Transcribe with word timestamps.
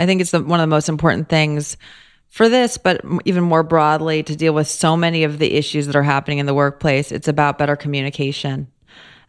I 0.00 0.06
think 0.06 0.22
it's 0.22 0.30
the, 0.30 0.42
one 0.42 0.58
of 0.58 0.64
the 0.64 0.74
most 0.74 0.88
important 0.88 1.28
things 1.28 1.76
for 2.30 2.48
this, 2.48 2.78
but 2.78 3.04
even 3.26 3.44
more 3.44 3.62
broadly 3.62 4.22
to 4.22 4.34
deal 4.34 4.54
with 4.54 4.66
so 4.66 4.96
many 4.96 5.24
of 5.24 5.38
the 5.38 5.52
issues 5.52 5.86
that 5.86 5.94
are 5.94 6.02
happening 6.02 6.38
in 6.38 6.46
the 6.46 6.54
workplace. 6.54 7.12
It's 7.12 7.28
about 7.28 7.58
better 7.58 7.76
communication 7.76 8.68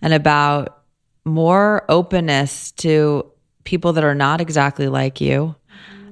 and 0.01 0.13
about 0.13 0.83
more 1.25 1.83
openness 1.89 2.71
to 2.71 3.29
people 3.65 3.93
that 3.93 4.03
are 4.03 4.15
not 4.15 4.39
exactly 4.39 4.87
like 4.87 5.19
you 5.19 5.55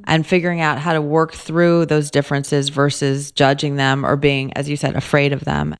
and 0.03 0.27
figuring 0.27 0.59
out 0.59 0.77
how 0.77 0.93
to 0.93 1.01
work 1.01 1.33
through 1.33 1.85
those 1.85 2.11
differences 2.11 2.69
versus 2.69 3.31
judging 3.31 3.77
them 3.77 4.05
or 4.05 4.17
being, 4.17 4.51
as 4.53 4.67
you 4.67 4.75
said, 4.75 4.95
afraid 4.95 5.31
of 5.31 5.45
them. 5.45 5.75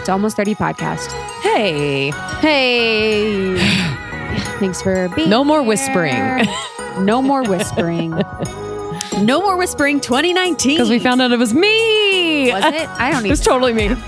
Back 0.00 0.06
to 0.06 0.12
Almost 0.12 0.36
30 0.36 0.54
Podcast. 0.54 1.12
Hey, 1.42 2.10
Hey. 2.40 3.56
Thanks 4.58 4.80
for 4.80 5.08
being 5.10 5.28
no 5.28 5.44
more 5.44 5.60
here. 5.60 5.68
whispering 5.68 6.46
No 7.04 7.20
more 7.20 7.42
whispering. 7.42 8.10
no 9.22 9.40
more 9.42 9.56
whispering 9.58 10.00
2019. 10.00 10.76
because 10.76 10.88
we 10.88 10.98
found 10.98 11.20
out 11.20 11.32
it 11.32 11.38
was 11.38 11.52
me. 11.52 12.50
Was 12.52 12.64
it? 12.64 12.88
I 12.88 13.10
don't 13.10 13.20
even 13.20 13.26
It 13.26 13.30
was 13.30 13.40
totally 13.42 13.72
me. 13.74 13.90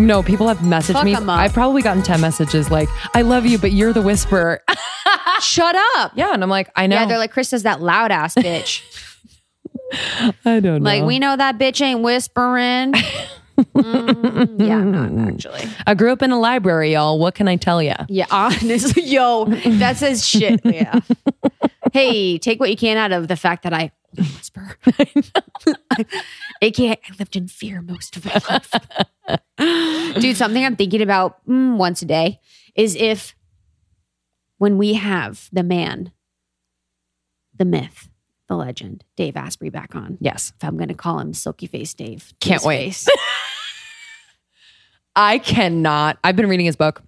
No, 0.00 0.22
people 0.22 0.48
have 0.48 0.58
messaged 0.58 0.94
Fuck 0.94 1.04
me. 1.04 1.14
I've 1.14 1.52
probably 1.52 1.80
gotten 1.82 2.02
10 2.02 2.20
messages 2.20 2.70
like, 2.72 2.88
I 3.14 3.22
love 3.22 3.44
you, 3.46 3.58
but 3.58 3.70
you're 3.72 3.92
the 3.92 4.00
whisperer. 4.02 4.60
Shut 5.40 5.76
up. 5.96 6.12
yeah. 6.16 6.32
And 6.32 6.42
I'm 6.42 6.48
like, 6.50 6.70
I 6.74 6.86
know. 6.88 6.96
Yeah, 6.96 7.06
they're 7.06 7.18
like, 7.18 7.30
Chris 7.30 7.52
is 7.52 7.62
that 7.64 7.80
loud 7.82 8.10
ass 8.10 8.34
bitch. 8.34 8.82
I 10.44 10.58
don't 10.60 10.82
know. 10.82 10.90
like, 10.90 11.04
we 11.04 11.18
know 11.20 11.36
that 11.36 11.56
bitch 11.58 11.80
ain't 11.82 12.00
whispering. 12.00 12.94
Mm, 13.74 14.60
yeah, 14.66 14.76
I'm 14.78 14.90
not 15.14 15.28
actually. 15.32 15.62
I 15.86 15.94
grew 15.94 16.12
up 16.12 16.22
in 16.22 16.30
a 16.30 16.38
library, 16.38 16.92
y'all. 16.92 17.18
What 17.18 17.34
can 17.34 17.48
I 17.48 17.56
tell 17.56 17.82
you? 17.82 17.94
Yeah, 18.08 18.26
honestly, 18.30 19.02
yo, 19.06 19.46
that 19.46 19.96
says 19.96 20.26
shit. 20.26 20.60
Yeah. 20.72 21.00
hey, 21.92 22.38
take 22.38 22.58
what 22.60 22.70
you 22.70 22.76
can 22.76 22.96
out 22.96 23.12
of 23.12 23.28
the 23.28 23.36
fact 23.36 23.62
that 23.64 23.72
I 23.74 23.92
whisper. 24.16 24.76
AKA, 26.62 26.92
I 26.92 27.14
lived 27.18 27.36
in 27.36 27.48
fear 27.48 27.82
most 27.82 28.16
of 28.16 28.24
my 28.24 28.40
life. 28.48 30.20
Dude, 30.20 30.36
something 30.36 30.64
I'm 30.64 30.76
thinking 30.76 31.02
about 31.02 31.44
mm, 31.46 31.76
once 31.76 32.02
a 32.02 32.06
day 32.06 32.40
is 32.74 32.94
if 32.96 33.34
when 34.58 34.78
we 34.78 34.94
have 34.94 35.48
the 35.52 35.62
man, 35.62 36.12
the 37.56 37.64
myth, 37.64 38.08
the 38.48 38.56
legend, 38.56 39.04
Dave 39.16 39.36
Asprey 39.36 39.70
back 39.70 39.94
on, 39.94 40.18
Yes. 40.20 40.52
if 40.56 40.64
I'm 40.66 40.76
going 40.76 40.88
to 40.88 40.94
call 40.94 41.18
him 41.18 41.34
Silky 41.34 41.66
Face 41.66 41.92
Dave. 41.94 42.32
Can't 42.40 42.60
his 42.60 42.66
wait. 42.66 43.06
I 45.14 45.38
cannot. 45.38 46.18
I've 46.24 46.36
been 46.36 46.48
reading 46.48 46.66
his 46.66 46.76
book. 46.76 47.02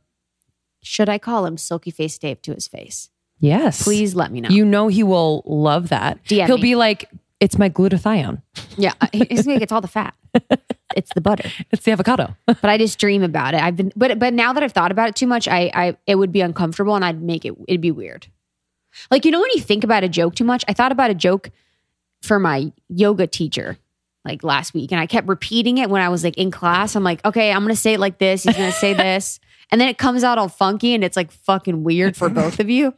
Should 0.83 1.09
I 1.09 1.19
call 1.19 1.47
him 1.47 1.57
Silky 1.57 1.91
Face 1.91 2.19
Dave 2.19 2.43
to 2.43 2.53
his 2.55 2.69
face? 2.69 3.09
Yes. 3.41 3.83
Please 3.83 4.15
let 4.15 4.31
me 4.31 4.41
know. 4.41 4.51
You 4.51 4.65
know 4.65 4.89
he 4.89 5.03
will 5.03 5.43
love 5.47 5.89
that. 5.89 6.23
DM 6.25 6.47
He'll 6.47 6.57
me. 6.57 6.63
be 6.63 6.75
like, 6.75 7.11
it's 7.41 7.59
my 7.59 7.69
glutathione. 7.69 8.43
yeah, 8.77 8.93
uh, 9.01 9.07
he's 9.13 9.45
going 9.45 9.57
to 9.57 9.61
get 9.61 9.73
all 9.73 9.81
the 9.81 9.89
fat. 9.89 10.15
It's 10.97 11.11
the 11.13 11.21
butter. 11.21 11.51
It's 11.73 11.83
the 11.85 11.91
avocado. 11.91 12.37
but 12.47 12.65
I 12.65 12.79
just 12.79 13.01
dream 13.01 13.25
about 13.25 13.55
it. 13.55 13.61
I've 13.61 13.75
been, 13.75 13.93
but 13.97 14.17
but 14.19 14.33
now 14.33 14.53
that 14.53 14.63
I've 14.63 14.71
thought 14.71 14.93
about 14.93 15.09
it 15.09 15.17
too 15.17 15.27
much, 15.27 15.49
I 15.49 15.69
I 15.75 15.97
it 16.07 16.15
would 16.15 16.31
be 16.31 16.41
uncomfortable 16.41 16.95
and 16.95 17.05
I'd 17.05 17.21
make 17.21 17.45
it. 17.45 17.53
It'd 17.67 17.81
be 17.81 17.91
weird. 17.91 18.29
Like 19.11 19.25
you 19.25 19.33
know 19.33 19.41
when 19.41 19.51
you 19.55 19.61
think 19.61 19.83
about 19.83 20.05
a 20.05 20.09
joke 20.09 20.37
too 20.37 20.45
much. 20.45 20.65
I 20.69 20.73
thought 20.73 20.93
about 20.93 21.11
a 21.11 21.15
joke 21.15 21.51
for 22.23 22.39
my 22.39 22.73
yoga 22.89 23.27
teacher 23.27 23.77
like 24.25 24.43
last 24.43 24.75
week, 24.75 24.93
and 24.93 25.01
I 25.01 25.07
kept 25.07 25.29
repeating 25.29 25.79
it 25.79 25.91
when 25.91 26.03
I 26.03 26.09
was 26.09 26.25
like 26.25 26.37
in 26.39 26.51
class. 26.51 26.97
I'm 26.97 27.05
like, 27.05 27.25
okay, 27.25 27.53
I'm 27.53 27.63
gonna 27.63 27.77
say 27.77 27.95
it 27.95 28.01
like 28.01 28.19
this. 28.19 28.45
He's 28.45 28.57
gonna 28.57 28.73
say 28.73 28.95
this. 28.95 29.41
And 29.71 29.81
then 29.81 29.89
it 29.89 29.99
comes 29.99 30.23
out 30.23 30.39
all 30.39 30.49
funky 30.49 30.95
and 30.95 31.03
it's 31.03 31.17
like 31.17 31.33
fucking 31.33 31.83
weird 31.83 32.17
for 32.17 32.29
both 32.29 32.61
of 32.61 32.71
you. 32.71 32.95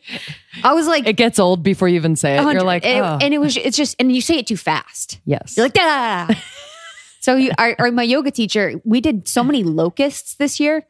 I 0.63 0.75
was 0.75 0.87
like, 0.87 1.07
it 1.07 1.17
gets 1.17 1.39
old 1.39 1.63
before 1.63 1.89
you 1.89 1.95
even 1.95 2.17
say 2.17 2.33
it. 2.33 2.37
You're 2.37 2.45
100 2.45 2.65
like, 2.65 2.85
and, 2.85 2.99
it, 2.99 3.01
oh, 3.01 3.19
and 3.21 3.33
it 3.33 3.39
was, 3.39 3.57
it's 3.57 3.77
just, 3.77 3.97
and 3.99 4.15
you 4.15 4.21
say 4.21 4.39
it 4.39 4.47
too 4.47 4.57
fast. 4.57 5.21
yes. 5.25 5.57
You're 5.57 5.67
like, 5.67 5.73
da. 5.73 6.29
so 7.21 7.37
you, 7.37 7.53
our, 7.57 7.77
our, 7.79 7.91
my 7.93 8.03
yoga 8.03 8.31
teacher, 8.31 8.75
we 8.85 9.01
did 9.01 9.27
so 9.29 9.43
many 9.43 9.63
locusts 9.63 10.35
this 10.35 10.61
year 10.61 10.87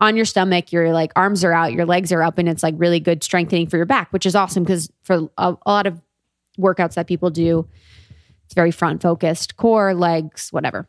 on 0.00 0.14
your 0.14 0.24
stomach. 0.24 0.72
Your 0.72 0.92
like 0.92 1.12
arms 1.16 1.42
are 1.42 1.52
out, 1.52 1.72
your 1.72 1.86
legs 1.86 2.12
are 2.12 2.22
up, 2.22 2.38
and 2.38 2.48
it's 2.48 2.62
like 2.62 2.74
really 2.76 3.00
good 3.00 3.24
strengthening 3.24 3.66
for 3.66 3.76
your 3.76 3.86
back, 3.86 4.12
which 4.12 4.26
is 4.26 4.36
awesome 4.36 4.62
because 4.62 4.90
for 5.02 5.28
a, 5.38 5.56
a 5.66 5.70
lot 5.70 5.86
of 5.86 6.00
workouts 6.58 6.94
that 6.94 7.06
people 7.06 7.30
do, 7.30 7.66
it's 8.54 8.56
very 8.56 8.70
front 8.70 9.02
focused, 9.02 9.56
core, 9.56 9.94
legs, 9.94 10.50
whatever. 10.52 10.88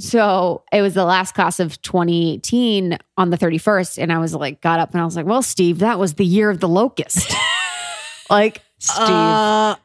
So 0.00 0.64
it 0.72 0.82
was 0.82 0.94
the 0.94 1.04
last 1.04 1.34
class 1.34 1.60
of 1.60 1.80
2018 1.82 2.98
on 3.16 3.30
the 3.30 3.38
31st, 3.38 4.02
and 4.02 4.12
I 4.12 4.18
was 4.18 4.34
like, 4.34 4.60
got 4.60 4.80
up 4.80 4.92
and 4.92 5.00
I 5.00 5.04
was 5.04 5.14
like, 5.14 5.26
well, 5.26 5.42
Steve, 5.42 5.78
that 5.78 6.00
was 6.00 6.14
the 6.14 6.24
year 6.24 6.50
of 6.50 6.58
the 6.58 6.68
locust. 6.68 7.32
like, 8.30 8.62
Steve. 8.78 9.08
uh, 9.08 9.76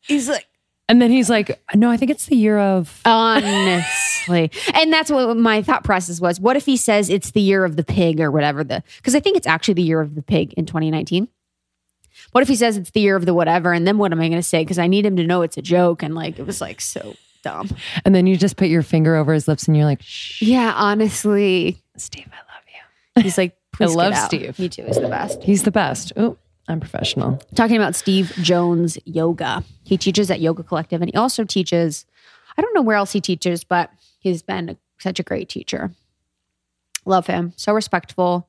he's 0.00 0.28
like. 0.30 0.46
and 0.88 1.00
then 1.00 1.10
he's 1.10 1.28
like, 1.28 1.62
no, 1.74 1.90
I 1.90 1.98
think 1.98 2.10
it's 2.10 2.26
the 2.26 2.36
year 2.36 2.58
of. 2.58 3.00
Honestly. 3.04 4.50
and 4.74 4.90
that's 4.90 5.10
what 5.10 5.36
my 5.36 5.60
thought 5.62 5.84
process 5.84 6.20
was. 6.20 6.40
What 6.40 6.56
if 6.56 6.64
he 6.64 6.78
says 6.78 7.10
it's 7.10 7.32
the 7.32 7.40
year 7.42 7.66
of 7.66 7.76
the 7.76 7.84
pig 7.84 8.18
or 8.20 8.30
whatever 8.30 8.64
the 8.64 8.82
because 8.96 9.14
I 9.14 9.20
think 9.20 9.36
it's 9.36 9.46
actually 9.46 9.74
the 9.74 9.82
year 9.82 10.00
of 10.00 10.14
the 10.14 10.22
pig 10.22 10.54
in 10.54 10.64
2019. 10.64 11.28
What 12.32 12.42
if 12.42 12.48
he 12.48 12.56
says 12.56 12.76
it's 12.76 12.90
the 12.90 13.00
year 13.00 13.16
of 13.16 13.26
the 13.26 13.34
whatever? 13.34 13.72
And 13.72 13.86
then 13.86 13.98
what 13.98 14.12
am 14.12 14.20
I 14.20 14.28
gonna 14.28 14.42
say? 14.42 14.62
Because 14.62 14.78
I 14.78 14.86
need 14.86 15.04
him 15.04 15.16
to 15.16 15.24
know 15.24 15.42
it's 15.42 15.56
a 15.56 15.62
joke. 15.62 16.02
And 16.02 16.14
like 16.14 16.38
it 16.38 16.46
was 16.46 16.60
like 16.60 16.80
so 16.80 17.14
dumb. 17.42 17.68
And 18.04 18.14
then 18.14 18.26
you 18.26 18.36
just 18.36 18.56
put 18.56 18.68
your 18.68 18.82
finger 18.82 19.16
over 19.16 19.32
his 19.32 19.48
lips 19.48 19.66
and 19.66 19.76
you're 19.76 19.86
like, 19.86 20.02
shh, 20.02 20.42
Yeah, 20.42 20.72
honestly. 20.76 21.82
Steve, 21.96 22.28
I 22.32 22.36
love 22.54 22.64
you. 23.16 23.22
He's 23.22 23.38
like, 23.38 23.56
please 23.72 23.94
love. 23.94 24.16
Steve. 24.16 24.58
Me 24.58 24.68
too, 24.68 24.84
He's 24.84 24.96
the 25.00 25.08
best. 25.08 25.42
He's 25.42 25.62
the 25.64 25.70
best. 25.70 26.12
Oh, 26.16 26.36
I'm 26.68 26.80
professional. 26.80 27.40
Talking 27.54 27.76
about 27.76 27.94
Steve 27.96 28.32
Jones 28.42 28.96
yoga. 29.04 29.64
He 29.84 29.96
teaches 29.96 30.30
at 30.30 30.40
Yoga 30.40 30.62
Collective 30.62 31.00
and 31.02 31.10
he 31.10 31.16
also 31.16 31.44
teaches, 31.44 32.06
I 32.56 32.62
don't 32.62 32.74
know 32.74 32.82
where 32.82 32.96
else 32.96 33.12
he 33.12 33.20
teaches, 33.20 33.64
but 33.64 33.90
he's 34.20 34.42
been 34.42 34.76
such 34.98 35.18
a 35.18 35.22
great 35.24 35.48
teacher. 35.48 35.90
Love 37.06 37.26
him. 37.26 37.52
So 37.56 37.72
respectful. 37.72 38.46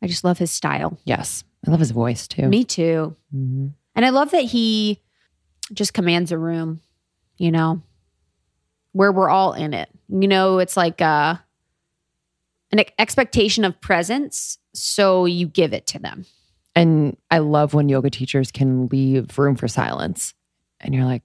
I 0.00 0.06
just 0.06 0.22
love 0.22 0.38
his 0.38 0.50
style. 0.52 0.98
Yes. 1.04 1.42
I 1.66 1.70
love 1.70 1.80
his 1.80 1.90
voice 1.90 2.28
too. 2.28 2.48
Me 2.48 2.64
too. 2.64 3.16
Mhm. 3.34 3.72
And 3.94 4.06
I 4.06 4.10
love 4.10 4.30
that 4.30 4.44
he 4.44 5.02
just 5.72 5.92
commands 5.92 6.30
a 6.32 6.38
room, 6.38 6.80
you 7.36 7.50
know, 7.50 7.82
where 8.92 9.10
we're 9.12 9.28
all 9.28 9.52
in 9.52 9.74
it. 9.74 9.88
You 10.08 10.28
know, 10.28 10.58
it's 10.58 10.76
like 10.76 11.02
uh, 11.02 11.34
an 12.70 12.84
expectation 12.98 13.64
of 13.64 13.80
presence. 13.80 14.58
So 14.74 15.24
you 15.24 15.46
give 15.46 15.72
it 15.72 15.86
to 15.88 15.98
them. 15.98 16.24
And 16.76 17.16
I 17.30 17.38
love 17.38 17.74
when 17.74 17.88
yoga 17.88 18.10
teachers 18.10 18.52
can 18.52 18.86
leave 18.86 19.36
room 19.36 19.56
for 19.56 19.66
silence. 19.66 20.34
And 20.80 20.94
you're 20.94 21.04
like, 21.04 21.22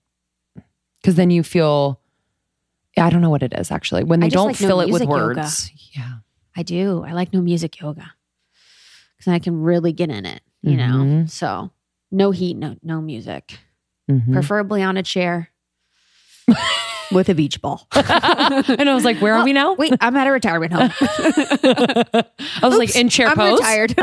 because 1.01 1.15
then 1.15 1.29
you 1.29 1.43
feel, 1.43 2.01
I 2.97 3.11
don't 3.11 3.21
know 3.21 3.29
what 3.29 3.43
it 3.43 3.53
is 3.53 3.69
actually. 3.69 4.03
When 4.03 4.19
they 4.19 4.29
don't 4.29 4.47
like 4.47 4.61
no 4.61 4.67
fill 4.67 4.81
it 4.81 4.85
with 4.89 5.01
music 5.03 5.09
yoga. 5.09 5.25
words. 5.41 5.71
Yeah. 5.95 6.13
I 6.55 6.63
do. 6.63 7.03
I 7.03 7.11
like 7.11 7.33
no 7.33 7.41
music 7.41 7.79
yoga 7.79 8.13
because 9.23 9.33
I 9.33 9.39
can 9.39 9.61
really 9.61 9.93
get 9.93 10.09
in 10.09 10.25
it, 10.25 10.41
you 10.61 10.75
know? 10.75 10.83
Mhm. 11.03 11.29
So 11.29 11.71
no 12.11 12.31
heat, 12.31 12.55
no, 12.57 12.75
no 12.83 12.99
music, 13.01 13.57
Mhm. 14.11 14.33
preferably 14.33 14.83
on 14.83 14.97
a 14.97 15.03
chair. 15.03 15.49
with 17.11 17.29
a 17.29 17.35
beach 17.35 17.61
ball. 17.61 17.87
and 17.95 18.89
I 18.89 18.93
was 18.95 19.05
like, 19.05 19.17
where 19.19 19.35
are 19.35 19.43
we 19.45 19.53
now? 19.53 19.73
Wait, 19.75 19.93
I'm 20.01 20.15
at 20.17 20.25
a 20.27 20.31
retirement 20.31 20.73
home. 20.73 20.89
I 20.99 22.23
was 22.63 22.77
like 22.77 22.95
in 22.95 23.07
chair 23.09 23.27
I'm 23.27 23.35
pose. 23.35 23.59
retired. 23.59 23.95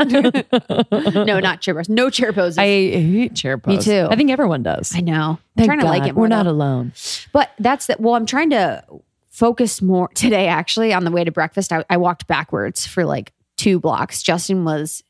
no, 1.27 1.39
not 1.39 1.61
chair 1.61 1.75
pose. 1.75 1.89
No 1.89 2.09
chair 2.09 2.31
poses. 2.33 2.57
I 2.57 2.65
hate 2.65 3.35
chair 3.35 3.57
pose. 3.57 3.77
Me 3.77 3.83
too. 3.93 4.07
I 4.09 4.15
think 4.15 4.31
everyone 4.31 4.63
does. 4.63 4.93
I 4.95 5.01
know. 5.01 5.31
I'm 5.31 5.37
Thank 5.57 5.67
trying 5.67 5.79
to 5.81 5.85
like 5.85 6.07
it 6.07 6.13
more. 6.15 6.21
We're 6.23 6.27
not 6.29 6.43
though. 6.45 6.51
alone. 6.51 6.93
But 7.33 7.51
that's 7.59 7.87
the 7.87 7.97
well, 7.99 8.15
I'm 8.15 8.25
trying 8.25 8.51
to 8.51 8.83
focus 9.29 9.81
more 9.81 10.07
today. 10.15 10.47
Actually, 10.47 10.93
on 10.93 11.03
the 11.03 11.11
way 11.11 11.23
to 11.23 11.31
breakfast, 11.31 11.71
I, 11.73 11.83
I 11.89 11.97
walked 11.97 12.27
backwards 12.27 12.85
for 12.87 13.03
like 13.05 13.33
two 13.57 13.79
blocks. 13.79 14.23
Justin 14.23 14.63
was 14.63 15.03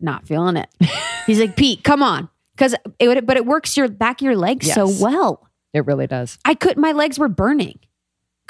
not 0.00 0.26
feeling 0.26 0.56
it. 0.56 0.68
He's 1.26 1.40
like, 1.40 1.56
Pete, 1.56 1.82
come 1.84 2.02
on, 2.02 2.28
because 2.54 2.74
it 2.98 3.08
would, 3.08 3.26
but 3.26 3.36
it 3.36 3.46
works 3.46 3.76
your 3.76 3.88
back 3.88 4.20
of 4.20 4.24
your 4.24 4.36
legs 4.36 4.72
so 4.72 4.88
well. 5.00 5.48
It 5.72 5.84
really 5.86 6.06
does. 6.06 6.38
I 6.44 6.54
could, 6.54 6.76
my 6.76 6.92
legs 6.92 7.18
were 7.18 7.28
burning. 7.28 7.78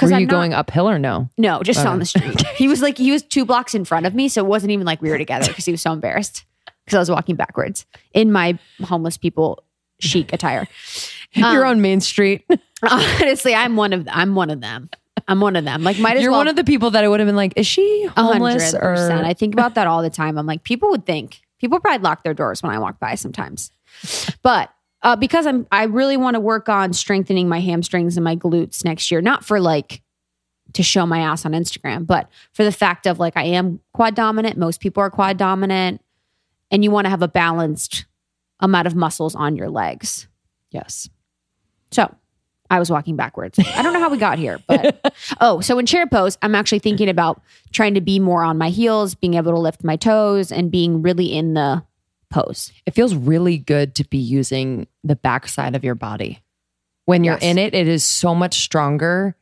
Were 0.00 0.12
I'm 0.12 0.20
you 0.20 0.26
not- 0.26 0.30
going 0.30 0.52
uphill 0.54 0.88
or 0.88 0.98
no? 0.98 1.30
No, 1.38 1.62
just 1.62 1.80
Okay. 1.80 1.88
on 1.88 1.98
the 1.98 2.04
street. 2.04 2.46
he 2.56 2.68
was 2.68 2.82
like, 2.82 2.98
he 2.98 3.10
was 3.10 3.22
two 3.22 3.44
blocks 3.46 3.74
in 3.74 3.84
front 3.84 4.04
of 4.06 4.14
me, 4.14 4.28
so 4.28 4.44
it 4.44 4.46
wasn't 4.48 4.72
even 4.72 4.84
like 4.84 5.00
we 5.00 5.08
were 5.10 5.18
together 5.18 5.46
because 5.48 5.64
he 5.64 5.72
was 5.72 5.80
so 5.80 5.92
embarrassed 5.92 6.44
because 6.84 6.96
I 6.96 6.98
was 7.00 7.10
walking 7.10 7.34
backwards 7.34 7.86
in 8.12 8.30
my 8.30 8.58
homeless 8.84 9.16
people 9.16 9.64
chic 10.00 10.32
attire. 10.32 10.68
You're 11.32 11.64
um, 11.64 11.70
on 11.72 11.80
Main 11.80 12.00
Street. 12.00 12.44
Honestly, 12.82 13.54
I'm 13.54 13.74
one 13.76 13.92
of 13.94 14.06
I'm 14.10 14.34
one 14.34 14.50
of 14.50 14.60
them. 14.60 14.90
I'm 15.28 15.40
one 15.40 15.56
of 15.56 15.64
them. 15.64 15.82
Like, 15.82 15.98
might 15.98 16.16
as 16.16 16.22
You're 16.22 16.30
well. 16.30 16.40
one 16.40 16.48
of 16.48 16.56
the 16.56 16.64
people 16.64 16.90
that 16.90 17.04
I 17.04 17.08
would 17.08 17.20
have 17.20 17.26
been 17.26 17.36
like, 17.36 17.54
is 17.56 17.66
she 17.66 18.06
homeless 18.16 18.72
hundred 18.72 18.84
or 18.86 18.94
percent. 18.94 19.26
I 19.26 19.34
think 19.34 19.54
about 19.54 19.74
that 19.74 19.86
all 19.86 20.02
the 20.02 20.10
time. 20.10 20.38
I'm 20.38 20.46
like, 20.46 20.62
people 20.62 20.90
would 20.90 21.06
think 21.06 21.40
people 21.58 21.80
probably 21.80 22.02
lock 22.02 22.22
their 22.22 22.34
doors 22.34 22.62
when 22.62 22.72
I 22.72 22.78
walk 22.78 22.98
by 23.00 23.14
sometimes, 23.14 23.70
but 24.42 24.70
uh, 25.02 25.16
because 25.16 25.46
I'm, 25.46 25.66
I 25.70 25.84
really 25.84 26.16
want 26.16 26.34
to 26.34 26.40
work 26.40 26.68
on 26.68 26.92
strengthening 26.92 27.48
my 27.48 27.60
hamstrings 27.60 28.16
and 28.16 28.24
my 28.24 28.36
glutes 28.36 28.84
next 28.84 29.10
year. 29.10 29.20
Not 29.20 29.44
for 29.44 29.60
like 29.60 30.02
to 30.72 30.82
show 30.82 31.06
my 31.06 31.20
ass 31.20 31.46
on 31.46 31.52
Instagram, 31.52 32.06
but 32.06 32.28
for 32.52 32.64
the 32.64 32.72
fact 32.72 33.06
of 33.06 33.18
like 33.18 33.36
I 33.36 33.44
am 33.44 33.80
quad 33.94 34.14
dominant. 34.14 34.58
Most 34.58 34.80
people 34.80 35.02
are 35.02 35.10
quad 35.10 35.36
dominant, 35.38 36.02
and 36.70 36.84
you 36.84 36.90
want 36.90 37.06
to 37.06 37.10
have 37.10 37.22
a 37.22 37.28
balanced 37.28 38.04
amount 38.60 38.86
of 38.86 38.94
muscles 38.94 39.34
on 39.34 39.56
your 39.56 39.68
legs. 39.70 40.28
yes. 40.70 41.08
So 41.92 42.14
I 42.70 42.78
was 42.78 42.90
walking 42.90 43.16
backwards. 43.16 43.58
I 43.58 43.82
don't 43.82 43.92
know 43.92 44.00
how 44.00 44.10
we 44.10 44.18
got 44.18 44.38
here, 44.38 44.58
but 44.66 45.14
oh, 45.40 45.60
so 45.60 45.78
in 45.78 45.86
chair 45.86 46.06
pose, 46.06 46.36
I'm 46.42 46.54
actually 46.54 46.80
thinking 46.80 47.08
about 47.08 47.40
trying 47.72 47.94
to 47.94 48.00
be 48.00 48.18
more 48.18 48.42
on 48.42 48.58
my 48.58 48.70
heels, 48.70 49.14
being 49.14 49.34
able 49.34 49.52
to 49.52 49.58
lift 49.58 49.84
my 49.84 49.96
toes, 49.96 50.50
and 50.52 50.70
being 50.70 51.02
really 51.02 51.26
in 51.26 51.54
the 51.54 51.82
pose. 52.30 52.72
It 52.86 52.94
feels 52.94 53.14
really 53.14 53.56
good 53.58 53.94
to 53.96 54.04
be 54.04 54.18
using 54.18 54.86
the 55.04 55.16
backside 55.16 55.76
of 55.76 55.84
your 55.84 55.94
body. 55.94 56.40
When 57.04 57.22
you're 57.22 57.34
Yes. 57.34 57.42
in 57.44 57.58
it, 57.58 57.72
it 57.74 57.86
is 57.86 58.02
so 58.02 58.34
much 58.34 58.54
stronger 58.54 59.36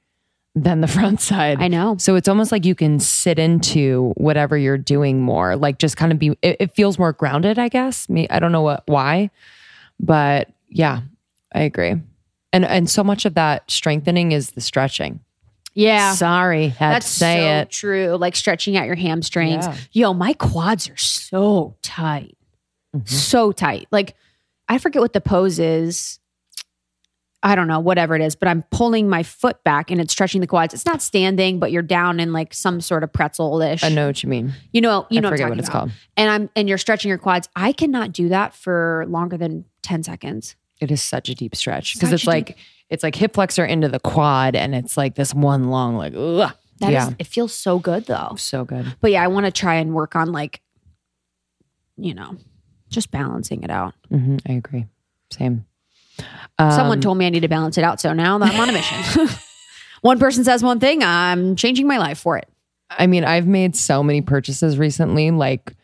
than 0.54 0.82
the 0.82 0.86
front 0.98 1.20
side. 1.20 1.62
I 1.62 1.68
know. 1.68 1.96
So 1.98 2.14
it's 2.14 2.28
almost 2.28 2.52
like 2.52 2.64
you 2.66 2.74
can 2.74 3.00
sit 3.00 3.38
into 3.38 4.12
whatever 4.16 4.56
you're 4.58 4.76
doing 4.78 5.20
more, 5.22 5.56
like 5.56 5.78
just 5.78 5.96
kind 5.96 6.12
of 6.12 6.18
be. 6.18 6.36
It, 6.42 6.56
it 6.60 6.74
feels 6.74 6.98
more 6.98 7.12
grounded, 7.14 7.58
I 7.58 7.68
guess. 7.70 8.08
Me, 8.08 8.28
I 8.28 8.38
don't 8.38 8.52
know 8.52 8.62
what 8.62 8.82
why, 8.86 9.30
but 9.98 10.50
yeah, 10.68 11.00
I 11.54 11.62
agree. 11.62 11.94
And 12.54 12.64
and 12.64 12.88
so 12.88 13.02
much 13.02 13.24
of 13.24 13.34
that 13.34 13.68
strengthening 13.70 14.30
is 14.32 14.52
the 14.52 14.60
stretching. 14.60 15.20
Yeah. 15.74 16.14
Sorry, 16.14 16.68
had 16.68 16.92
That's 16.94 17.10
to 17.12 17.18
say 17.18 17.40
so 17.40 17.46
it. 17.62 17.70
true. 17.70 18.16
Like 18.16 18.36
stretching 18.36 18.76
out 18.76 18.86
your 18.86 18.94
hamstrings. 18.94 19.66
Yeah. 19.66 19.76
Yo, 19.92 20.14
my 20.14 20.34
quads 20.34 20.88
are 20.88 20.96
so 20.96 21.76
tight. 21.82 22.38
Mm-hmm. 22.94 23.06
So 23.06 23.50
tight. 23.50 23.88
Like 23.90 24.14
I 24.68 24.78
forget 24.78 25.02
what 25.02 25.12
the 25.12 25.20
pose 25.20 25.58
is. 25.58 26.20
I 27.42 27.56
don't 27.56 27.68
know, 27.68 27.80
whatever 27.80 28.14
it 28.14 28.22
is, 28.22 28.36
but 28.36 28.48
I'm 28.48 28.62
pulling 28.70 29.06
my 29.06 29.22
foot 29.22 29.62
back 29.64 29.90
and 29.90 30.00
it's 30.00 30.12
stretching 30.12 30.40
the 30.40 30.46
quads. 30.46 30.72
It's 30.72 30.86
not 30.86 31.02
standing, 31.02 31.58
but 31.58 31.70
you're 31.72 31.82
down 31.82 32.18
in 32.18 32.32
like 32.32 32.54
some 32.54 32.80
sort 32.80 33.02
of 33.04 33.12
pretzel-ish. 33.12 33.84
I 33.84 33.90
know 33.90 34.06
what 34.06 34.22
you 34.22 34.30
mean. 34.30 34.54
You 34.72 34.80
know, 34.80 35.06
you 35.10 35.18
I 35.18 35.20
know 35.20 35.28
forget 35.28 35.44
I'm 35.44 35.50
what 35.50 35.56
talking 35.56 35.58
it's 35.58 35.68
about. 35.68 35.78
called. 35.78 35.90
And 36.16 36.30
I'm 36.30 36.50
and 36.56 36.68
you're 36.70 36.78
stretching 36.78 37.10
your 37.10 37.18
quads. 37.18 37.48
I 37.54 37.72
cannot 37.72 38.12
do 38.12 38.30
that 38.30 38.54
for 38.54 39.04
longer 39.08 39.36
than 39.36 39.66
10 39.82 40.04
seconds. 40.04 40.56
It 40.80 40.90
is 40.90 41.02
such 41.02 41.28
a 41.28 41.34
deep 41.34 41.54
stretch 41.54 41.94
because 41.94 42.12
it's 42.12 42.26
like 42.26 42.56
it's 42.90 43.02
like 43.02 43.14
hip 43.14 43.34
flexor 43.34 43.64
into 43.64 43.88
the 43.88 44.00
quad, 44.00 44.54
and 44.56 44.74
it's 44.74 44.96
like 44.96 45.14
this 45.14 45.32
one 45.34 45.64
long 45.70 45.96
like. 45.96 46.14
Ugh. 46.16 46.52
That 46.80 46.88
is, 46.88 46.92
yeah, 46.92 47.10
it 47.20 47.28
feels 47.28 47.54
so 47.54 47.78
good 47.78 48.06
though. 48.06 48.34
so 48.36 48.64
good. 48.64 48.96
But 49.00 49.12
yeah, 49.12 49.22
I 49.22 49.28
want 49.28 49.46
to 49.46 49.52
try 49.52 49.76
and 49.76 49.94
work 49.94 50.16
on 50.16 50.32
like, 50.32 50.60
you 51.96 52.14
know, 52.14 52.36
just 52.90 53.10
balancing 53.12 53.62
it 53.62 53.70
out. 53.70 53.94
hmm 54.10 54.38
I 54.48 54.54
agree. 54.54 54.86
Same. 55.30 55.64
Someone 56.58 56.98
Um, 56.98 57.00
told 57.00 57.18
me 57.18 57.26
I 57.26 57.30
need 57.30 57.40
to 57.40 57.48
balance 57.48 57.78
it 57.78 57.84
out. 57.84 58.00
So 58.00 58.12
now 58.12 58.34
I'm 58.40 58.60
on 58.60 58.68
a 58.68 58.72
mission. 58.72 59.28
one 60.02 60.18
person 60.18 60.42
says 60.44 60.62
one 60.64 60.80
thing, 60.80 61.02
I'm 61.04 61.56
changing 61.56 61.86
my 61.86 61.98
life 61.98 62.18
for 62.18 62.36
it. 62.38 62.48
I 62.90 63.06
mean, 63.06 63.24
I've 63.24 63.46
made 63.46 63.74
so 63.76 64.02
many 64.02 64.20
purchases 64.20 64.76
recently, 64.78 65.30
like 65.30 65.74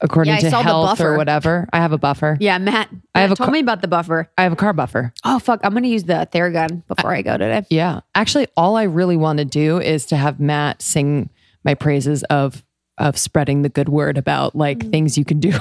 according 0.00 0.32
Yeah, 0.32 0.38
I 0.38 0.50
to 0.50 0.50
health 0.62 0.98
buffer. 0.98 1.14
or 1.14 1.16
whatever. 1.16 1.68
I 1.72 1.78
have 1.78 1.92
a 1.92 1.98
buffer. 1.98 2.36
Yeah, 2.40 2.58
Matt. 2.58 2.88
I 3.14 3.20
have 3.20 3.30
Matt 3.30 3.38
a 3.40 3.42
told 3.42 3.52
me 3.52 3.60
about 3.60 3.82
the 3.82 3.88
buffer. 3.88 4.30
I 4.36 4.42
have 4.42 4.52
a 4.52 4.56
car 4.56 4.72
buffer. 4.72 5.12
Oh 5.24 5.38
fuck, 5.38 5.60
I'm 5.64 5.72
gonna 5.74 5.88
use 5.88 6.04
the 6.04 6.28
Theragun 6.32 6.86
before 6.86 7.12
I 7.14 7.22
go 7.22 7.36
today. 7.38 7.64
Yeah. 7.70 8.00
Actually, 8.14 8.46
all 8.56 8.76
I 8.76 8.84
really 8.84 9.16
want 9.16 9.38
to 9.38 9.44
do 9.44 9.80
is 9.80 10.06
to 10.06 10.16
have 10.16 10.38
Matt 10.40 10.82
sing 10.82 11.30
my 11.64 11.74
praises 11.74 12.22
of 12.24 12.62
of 12.98 13.18
spreading 13.18 13.62
the 13.62 13.68
good 13.68 13.88
word 13.90 14.16
about 14.18 14.54
like 14.56 14.78
Mm. 14.78 14.90
things 14.90 15.18
you 15.18 15.24
can 15.24 15.38
do. 15.40 15.52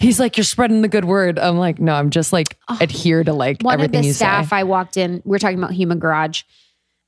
He's 0.00 0.20
like, 0.20 0.36
You're 0.36 0.44
spreading 0.44 0.82
the 0.82 0.88
good 0.88 1.06
word. 1.06 1.38
I'm 1.38 1.56
like, 1.56 1.78
no, 1.80 1.94
I'm 1.94 2.10
just 2.10 2.30
like 2.32 2.58
adhere 2.80 3.24
to 3.24 3.32
like 3.32 3.62
One 3.62 3.74
everything 3.74 4.00
of 4.00 4.04
the 4.06 4.12
staff 4.12 4.50
say. 4.50 4.56
I 4.56 4.64
walked 4.64 4.96
in, 4.98 5.22
we 5.24 5.34
are 5.36 5.38
talking 5.38 5.56
about 5.58 5.72
Human 5.72 5.98
Garage. 5.98 6.42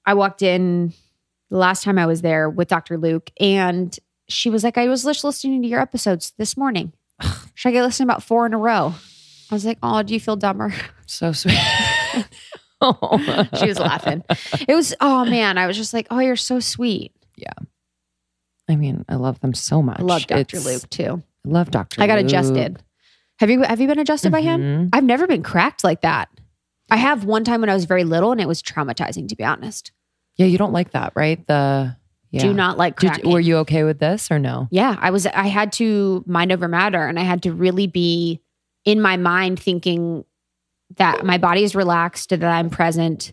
I 0.07 0.15
walked 0.15 0.41
in 0.43 0.95
the 1.51 1.59
last 1.59 1.85
time 1.85 1.99
I 1.99 2.07
was 2.07 2.23
there 2.23 2.49
with 2.49 2.69
Dr. 2.69 2.97
Luke, 2.97 3.31
and 3.39 3.95
she 4.29 4.51
was 4.51 4.65
like, 4.65 4.79
I 4.79 4.89
was 4.89 5.05
just 5.05 5.25
listening 5.25 5.63
to 5.63 5.69
your 5.69 5.81
episodes 5.81 6.33
this 6.39 6.57
morning. 6.57 6.93
Should 7.55 7.69
I 7.69 7.73
get 7.73 7.83
listening 7.85 8.09
about 8.09 8.23
four 8.23 8.47
in 8.47 8.55
a 8.55 8.59
row? 8.59 8.95
I 9.51 9.55
was 9.55 9.65
like, 9.65 9.79
Oh, 9.83 10.03
do 10.03 10.15
you 10.15 10.21
feel 10.21 10.37
dumber? 10.37 10.75
So 11.07 11.33
sweet. 11.33 11.59
oh. 12.81 13.47
She 13.59 13.67
was 13.67 13.79
laughing. 13.79 14.25
It 14.67 14.75
was, 14.75 14.95
oh 15.01 15.25
man, 15.27 15.59
I 15.59 15.67
was 15.67 15.77
just 15.77 15.93
like, 15.93 16.07
Oh, 16.11 16.19
you're 16.19 16.35
so 16.37 16.61
sweet. 16.61 17.13
Yeah. 17.37 17.53
I 18.69 18.77
mean, 18.77 19.05
I 19.09 19.17
love 19.17 19.41
them 19.41 19.53
so 19.55 19.83
much. 19.83 20.01
I 20.01 20.03
love 20.03 20.27
Dr. 20.27 20.41
It's- 20.57 20.65
Luke 20.65 20.89
too. 20.91 21.23
I 21.47 21.51
love 21.51 21.71
Dr. 21.71 22.01
I 22.03 22.07
got 22.07 22.17
Luke. 22.19 22.27
adjusted. 22.27 22.83
Have 23.39 23.51
you 23.51 23.63
have 23.63 23.81
you 23.81 23.87
been 23.89 23.99
adjusted 23.99 24.33
by 24.33 24.41
him? 24.41 24.61
Mhm. 24.63 24.91
I've 24.95 25.05
never 25.05 25.27
been 25.27 25.43
cracked 25.43 25.85
like 25.85 26.01
that. 26.01 26.29
I 26.91 26.97
have 26.97 27.25
one 27.25 27.45
time 27.45 27.61
when 27.61 27.69
I 27.69 27.75
was 27.75 27.85
very 27.85 28.05
little 28.05 28.33
and 28.33 28.41
it 28.41 28.49
was 28.49 28.63
traumatizing 28.63 29.29
to 29.29 29.37
be 29.37 29.45
honest. 29.45 29.93
Yeah, 30.37 30.47
you 30.47 30.57
don't 30.57 30.73
like 30.73 30.93
that, 30.93 31.13
right? 31.15 31.47
The 31.47 31.97
yeah. 32.35 32.43
Do 32.43 32.53
not 32.53 32.77
like 32.79 32.99
Did, 33.01 33.25
were 33.25 33.41
you 33.41 33.57
okay 33.59 33.85
with 33.85 33.99
this 33.99 34.31
or 34.31 34.39
no? 34.39 34.69
yeah, 34.71 34.97
I 35.01 35.11
was 35.11 35.27
I 35.27 35.47
had 35.47 35.73
to 35.75 36.23
mind 36.27 36.53
over 36.53 36.69
matter 36.69 37.07
and 37.07 37.19
I 37.19 37.23
had 37.23 37.43
to 37.45 37.53
really 37.53 37.87
be 37.87 38.41
in 38.85 39.01
my 39.01 39.17
mind 39.17 39.59
thinking 39.61 40.25
that 40.97 41.25
my 41.25 41.39
body 41.39 41.63
is 41.65 41.75
relaxed, 41.75 42.31
that 42.31 42.45
I'm 42.45 42.71
present, 42.71 43.33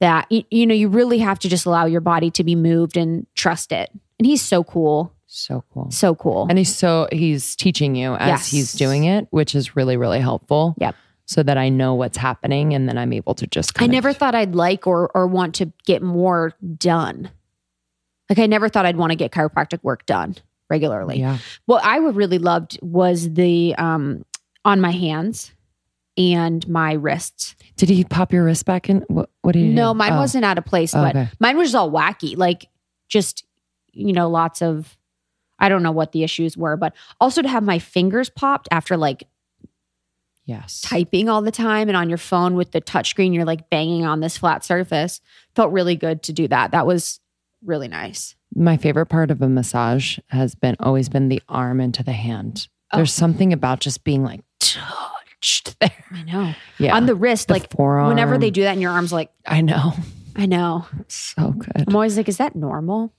that 0.00 0.30
you, 0.30 0.44
you 0.50 0.66
know, 0.66 0.74
you 0.74 0.88
really 0.88 1.18
have 1.18 1.38
to 1.40 1.48
just 1.48 1.66
allow 1.66 1.84
your 1.86 2.00
body 2.00 2.30
to 2.32 2.44
be 2.44 2.54
moved 2.54 2.96
and 2.96 3.26
trust 3.34 3.72
it. 3.72 3.90
And 4.18 4.26
he's 4.26 4.42
so 4.42 4.62
cool. 4.64 5.12
So 5.26 5.64
cool. 5.74 5.90
So 5.90 6.14
cool. 6.14 6.46
And 6.48 6.56
he's 6.56 6.74
so 6.74 7.08
he's 7.10 7.56
teaching 7.56 7.96
you 7.96 8.14
as 8.14 8.28
Yes. 8.28 8.50
he's 8.50 8.72
doing 8.74 9.04
it, 9.04 9.26
which 9.30 9.54
is 9.54 9.74
really 9.76 9.96
really 9.96 10.20
helpful. 10.20 10.74
Yep. 10.78 10.94
So 11.28 11.42
that 11.42 11.58
I 11.58 11.68
know 11.70 11.94
what's 11.94 12.16
happening 12.16 12.72
and 12.72 12.88
then 12.88 12.96
I'm 12.96 13.12
able 13.12 13.34
to 13.34 13.48
just. 13.48 13.82
I 13.82 13.88
never 13.88 14.10
of- 14.10 14.16
thought 14.16 14.36
I'd 14.36 14.54
like 14.54 14.86
or 14.86 15.10
or 15.12 15.26
want 15.26 15.56
to 15.56 15.72
get 15.84 16.00
more 16.00 16.52
done. 16.78 17.30
Like 18.28 18.38
I 18.38 18.46
never 18.46 18.68
thought 18.68 18.86
I'd 18.86 18.96
want 18.96 19.12
to 19.12 19.16
get 19.16 19.30
chiropractic 19.30 19.82
work 19.82 20.04
done 20.06 20.36
regularly. 20.68 21.20
Yeah. 21.20 21.38
What 21.66 21.84
I 21.84 22.00
would 22.00 22.16
really 22.16 22.38
loved 22.38 22.78
was 22.82 23.32
the 23.34 23.74
um 23.76 24.24
on 24.64 24.80
my 24.80 24.90
hands 24.90 25.52
and 26.18 26.66
my 26.68 26.92
wrists. 26.94 27.54
Did 27.76 27.88
he 27.90 28.02
pop 28.04 28.32
your 28.32 28.44
wrist 28.44 28.64
back 28.64 28.88
in? 28.90 29.04
What? 29.08 29.30
What 29.42 29.52
did 29.52 29.60
he? 29.60 29.68
No, 29.68 29.92
do? 29.92 29.98
mine 29.98 30.14
Oh. 30.14 30.18
wasn't 30.18 30.44
out 30.44 30.58
of 30.58 30.64
place, 30.64 30.94
Oh, 30.94 31.02
but 31.02 31.14
okay. 31.14 31.28
mine 31.38 31.56
was 31.56 31.68
just 31.68 31.76
all 31.76 31.90
wacky. 31.90 32.36
Like 32.36 32.66
just 33.08 33.44
you 33.92 34.12
know, 34.12 34.28
lots 34.28 34.60
of 34.62 34.96
I 35.58 35.68
don't 35.70 35.82
know 35.82 35.92
what 35.92 36.12
the 36.12 36.22
issues 36.24 36.56
were, 36.56 36.76
but 36.76 36.94
also 37.20 37.40
to 37.42 37.48
have 37.48 37.62
my 37.62 37.78
fingers 37.78 38.28
popped 38.28 38.68
after 38.70 38.96
like 38.96 39.26
Yes. 40.44 40.80
typing 40.80 41.28
all 41.28 41.42
the 41.42 41.50
time 41.50 41.88
and 41.88 41.96
on 41.96 42.08
your 42.08 42.18
phone 42.18 42.54
with 42.54 42.70
the 42.70 42.80
touchscreen, 42.80 43.34
you're 43.34 43.44
like 43.44 43.68
banging 43.68 44.04
on 44.06 44.20
this 44.20 44.38
flat 44.38 44.64
surface. 44.64 45.20
Felt 45.56 45.72
really 45.72 45.96
good 45.96 46.22
to 46.24 46.32
do 46.32 46.46
that. 46.48 46.70
That 46.70 46.86
was 46.86 47.18
really 47.66 47.88
nice. 47.88 48.34
My 48.54 48.76
favorite 48.76 49.06
part 49.06 49.30
of 49.30 49.42
a 49.42 49.48
massage 49.48 50.18
has 50.28 50.54
been 50.54 50.76
always 50.80 51.08
been 51.08 51.28
the 51.28 51.42
arm 51.48 51.80
into 51.80 52.02
the 52.02 52.12
hand. 52.12 52.68
Oh. 52.92 52.98
There's 52.98 53.12
something 53.12 53.52
about 53.52 53.80
just 53.80 54.04
being 54.04 54.22
like 54.22 54.40
touched 54.60 55.78
there. 55.80 55.90
I 56.12 56.22
know. 56.22 56.54
Yeah. 56.78 56.96
On 56.96 57.06
the 57.06 57.14
wrist, 57.14 57.48
The 57.48 57.54
like 57.54 57.70
forearm. 57.70 58.08
whenever 58.08 58.38
they 58.38 58.50
do 58.50 58.62
that 58.62 58.72
and 58.72 58.80
your 58.80 58.92
arm's 58.92 59.12
like, 59.12 59.30
I 59.46 59.60
know. 59.60 59.92
I 60.36 60.46
know. 60.46 60.86
So 61.08 61.50
good. 61.50 61.84
I'm 61.88 61.94
always 61.94 62.16
like, 62.16 62.28
is 62.28 62.36
that 62.38 62.54
normal? 62.54 63.12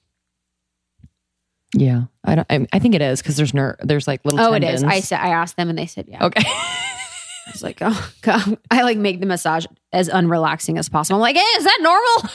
Yeah. 1.76 2.04
I 2.24 2.36
don't. 2.36 2.48
I, 2.50 2.66
I 2.72 2.80
think 2.80 2.96
it 2.96 3.02
is 3.02 3.22
because 3.22 3.36
there's 3.38 3.54
ner- 3.54 3.78
There's 3.82 4.08
like 4.08 4.24
little. 4.24 4.40
Oh, 4.40 4.54
it 4.54 4.64
is. 4.64 4.84
I 4.84 5.02
said 5.02 5.20
I 5.20 5.30
asked 5.30 5.58
them 5.58 5.70
and 5.70 5.78
they 5.78 5.86
said 5.86 6.06
yeah. 6.08 6.24
Okay. 6.26 6.42
I 6.46 7.52
was 7.52 7.64
like, 7.64 7.80
oh 7.82 8.12
god. 8.22 8.58
I 8.72 8.84
like 8.84 8.98
make 8.98 9.20
the 9.20 9.26
massage 9.26 9.66
as 9.92 10.10
unrelaxing 10.10 10.78
as 10.80 10.90
possible. 10.90 11.18
I'm 11.18 11.22
like, 11.22 11.36
hey, 11.36 11.42
is 11.42 11.64
that 11.66 11.80
normal? 11.82 12.32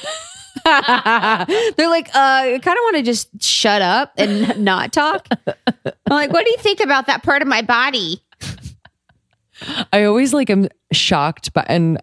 They're 0.64 1.88
like, 1.88 2.09
uh, 2.09 2.18
I 2.18 2.61
kind 2.62 2.78
of 2.78 2.82
want 2.82 2.97
to 2.97 3.02
just 3.02 3.28
shut 3.42 3.82
up 3.82 4.12
and 4.16 4.64
not 4.64 4.92
talk. 4.92 5.26
I'm 5.47 5.92
like, 6.09 6.32
what 6.32 6.44
do 6.44 6.50
you 6.50 6.59
think 6.59 6.80
about 6.80 7.06
that 7.06 7.23
part 7.23 7.42
of 7.42 7.49
my 7.49 7.62
body? 7.62 8.23
I 9.92 10.04
always 10.04 10.32
like 10.32 10.50
am 10.50 10.68
shocked 10.92 11.52
by 11.52 11.64
and 11.68 12.02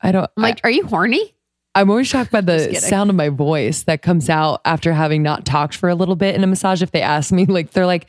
I 0.00 0.12
don't 0.12 0.30
I'm 0.36 0.42
like, 0.42 0.60
are 0.64 0.70
you 0.70 0.86
horny? 0.86 1.34
I, 1.74 1.80
am 1.80 1.90
always 1.90 2.06
shocked 2.06 2.30
by 2.30 2.42
the 2.42 2.74
sound 2.80 3.10
of 3.10 3.16
my 3.16 3.28
voice 3.28 3.84
that 3.84 4.02
comes 4.02 4.28
out 4.28 4.60
after 4.64 4.92
having 4.92 5.22
not 5.22 5.44
talked 5.44 5.74
for 5.74 5.88
a 5.88 5.94
little 5.94 6.16
bit 6.16 6.34
in 6.34 6.44
a 6.44 6.46
massage. 6.46 6.82
If 6.82 6.92
they 6.92 7.02
ask 7.02 7.32
me, 7.32 7.46
like 7.46 7.72
they're 7.72 7.86
like, 7.86 8.08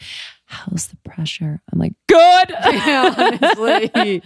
How's 0.54 0.88
the 0.88 0.98
pressure? 0.98 1.62
I'm 1.72 1.80
like, 1.80 1.94
good. 2.08 2.52
honestly. 2.64 4.22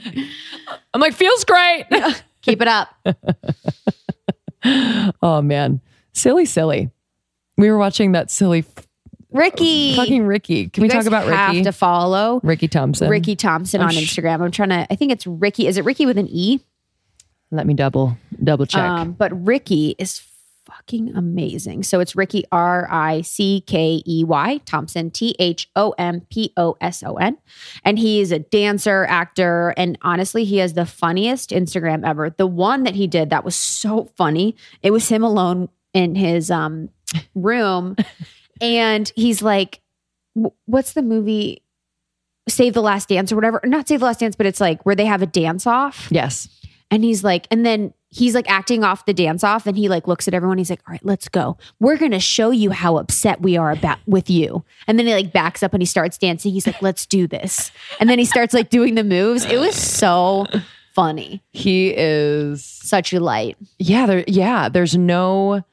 I'm 0.94 1.00
like, 1.00 1.14
feels 1.14 1.46
great. 1.46 1.86
Keep 2.42 2.62
it 2.62 2.68
up. 2.68 2.90
oh 5.22 5.42
man. 5.42 5.82
Silly, 6.14 6.46
silly. 6.46 6.90
We 7.58 7.70
were 7.72 7.78
watching 7.78 8.12
that 8.14 8.30
silly 8.32 8.66
Rickey. 9.32 9.96
fucking 9.96 10.26
Rickey. 10.26 10.70
Can 10.70 10.82
we 10.84 10.88
You 10.88 10.94
talk 10.94 11.06
about 11.06 11.28
have 11.28 11.52
Rickey? 11.52 11.64
to 11.64 11.72
follow 11.72 12.40
Rickey 12.44 12.68
Thompson. 12.68 13.10
Rickey 13.10 13.36
Thompson 13.36 13.82
I'm 13.82 13.88
on 13.88 13.94
sh- 13.94 14.16
Instagram. 14.18 14.42
I'm 14.42 14.52
trying 14.52 14.70
to, 14.70 14.88
I 14.92 14.96
think 14.96 15.12
it's 15.12 15.28
Rickey. 15.28 15.68
Is 15.68 15.78
it 15.78 15.86
Rickey 15.86 16.06
with 16.06 16.18
an 16.18 16.28
E? 16.30 16.60
Let 17.52 17.66
me 17.68 17.74
double 17.74 18.18
double 18.44 18.66
check. 18.66 18.82
Um, 18.84 19.12
but 19.14 19.46
Rickey 19.46 19.96
is 19.98 20.20
fucking 20.88 21.16
amazing. 21.16 21.84
So 21.84 22.00
it's 22.00 22.16
Rickey 22.16 22.46
R 22.52 22.88
I 22.90 23.22
C 23.22 23.62
K 23.66 24.02
E 24.08 24.24
Y 24.24 24.62
Thompson 24.66 25.12
T 25.12 25.36
H 25.38 25.70
O 25.76 25.94
M 25.98 26.22
P 26.30 26.54
O 26.56 26.78
S 26.80 27.04
O 27.04 27.16
N, 27.16 27.38
and 27.84 28.00
he 28.00 28.22
is 28.22 28.32
a 28.32 28.40
dancer, 28.40 29.06
actor, 29.06 29.74
and 29.76 29.98
honestly, 30.02 30.46
he 30.46 30.58
has 30.58 30.74
the 30.74 30.86
funniest 30.86 31.50
Instagram 31.50 32.08
ever. 32.08 32.30
The 32.30 32.48
one 32.48 32.84
that 32.84 32.96
he 32.96 33.08
did 33.08 33.30
that 33.32 33.44
was 33.44 33.56
so 33.56 34.06
funny. 34.16 34.56
It 34.82 34.92
was 34.92 35.10
him 35.10 35.24
alone 35.24 35.70
in 35.94 36.16
his 36.16 36.50
um 36.50 36.90
room, 37.36 37.96
and 38.62 39.12
he's 39.16 39.42
like, 39.42 39.82
"What's 40.66 40.94
the 40.94 41.04
movie?" 41.04 41.64
Save 42.48 42.76
the 42.76 42.82
Last 42.82 43.10
Dance 43.10 43.34
or 43.34 43.36
whatever. 43.36 43.60
Not 43.66 43.90
Save 43.90 44.00
the 44.00 44.06
Last 44.06 44.22
Dance, 44.22 44.38
but 44.38 44.46
it's 44.46 44.62
like 44.62 44.86
where 44.86 44.96
they 44.96 45.06
have 45.06 45.22
a 45.22 45.26
dance 45.28 45.68
off. 45.68 46.08
yes. 46.10 46.48
And 46.90 47.04
he's 47.04 47.24
like, 47.24 47.48
and 47.52 47.66
then 47.66 47.94
he's 48.10 48.34
like 48.34 48.50
acting 48.50 48.84
off 48.84 49.06
the 49.06 49.14
dance 49.14 49.44
off 49.44 49.68
and 49.68 49.76
he 49.78 49.90
like 49.90 50.08
looks 50.08 50.28
at 50.28 50.34
everyone. 50.34 50.58
He's 50.58 50.70
like, 50.70 50.82
all 50.88 50.94
right, 50.94 51.06
let's 51.06 51.28
go. 51.28 51.58
We're 51.80 51.98
going 51.98 52.12
to 52.12 52.20
show 52.20 52.52
you 52.52 52.72
how 52.72 52.98
upset 52.98 53.42
we 53.42 53.58
are 53.58 53.72
about 53.72 54.00
with 54.08 54.30
you. 54.30 54.64
And 54.88 54.98
then 54.98 55.06
he 55.06 55.14
like 55.14 55.34
backs 55.34 55.62
up 55.62 55.74
and 55.74 55.82
he 55.82 55.86
starts 55.86 56.18
dancing. 56.18 56.54
He's 56.54 56.66
like, 56.66 56.82
let's 56.82 57.06
do 57.06 57.28
this. 57.28 57.72
And 58.00 58.10
then 58.10 58.20
he 58.20 58.26
starts 58.26 58.54
like 58.54 58.70
doing 58.70 58.96
the 58.96 59.04
moves. 59.04 59.44
It 59.46 59.58
was 59.60 59.76
so 59.76 60.46
funny. 60.96 61.44
He 61.52 61.94
is 61.96 62.64
Such 62.64 63.12
a 63.14 63.20
light. 63.20 63.58
yeah, 63.80 64.06
there 64.06 64.24
yeah, 64.28 64.70
there's 64.70 64.98
no 64.98 65.64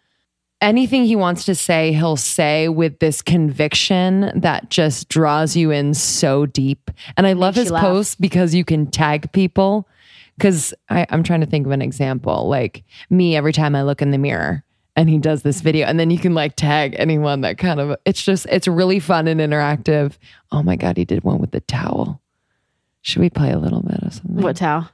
anything 0.61 1.04
he 1.04 1.14
wants 1.14 1.44
to 1.44 1.54
say, 1.54 1.92
he'll 1.92 2.16
say 2.16 2.68
with 2.68 2.99
this 2.99 3.21
conviction 3.23 4.33
that 4.35 4.71
just 4.71 5.09
draws 5.09 5.54
you 5.54 5.71
in 5.71 5.94
so 5.94 6.47
deep. 6.47 6.90
And 7.16 7.26
I 7.26 7.35
love 7.35 7.56
Makes 7.56 7.71
his 7.71 7.80
posts 7.80 8.14
because 8.14 8.54
you 8.54 8.64
can 8.64 8.90
tag 8.90 9.30
people. 9.33 9.87
Cause 10.40 10.74
I, 10.88 11.06
I'm 11.10 11.22
trying 11.22 11.40
to 11.40 11.46
think 11.46 11.66
of 11.66 11.72
an 11.72 11.82
example. 11.82 12.48
Like 12.48 12.82
me 13.10 13.36
every 13.36 13.52
time 13.52 13.74
I 13.76 13.82
look 13.82 14.02
in 14.02 14.10
the 14.10 14.18
mirror 14.18 14.64
and 14.96 15.08
he 15.08 15.18
does 15.18 15.42
this 15.42 15.60
video, 15.60 15.86
and 15.86 15.98
then 15.98 16.10
you 16.10 16.18
can 16.18 16.34
like 16.34 16.56
tag 16.56 16.94
anyone 16.98 17.40
that 17.42 17.58
kind 17.58 17.80
of 17.80 17.96
it's 18.04 18.22
just 18.22 18.46
it's 18.50 18.66
really 18.68 19.00
fun 19.00 19.28
and 19.28 19.40
interactive. 19.40 20.18
Oh 20.52 20.62
my 20.62 20.76
god, 20.76 20.96
he 20.96 21.04
did 21.04 21.24
one 21.24 21.38
with 21.38 21.50
the 21.52 21.60
towel. 21.60 22.20
Should 23.02 23.20
we 23.20 23.30
play 23.30 23.50
a 23.52 23.58
little 23.58 23.82
bit 23.82 24.02
of 24.02 24.14
something? 24.14 24.42
what 24.42 24.56
towel 24.56 24.88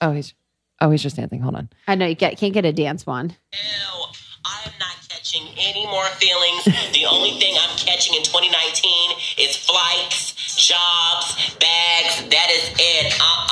Oh, 0.00 0.12
he's 0.12 0.34
oh 0.80 0.90
he's 0.90 1.02
just 1.02 1.16
dancing. 1.16 1.40
Hold 1.40 1.54
on. 1.56 1.68
I 1.88 1.94
know 1.94 2.06
you 2.06 2.14
get, 2.14 2.36
can't 2.36 2.52
get 2.52 2.64
a 2.64 2.72
dance 2.72 3.06
one. 3.06 3.30
Ew, 3.52 3.58
I 4.44 4.62
am 4.66 4.72
not 4.78 4.96
catching 5.08 5.46
any 5.56 5.86
more 5.86 6.04
feelings. 6.20 6.64
the 6.92 7.06
only 7.06 7.30
thing 7.40 7.54
I'm 7.58 7.76
catching 7.78 8.14
in 8.14 8.22
2019 8.22 9.16
is 9.38 9.56
flights, 9.56 10.34
jobs, 10.68 11.56
bags. 11.58 12.28
That 12.28 12.48
is 12.50 12.70
it. 12.78 13.14
Uh, 13.18 13.46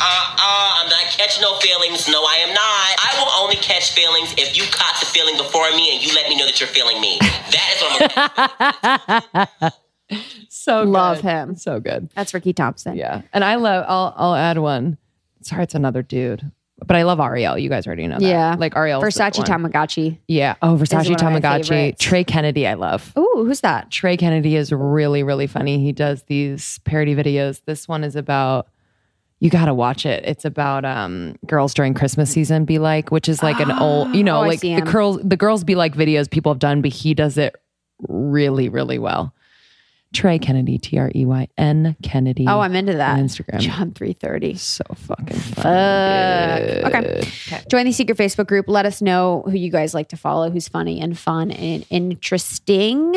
uh, 0.00 0.36
uh. 0.38 0.70
I'm 0.82 0.88
not 0.90 1.04
catching 1.10 1.42
no 1.42 1.56
feelings. 1.58 2.08
No, 2.08 2.22
I 2.24 2.36
am 2.46 2.52
not. 2.54 2.60
I 2.60 3.14
will 3.18 3.30
only 3.42 3.56
catch 3.56 3.92
feelings 3.92 4.34
if 4.36 4.56
you 4.56 4.64
caught 4.70 4.98
the 5.00 5.06
feeling 5.06 5.36
before 5.36 5.70
me 5.70 5.94
and 5.94 6.04
you 6.04 6.14
let 6.14 6.28
me 6.28 6.36
know 6.36 6.46
that 6.46 6.60
you're 6.60 6.68
feeling 6.68 7.00
me. 7.00 7.18
That 7.20 7.68
is 7.74 7.82
what 7.82 8.12
I'm 9.36 9.48
gonna 9.60 9.72
So 10.50 10.82
Love 10.82 11.16
good. 11.18 11.24
him. 11.24 11.56
So 11.56 11.80
good. 11.80 12.10
That's 12.14 12.32
Rickey 12.34 12.52
Thompson. 12.52 12.96
Yeah. 12.96 13.22
And 13.32 13.44
I 13.44 13.56
love 13.56 13.84
I'll 13.88 14.14
I'll 14.16 14.34
add 14.34 14.58
one. 14.58 14.98
Sorry, 15.42 15.62
it's 15.64 15.74
another 15.74 16.02
dude. 16.02 16.50
But 16.84 16.96
I 16.96 17.02
love 17.04 17.18
Arielle. 17.18 17.60
You 17.60 17.68
guys 17.68 17.86
already 17.86 18.06
know 18.06 18.18
that. 18.18 18.26
Yeah. 18.26 18.56
Like 18.58 18.74
Arielle. 18.74 19.00
Versace 19.02 19.42
Tamagotchi. 19.44 20.18
Yeah. 20.26 20.56
Oh, 20.60 20.76
Versace 20.76 21.04
one 21.04 21.14
of 21.14 21.42
Tamagotchi. 21.42 21.96
Trey 21.98 22.24
Kennedy, 22.24 22.66
I 22.66 22.74
love. 22.74 23.12
Ooh, 23.16 23.44
who's 23.46 23.60
that? 23.60 23.90
Trey 23.90 24.16
Kennedy 24.16 24.56
is 24.56 24.72
really, 24.72 25.22
really 25.22 25.46
funny. 25.46 25.78
He 25.82 25.92
does 25.92 26.24
these 26.24 26.80
parody 26.80 27.14
videos. 27.14 27.62
This 27.64 27.86
one 27.86 28.02
is 28.04 28.16
about 28.16 28.66
you 29.44 29.50
gotta 29.50 29.74
watch 29.74 30.06
it. 30.06 30.24
It's 30.26 30.46
about 30.46 30.86
um 30.86 31.36
girls 31.46 31.74
during 31.74 31.92
Christmas 31.92 32.30
season 32.30 32.64
be 32.64 32.78
like, 32.78 33.10
which 33.10 33.28
is 33.28 33.42
like 33.42 33.60
an 33.60 33.70
old, 33.70 34.14
you 34.14 34.24
know, 34.28 34.38
Oh, 34.38 34.46
like 34.46 34.60
the 34.60 34.80
girls 34.80 35.20
the 35.22 35.36
girls 35.36 35.62
be 35.64 35.74
like 35.74 35.94
videos 35.94 36.30
people 36.30 36.50
have 36.50 36.58
done, 36.58 36.80
but 36.80 36.90
he 36.92 37.12
does 37.12 37.36
it 37.36 37.54
really, 38.08 38.70
really 38.70 38.98
well. 38.98 39.34
Trey 40.14 40.38
Kennedy, 40.38 40.78
T 40.78 40.96
R 40.96 41.10
E 41.14 41.26
Y 41.26 41.48
N 41.58 41.94
Kennedy. 42.02 42.46
Oh, 42.48 42.60
I'm 42.60 42.74
into 42.74 42.94
that. 42.94 43.18
on 43.18 43.24
Instagram. 43.26 43.58
John 43.58 43.92
330. 43.92 44.54
So 44.54 44.84
fucking 44.94 45.36
funny. 45.36 46.80
Fuck. 46.82 46.94
Okay. 46.94 47.30
Join 47.68 47.84
the 47.84 47.92
secret 47.92 48.16
Facebook 48.16 48.46
group. 48.46 48.66
Let 48.68 48.86
us 48.86 49.02
know 49.02 49.42
who 49.46 49.56
you 49.56 49.70
guys 49.70 49.92
like 49.92 50.08
to 50.10 50.16
follow, 50.16 50.50
who's 50.50 50.68
funny 50.68 51.00
and 51.00 51.18
fun 51.18 51.50
and 51.50 51.84
interesting. 51.90 53.16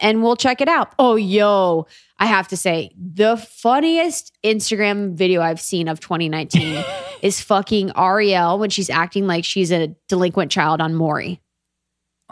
And 0.00 0.22
we'll 0.22 0.36
check 0.36 0.60
it 0.60 0.68
out. 0.68 0.92
Oh, 0.98 1.16
yo, 1.16 1.86
I 2.18 2.26
have 2.26 2.48
to 2.48 2.56
say, 2.56 2.90
the 2.96 3.36
funniest 3.36 4.32
Instagram 4.42 5.14
video 5.14 5.42
I've 5.42 5.60
seen 5.60 5.88
of 5.88 6.00
2019 6.00 6.82
is 7.22 7.40
fucking 7.40 7.90
Arielle 7.90 8.58
when 8.58 8.70
she's 8.70 8.88
acting 8.88 9.26
like 9.26 9.44
she's 9.44 9.70
a 9.70 9.94
delinquent 10.08 10.50
child 10.50 10.80
on 10.80 10.94
Maury. 10.94 11.40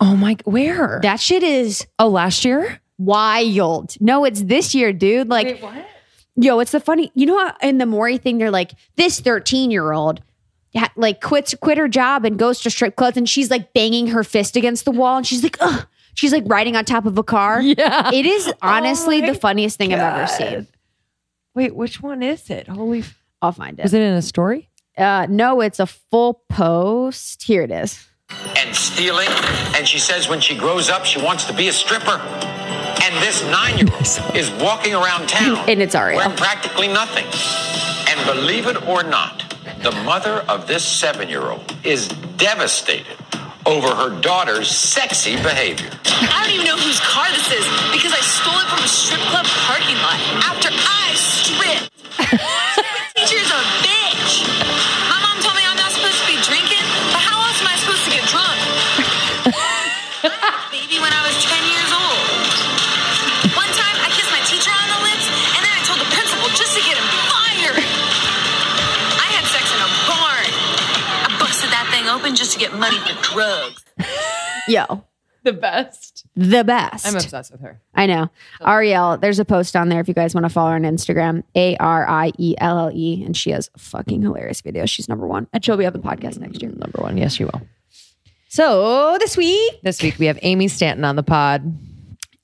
Oh 0.01 0.17
my 0.17 0.37
where? 0.45 1.01
That 1.03 1.21
shit 1.21 1.43
is 1.43 1.87
oh, 1.99 2.09
last 2.09 2.45
year? 2.45 2.81
wild. 2.99 3.95
No, 4.01 4.25
it's 4.25 4.43
this 4.43 4.75
year, 4.75 4.93
dude. 4.93 5.29
Like, 5.29 5.61
what? 5.61 5.87
yo, 6.37 6.59
it's 6.61 6.73
the 6.73 6.81
funny. 6.81 7.11
You 7.15 7.27
know, 7.27 7.39
how 7.39 7.55
in 7.63 7.79
the 7.79 7.87
Maury 7.87 8.19
thing, 8.19 8.39
they're 8.39 8.51
like, 8.51 8.73
this 8.97 9.21
13 9.21 9.71
year 9.71 9.93
old 9.93 10.21
like 10.97 11.21
quits, 11.21 11.55
quit 11.61 11.79
her 11.79 11.87
job 11.87 12.25
and 12.25 12.37
goes 12.37 12.61
to 12.61 12.71
strip 12.71 12.97
clubs 12.97 13.17
and 13.17 13.29
she's 13.29 13.49
like 13.49 13.73
banging 13.75 14.09
her 14.09 14.25
fist 14.25 14.57
against 14.57 14.85
the 14.85 14.91
wall 14.91 15.17
and 15.17 15.27
she's 15.27 15.43
like, 15.43 15.57
ugh. 15.61 15.87
She's 16.15 16.33
like 16.33 16.45
riding 16.47 16.77
on 16.77 16.85
top 16.85 17.07
of 17.07 17.19
a 17.19 17.23
car. 17.23 17.61
Yeah. 17.77 18.11
It 18.13 18.25
is 18.27 18.53
honestly 18.63 19.21
my 19.21 19.31
the 19.33 19.35
funniest 19.39 19.79
thing 19.79 19.93
I've 19.93 20.01
ever 20.01 20.27
seen. 20.27 20.67
Wait, 21.55 21.75
which 21.75 22.01
one 22.03 22.23
is 22.23 22.51
it? 22.51 22.67
Holy 22.69 23.01
f- 23.01 23.23
I'll 23.43 23.53
find 23.53 23.79
it. 23.79 23.83
Was 23.83 23.95
it 23.95 24.03
in 24.03 24.15
a 24.15 24.23
story? 24.23 24.71
Uh, 24.97 25.27
no, 25.29 25.61
it's 25.61 25.81
a 25.81 25.87
full 25.87 26.43
post. 26.49 27.43
Here 27.43 27.63
it 27.63 27.71
is. 27.71 28.07
and 28.57 28.75
stealing. 28.75 29.29
And 29.77 29.87
she 29.87 29.99
says 29.99 30.29
when 30.29 30.41
she 30.41 30.57
grows 30.57 30.89
up, 30.89 31.05
she 31.05 31.21
wants 31.21 31.45
to 31.45 31.53
be 31.53 31.69
a 31.69 31.73
stripper. 31.73 32.19
And 33.03 33.15
this 33.23 33.43
nine 33.51 33.77
year 33.79 33.89
old 33.93 34.37
is 34.37 34.51
walking 34.63 34.95
around 34.95 35.29
town 35.29 35.59
And 35.69 35.83
it's 35.83 35.95
Arielle. 35.95 36.17
wearing 36.17 36.37
practically 36.37 36.89
nothing. 36.89 37.27
And 38.09 38.25
believe 38.27 38.67
it 38.67 38.87
or 38.89 39.03
not, 39.03 39.55
the 39.83 39.91
mother 40.05 40.45
of 40.49 40.67
this 40.67 40.85
seven 40.85 41.29
year 41.29 41.43
old 41.43 41.75
is 41.85 42.09
devastated 42.37 43.17
over 43.67 43.89
her 43.89 44.21
daughter's 44.21 44.71
sexy 44.71 45.37
behavior. 45.37 45.91
I 46.05 46.45
don't 46.45 46.55
even 46.55 46.67
know 46.67 46.77
whose 46.77 47.01
car 47.01 47.27
this 47.33 47.49
is 47.51 47.65
because 47.93 48.13
I 48.13 48.21
stole 48.21 48.61
it 48.61 48.69
from 48.69 48.85
a 48.85 48.89
strip 48.89 49.21
club 49.33 49.47
parking 49.67 49.97
lot 49.97 50.21
after 50.45 50.69
I 50.71 51.15
stripped. 51.15 51.91
just 72.45 72.59
to 72.59 72.59
get 72.61 72.75
money 72.79 72.99
for 72.99 73.23
drugs. 73.23 73.85
Yo, 74.69 75.05
The 75.45 75.53
best. 75.53 76.27
the 76.37 76.63
best. 76.65 77.07
I'm 77.07 77.15
obsessed 77.15 77.53
with 77.53 77.61
her. 77.63 77.81
I 77.95 78.07
know. 78.07 78.31
Arielle, 78.61 79.21
there's 79.21 79.39
a 79.39 79.45
post 79.45 79.77
on 79.77 79.89
there 79.89 80.01
if 80.01 80.09
you 80.09 80.15
guys 80.15 80.35
want 80.35 80.45
to 80.45 80.49
follow 80.51 80.71
her 80.71 80.77
on 80.77 80.83
Instagram, 80.83 81.43
A 81.55 81.77
R 81.79 82.07
I 82.09 82.33
E 82.39 82.55
L 82.59 82.79
L 82.79 82.91
E. 82.95 83.23
And 83.25 83.37
she 83.37 83.51
has 83.51 83.71
fucking 83.79 84.21
hilarious 84.23 84.61
videos. 84.63 84.89
She's 84.91 85.09
number 85.09 85.27
one. 85.27 85.47
And 85.53 85.65
she'll 85.65 85.77
be 85.77 85.87
on 85.87 85.93
the 85.93 85.99
podcast 85.99 86.39
next 86.39 86.61
year. 86.63 86.71
Number 86.71 87.01
one. 87.03 87.17
Yes, 87.17 87.39
you 87.41 87.47
will. 87.47 87.63
So 88.49 89.17
this 89.21 89.37
week, 89.37 89.81
This 89.83 90.03
week 90.03 90.19
we 90.19 90.27
have 90.27 90.39
Amy 90.43 90.69
Stanton 90.69 91.05
on 91.05 91.17
the 91.17 91.23
pod. 91.23 91.75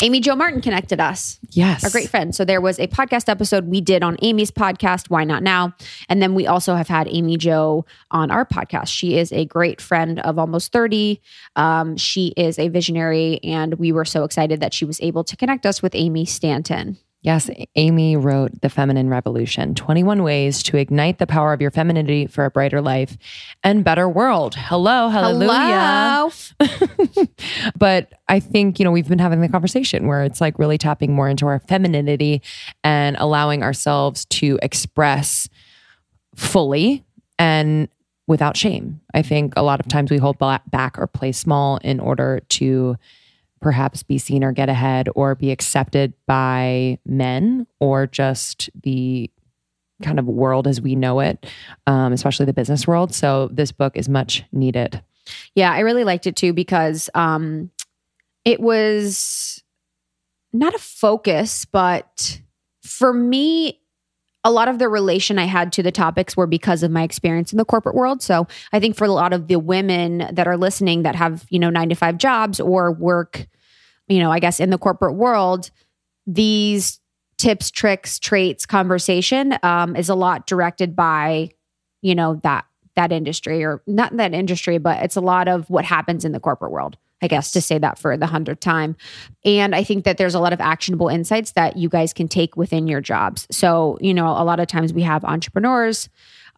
Amy 0.02 0.20
Jo 0.20 0.34
Martin 0.34 0.62
connected 0.62 0.98
us. 0.98 1.38
Yes. 1.50 1.84
a 1.84 1.90
great 1.90 2.08
friend. 2.08 2.34
So 2.34 2.44
there 2.44 2.60
was 2.60 2.78
a 2.78 2.86
podcast 2.86 3.28
episode 3.28 3.66
we 3.66 3.80
did 3.80 4.02
on 4.02 4.16
Amy's 4.22 4.50
podcast, 4.50 5.10
Why 5.10 5.24
Not 5.24 5.42
Now? 5.42 5.74
And 6.08 6.22
then 6.22 6.34
we 6.34 6.46
also 6.46 6.74
have 6.74 6.88
had 6.88 7.06
Amy 7.08 7.36
Jo 7.36 7.84
on 8.10 8.30
our 8.30 8.46
podcast. 8.46 8.88
She 8.88 9.18
is 9.18 9.30
a 9.32 9.44
great 9.44 9.80
friend 9.80 10.18
of 10.20 10.38
almost 10.38 10.72
30. 10.72 11.20
Um, 11.56 11.96
she 11.96 12.28
is 12.36 12.58
a 12.58 12.68
visionary, 12.68 13.40
and 13.44 13.74
we 13.74 13.92
were 13.92 14.06
so 14.06 14.24
excited 14.24 14.60
that 14.60 14.72
she 14.72 14.84
was 14.84 15.00
able 15.00 15.24
to 15.24 15.36
connect 15.36 15.66
us 15.66 15.82
with 15.82 15.94
Amy 15.94 16.24
Stanton. 16.24 16.96
Yes, 17.22 17.50
Amy 17.76 18.16
wrote 18.16 18.62
The 18.62 18.70
Feminine 18.70 19.10
Revolution 19.10 19.74
21 19.74 20.22
Ways 20.22 20.62
to 20.62 20.78
Ignite 20.78 21.18
the 21.18 21.26
Power 21.26 21.52
of 21.52 21.60
Your 21.60 21.70
Femininity 21.70 22.26
for 22.26 22.46
a 22.46 22.50
Brighter 22.50 22.80
Life 22.80 23.18
and 23.62 23.84
Better 23.84 24.08
World. 24.08 24.54
Hello, 24.54 25.10
hallelujah. 25.10 26.30
Hello. 26.58 27.26
but 27.78 28.14
I 28.30 28.40
think, 28.40 28.78
you 28.78 28.86
know, 28.86 28.90
we've 28.90 29.08
been 29.08 29.18
having 29.18 29.42
the 29.42 29.50
conversation 29.50 30.06
where 30.06 30.24
it's 30.24 30.40
like 30.40 30.58
really 30.58 30.78
tapping 30.78 31.12
more 31.12 31.28
into 31.28 31.46
our 31.46 31.58
femininity 31.58 32.40
and 32.82 33.16
allowing 33.18 33.62
ourselves 33.62 34.24
to 34.26 34.58
express 34.62 35.50
fully 36.34 37.04
and 37.38 37.88
without 38.26 38.56
shame. 38.56 38.98
I 39.12 39.20
think 39.20 39.52
a 39.56 39.62
lot 39.62 39.80
of 39.80 39.88
times 39.88 40.10
we 40.10 40.16
hold 40.16 40.38
back 40.38 40.98
or 40.98 41.06
play 41.06 41.32
small 41.32 41.76
in 41.78 42.00
order 42.00 42.40
to 42.48 42.96
perhaps 43.60 44.02
be 44.02 44.18
seen 44.18 44.42
or 44.42 44.52
get 44.52 44.68
ahead 44.68 45.08
or 45.14 45.34
be 45.34 45.50
accepted 45.50 46.12
by 46.26 46.98
men 47.04 47.66
or 47.78 48.06
just 48.06 48.70
the 48.82 49.30
kind 50.02 50.18
of 50.18 50.26
world 50.26 50.66
as 50.66 50.80
we 50.80 50.94
know 50.94 51.20
it, 51.20 51.46
um, 51.86 52.12
especially 52.12 52.46
the 52.46 52.52
business 52.52 52.86
world. 52.86 53.14
So 53.14 53.48
this 53.52 53.72
book 53.72 53.96
is 53.96 54.08
much 54.08 54.44
needed. 54.52 55.02
Yeah, 55.54 55.72
I 55.72 55.80
really 55.80 56.04
liked 56.04 56.26
it 56.26 56.36
too 56.36 56.52
because 56.52 57.10
um, 57.14 57.70
it 58.44 58.60
was 58.60 59.62
not 60.52 60.74
a 60.74 60.78
focus, 60.78 61.64
but 61.64 62.40
for 62.82 63.12
me, 63.12 63.79
a 64.42 64.50
lot 64.50 64.68
of 64.68 64.78
the 64.78 64.88
relation 64.88 65.38
I 65.38 65.44
had 65.44 65.72
to 65.72 65.82
the 65.82 65.92
topics 65.92 66.36
were 66.36 66.46
because 66.46 66.82
of 66.82 66.90
my 66.90 67.02
experience 67.02 67.52
in 67.52 67.58
the 67.58 67.64
corporate 67.64 67.94
world. 67.94 68.22
So 68.22 68.46
I 68.72 68.80
think 68.80 68.96
for 68.96 69.04
a 69.04 69.12
lot 69.12 69.32
of 69.32 69.48
the 69.48 69.58
women 69.58 70.28
that 70.32 70.46
are 70.46 70.56
listening 70.56 71.02
that 71.02 71.14
have, 71.14 71.44
you 71.50 71.58
know, 71.58 71.70
nine 71.70 71.90
to 71.90 71.94
five 71.94 72.16
jobs 72.16 72.58
or 72.58 72.90
work, 72.92 73.46
you 74.08 74.18
know, 74.18 74.30
I 74.30 74.38
guess 74.38 74.58
in 74.58 74.70
the 74.70 74.78
corporate 74.78 75.14
world, 75.14 75.70
these 76.26 77.00
tips, 77.36 77.70
tricks, 77.70 78.18
traits, 78.18 78.66
conversation 78.66 79.58
um, 79.62 79.94
is 79.94 80.08
a 80.08 80.14
lot 80.14 80.46
directed 80.46 80.96
by, 80.96 81.50
you 82.02 82.14
know, 82.14 82.40
that 82.42 82.64
that 82.96 83.12
industry 83.12 83.64
or 83.64 83.82
not 83.86 84.16
that 84.16 84.34
industry, 84.34 84.78
but 84.78 85.02
it's 85.02 85.16
a 85.16 85.20
lot 85.20 85.48
of 85.48 85.68
what 85.70 85.84
happens 85.84 86.24
in 86.24 86.32
the 86.32 86.40
corporate 86.40 86.72
world. 86.72 86.96
I 87.22 87.28
guess 87.28 87.52
to 87.52 87.60
say 87.60 87.78
that 87.78 87.98
for 87.98 88.16
the 88.16 88.26
hundredth 88.26 88.60
time. 88.60 88.96
And 89.44 89.74
I 89.74 89.84
think 89.84 90.04
that 90.04 90.16
there's 90.16 90.34
a 90.34 90.40
lot 90.40 90.52
of 90.52 90.60
actionable 90.60 91.08
insights 91.08 91.52
that 91.52 91.76
you 91.76 91.88
guys 91.88 92.12
can 92.12 92.28
take 92.28 92.56
within 92.56 92.86
your 92.86 93.00
jobs. 93.00 93.46
So, 93.50 93.98
you 94.00 94.14
know, 94.14 94.28
a 94.28 94.44
lot 94.44 94.60
of 94.60 94.68
times 94.68 94.92
we 94.92 95.02
have 95.02 95.24
entrepreneurs 95.24 96.08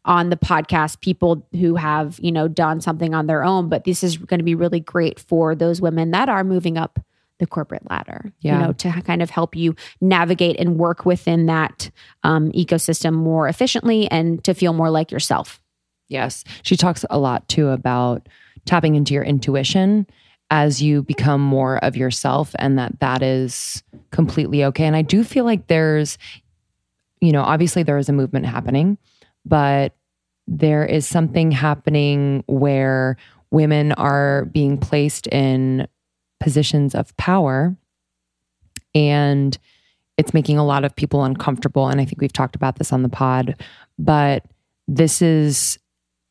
on 0.05 0.31
the 0.31 0.37
podcast, 0.37 1.01
people 1.01 1.47
who 1.53 1.77
have, 1.77 2.19
you 2.21 2.33
know, 2.33 2.49
done 2.49 2.81
something 2.81 3.15
on 3.15 3.27
their 3.27 3.45
own, 3.45 3.69
but 3.69 3.85
this 3.85 4.03
is 4.03 4.17
going 4.17 4.39
to 4.39 4.45
be 4.45 4.55
really 4.55 4.81
great 4.81 5.21
for 5.21 5.55
those 5.55 5.81
women 5.81 6.11
that 6.11 6.29
are 6.29 6.43
moving 6.45 6.77
up 6.77 6.99
the 7.39 7.47
corporate 7.47 7.89
ladder, 7.91 8.33
Yeah. 8.41 8.61
you 8.61 8.67
know, 8.67 8.73
to 8.73 9.03
kind 9.03 9.21
of 9.23 9.31
help 9.31 9.57
you 9.57 9.75
navigate 10.01 10.61
and 10.61 10.77
work 10.79 11.05
within 11.05 11.47
that 11.47 11.91
um, 12.23 12.53
ecosystem 12.53 13.15
more 13.15 13.49
efficiently 13.49 14.09
and 14.11 14.43
to 14.45 14.55
feel 14.55 14.73
more 14.73 14.91
like 14.91 15.11
yourself. 15.11 15.61
Yes. 16.09 16.45
She 16.63 16.77
talks 16.77 17.05
a 17.11 17.19
lot 17.19 17.49
too 17.49 17.69
about 17.71 18.29
tapping 18.65 18.95
into 18.95 19.15
your 19.15 19.25
intuition 19.25 20.07
as 20.53 20.83
you 20.83 21.03
become 21.03 21.41
more 21.41 21.79
of 21.79 21.97
yourself 21.97 22.55
and 22.59 22.79
that 22.79 23.01
that 23.01 23.23
is 23.23 23.83
completely 24.11 24.63
okay. 24.63 24.85
And 24.85 24.95
I 24.95 25.01
do 25.01 25.25
feel 25.25 25.47
like 25.47 25.67
there's, 25.67 26.19
you 27.23 27.33
know, 27.33 27.41
obviously 27.41 27.83
there 27.83 27.97
is 27.97 28.11
a 28.11 28.13
movement 28.13 28.45
happening, 28.45 28.99
but 29.47 29.95
there 30.47 30.85
is 30.85 31.07
something 31.07 31.53
happening 31.53 32.45
where 32.49 33.17
women 33.51 33.93
are 33.93 34.45
being 34.53 34.77
placed 34.77 35.27
in 35.29 35.89
positions 36.39 36.95
of 36.95 37.17
power 37.17 37.75
and 38.95 39.57
it's 40.19 40.35
making 40.35 40.59
a 40.59 40.67
lot 40.67 40.85
of 40.85 40.95
people 40.95 41.25
uncomfortable. 41.25 41.89
And 41.89 41.99
I 41.99 42.05
think 42.05 42.21
we've 42.21 42.31
talked 42.31 42.57
about 42.57 42.77
this 42.77 42.93
on 42.93 43.03
the 43.03 43.09
pod, 43.09 43.57
but 43.99 44.45
this 44.87 45.23
is 45.23 45.79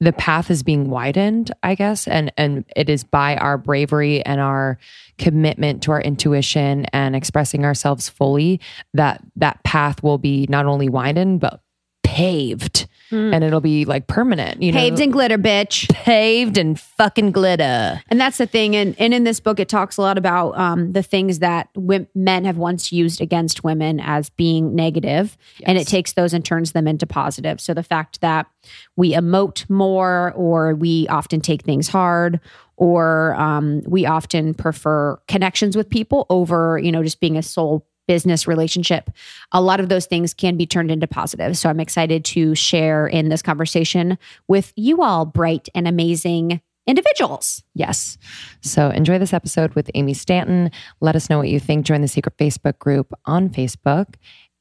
the 0.01 0.11
path 0.11 0.49
is 0.49 0.63
being 0.63 0.89
widened, 0.89 1.51
I 1.61 1.75
guess, 1.75 2.07
and 2.07 2.33
and 2.35 2.65
it 2.75 2.89
is 2.89 3.03
by 3.03 3.37
our 3.37 3.57
bravery 3.57 4.25
and 4.25 4.41
our 4.41 4.79
commitment 5.19 5.83
to 5.83 5.91
our 5.91 6.01
intuition 6.01 6.85
and 6.85 7.15
expressing 7.15 7.63
ourselves 7.63 8.09
fully 8.09 8.59
that 8.95 9.23
that 9.35 9.63
path 9.63 10.01
will 10.01 10.17
be 10.17 10.47
not 10.49 10.65
only 10.65 10.89
widened 10.89 11.39
but 11.39 11.61
paved, 12.03 12.87
and 13.11 13.43
it'll 13.43 13.61
be 13.61 13.85
like 13.85 14.07
permanent. 14.07 14.61
You. 14.61 14.71
Paved 14.71 14.99
know, 14.99 15.03
in 15.05 15.11
glitter, 15.11 15.37
bitch. 15.37 15.89
paved 15.89 16.57
and 16.57 16.79
fucking 16.79 17.31
glitter. 17.31 18.01
And 18.09 18.19
that's 18.19 18.37
the 18.37 18.45
thing. 18.45 18.75
And, 18.75 18.95
and 18.99 19.13
in 19.13 19.23
this 19.23 19.39
book, 19.39 19.59
it 19.59 19.69
talks 19.69 19.97
a 19.97 20.01
lot 20.01 20.17
about 20.17 20.57
um, 20.57 20.93
the 20.93 21.03
things 21.03 21.39
that 21.39 21.69
wom- 21.75 22.07
men 22.15 22.45
have 22.45 22.57
once 22.57 22.91
used 22.91 23.21
against 23.21 23.63
women 23.63 23.99
as 23.99 24.29
being 24.29 24.75
negative, 24.75 25.37
and 25.63 25.77
it 25.77 25.87
takes 25.87 26.13
those 26.13 26.33
and 26.33 26.43
turns 26.43 26.71
them 26.71 26.87
into 26.87 27.05
positive. 27.05 27.59
So 27.59 27.73
the 27.73 27.83
fact 27.83 28.21
that 28.21 28.47
we 28.95 29.13
emote 29.13 29.69
more, 29.69 30.33
or 30.35 30.75
we 30.75 31.07
often 31.07 31.41
take 31.41 31.63
things 31.63 31.87
hard, 31.87 32.39
or 32.77 33.35
um, 33.35 33.81
we 33.85 34.05
often 34.05 34.53
prefer 34.53 35.17
connections 35.27 35.75
with 35.77 35.89
people 35.89 36.25
over, 36.29 36.79
you 36.79 36.91
know, 36.91 37.03
just 37.03 37.19
being 37.19 37.37
a 37.37 37.43
soul 37.43 37.85
business 38.11 38.45
relationship. 38.45 39.09
A 39.53 39.61
lot 39.61 39.79
of 39.79 39.87
those 39.87 40.05
things 40.05 40.33
can 40.33 40.57
be 40.57 40.65
turned 40.65 40.91
into 40.91 41.07
positive. 41.07 41.57
So 41.57 41.69
I'm 41.69 41.79
excited 41.79 42.25
to 42.25 42.53
share 42.55 43.07
in 43.07 43.29
this 43.29 43.41
conversation 43.41 44.17
with 44.49 44.73
you 44.75 45.01
all, 45.01 45.23
bright 45.25 45.69
and 45.73 45.87
amazing 45.87 46.59
individuals. 46.85 47.63
Yes. 47.73 48.17
So 48.59 48.89
enjoy 48.89 49.17
this 49.17 49.31
episode 49.31 49.75
with 49.75 49.89
Amy 49.95 50.13
Stanton. 50.13 50.71
Let 50.99 51.15
us 51.15 51.29
know 51.29 51.37
what 51.37 51.47
you 51.47 51.57
think. 51.57 51.85
Join 51.85 52.01
the 52.01 52.09
secret 52.09 52.35
Facebook 52.35 52.79
group 52.79 53.13
on 53.23 53.47
Facebook. 53.47 54.15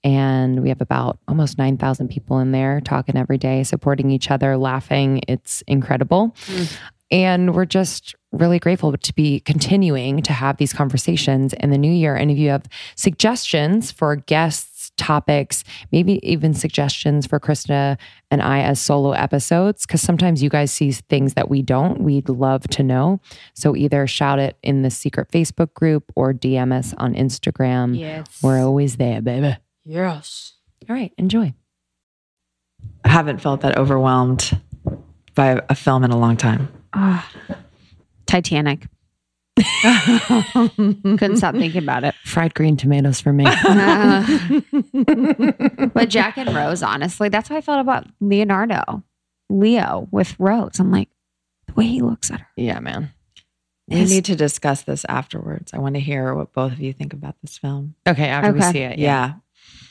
And 0.04 0.62
we 0.62 0.68
have 0.68 0.80
about 0.80 1.18
almost 1.26 1.58
9,000 1.58 2.06
people 2.06 2.38
in 2.38 2.52
there 2.52 2.80
talking 2.80 3.16
every 3.16 3.36
day, 3.36 3.64
supporting 3.64 4.12
each 4.12 4.30
other, 4.30 4.56
laughing. 4.56 5.22
It's 5.26 5.64
incredible. 5.66 6.36
Mm. 6.46 6.78
And 7.10 7.54
we're 7.56 7.64
just 7.64 8.14
really 8.32 8.58
grateful 8.58 8.96
to 8.96 9.14
be 9.14 9.40
continuing 9.40 10.22
to 10.22 10.32
have 10.32 10.56
these 10.56 10.72
conversations 10.72 11.52
in 11.54 11.70
the 11.70 11.78
new 11.78 11.92
year. 11.92 12.14
And 12.14 12.30
if 12.30 12.38
you 12.38 12.50
have 12.50 12.64
suggestions 12.94 13.90
for 13.90 14.16
guests, 14.16 14.70
topics, 14.96 15.64
maybe 15.92 16.20
even 16.22 16.52
suggestions 16.52 17.26
for 17.26 17.40
Krista 17.40 17.96
and 18.30 18.42
I 18.42 18.60
as 18.60 18.80
solo 18.80 19.12
episodes, 19.12 19.86
because 19.86 20.02
sometimes 20.02 20.42
you 20.42 20.50
guys 20.50 20.70
see 20.70 20.92
things 20.92 21.34
that 21.34 21.48
we 21.48 21.62
don't, 21.62 22.00
we'd 22.00 22.28
love 22.28 22.62
to 22.68 22.82
know. 22.82 23.20
So 23.54 23.74
either 23.74 24.06
shout 24.06 24.38
it 24.38 24.56
in 24.62 24.82
the 24.82 24.90
secret 24.90 25.28
Facebook 25.30 25.72
group 25.74 26.12
or 26.16 26.32
DM 26.32 26.72
us 26.72 26.94
on 26.98 27.14
Instagram. 27.14 27.98
Yes. 27.98 28.26
We're 28.42 28.60
always 28.60 28.96
there, 28.96 29.22
baby. 29.22 29.56
Yes. 29.84 30.54
All 30.88 30.94
right, 30.94 31.12
enjoy. 31.16 31.54
I 33.04 33.08
haven't 33.08 33.40
felt 33.40 33.62
that 33.62 33.78
overwhelmed 33.78 34.60
by 35.34 35.60
a 35.68 35.74
film 35.74 36.04
in 36.04 36.10
a 36.10 36.18
long 36.18 36.36
time. 36.36 36.68
Ah. 36.92 37.28
Titanic. 38.30 38.86
Couldn't 39.82 41.36
stop 41.36 41.54
thinking 41.54 41.82
about 41.82 42.04
it. 42.04 42.14
Fried 42.24 42.54
green 42.54 42.76
tomatoes 42.76 43.20
for 43.20 43.32
me. 43.32 43.44
But 45.92 46.08
Jack 46.08 46.38
and 46.38 46.54
Rose, 46.54 46.82
honestly, 46.82 47.28
that's 47.28 47.48
how 47.48 47.56
I 47.56 47.60
felt 47.60 47.80
about 47.80 48.06
Leonardo, 48.20 49.02
Leo 49.48 50.08
with 50.10 50.34
Rose. 50.38 50.78
I'm 50.78 50.90
like, 50.90 51.08
the 51.66 51.72
way 51.74 51.86
he 51.86 52.00
looks 52.00 52.30
at 52.30 52.40
her. 52.40 52.46
yeah, 52.56 52.78
man. 52.80 53.12
We 53.88 53.96
His- 53.96 54.10
need 54.12 54.24
to 54.26 54.36
discuss 54.36 54.82
this 54.82 55.04
afterwards. 55.08 55.74
I 55.74 55.78
want 55.78 55.96
to 55.96 56.00
hear 56.00 56.32
what 56.34 56.52
both 56.52 56.72
of 56.72 56.80
you 56.80 56.92
think 56.92 57.12
about 57.12 57.34
this 57.42 57.58
film. 57.58 57.96
Okay, 58.06 58.28
after 58.28 58.52
we 58.52 58.60
see 58.62 58.78
it. 58.78 58.98
Yeah. 58.98 59.34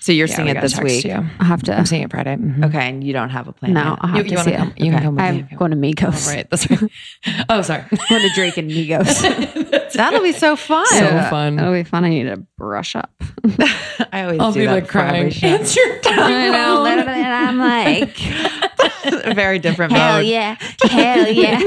So 0.01 0.13
you're 0.13 0.27
Yeah, 0.27 0.35
seeing 0.35 0.45
we 0.47 0.51
it 0.57 0.61
this 0.61 0.79
week. 0.79 1.03
You. 1.03 1.11
I'll 1.39 1.45
have 1.45 1.61
to. 1.63 1.77
I'm 1.77 1.85
seeing 1.85 2.03
it 2.03 2.09
Friday. 2.11 2.35
Mhm. 2.37 2.65
Okay, 2.67 2.87
and 2.89 3.03
you 3.03 3.11
don't 3.11 3.29
have 3.29 3.47
a 3.49 3.51
plan. 3.51 3.73
No, 3.73 3.81
yet. 3.81 3.97
I'll 4.01 4.07
have 4.09 4.17
You, 4.17 4.23
to 4.23 4.29
you 4.29 4.37
see 4.37 4.37
want 4.37 4.47
it. 4.47 4.57
come? 4.57 4.73
You 4.85 4.91
can 4.91 5.03
come 5.03 5.15
with 5.15 5.23
I'm 5.25 5.35
me. 5.35 5.47
going 5.57 5.71
to 5.71 5.77
Migos. 5.77 6.27
Oh, 6.27 6.35
right. 6.35 6.49
That's 6.49 6.69
right. 6.69 6.91
Oh, 7.49 7.61
sorry. 7.61 7.83
going 8.09 8.21
to 8.21 8.29
Drake 8.33 8.57
and 8.57 8.71
Migos. 8.77 9.88
That'll 9.95 10.21
be 10.21 10.31
so 10.31 10.55
fun. 10.55 10.85
So 10.87 11.07
fun. 11.29 11.55
That'll 11.55 11.73
be 11.73 11.83
fun. 11.83 12.03
I 12.05 12.09
need 12.09 12.23
to 12.23 12.37
brush 12.57 12.95
up. 12.95 13.11
I 14.11 14.23
always 14.23 14.39
I'll 14.39 14.51
do 14.51 14.59
be 14.61 14.65
that 14.65 14.73
like 14.73 14.87
crying. 14.87 15.29
show. 15.29 15.47
Answer 15.47 15.79
your 15.79 15.99
I 16.05 16.49
know. 16.49 16.81
literally, 16.83 17.21
and 17.21 17.33
I'm 17.33 17.57
like, 17.57 18.17
very 19.35 19.59
different 19.59 19.93
hell 19.93 20.17
mode. 20.17 20.25
yeah. 20.25 20.55
Hell 20.89 21.27
yeah. 21.27 21.59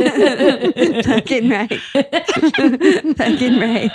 Fucking 1.03 1.49
right. 1.51 1.81
Fucking 3.17 3.61
right. 3.61 3.91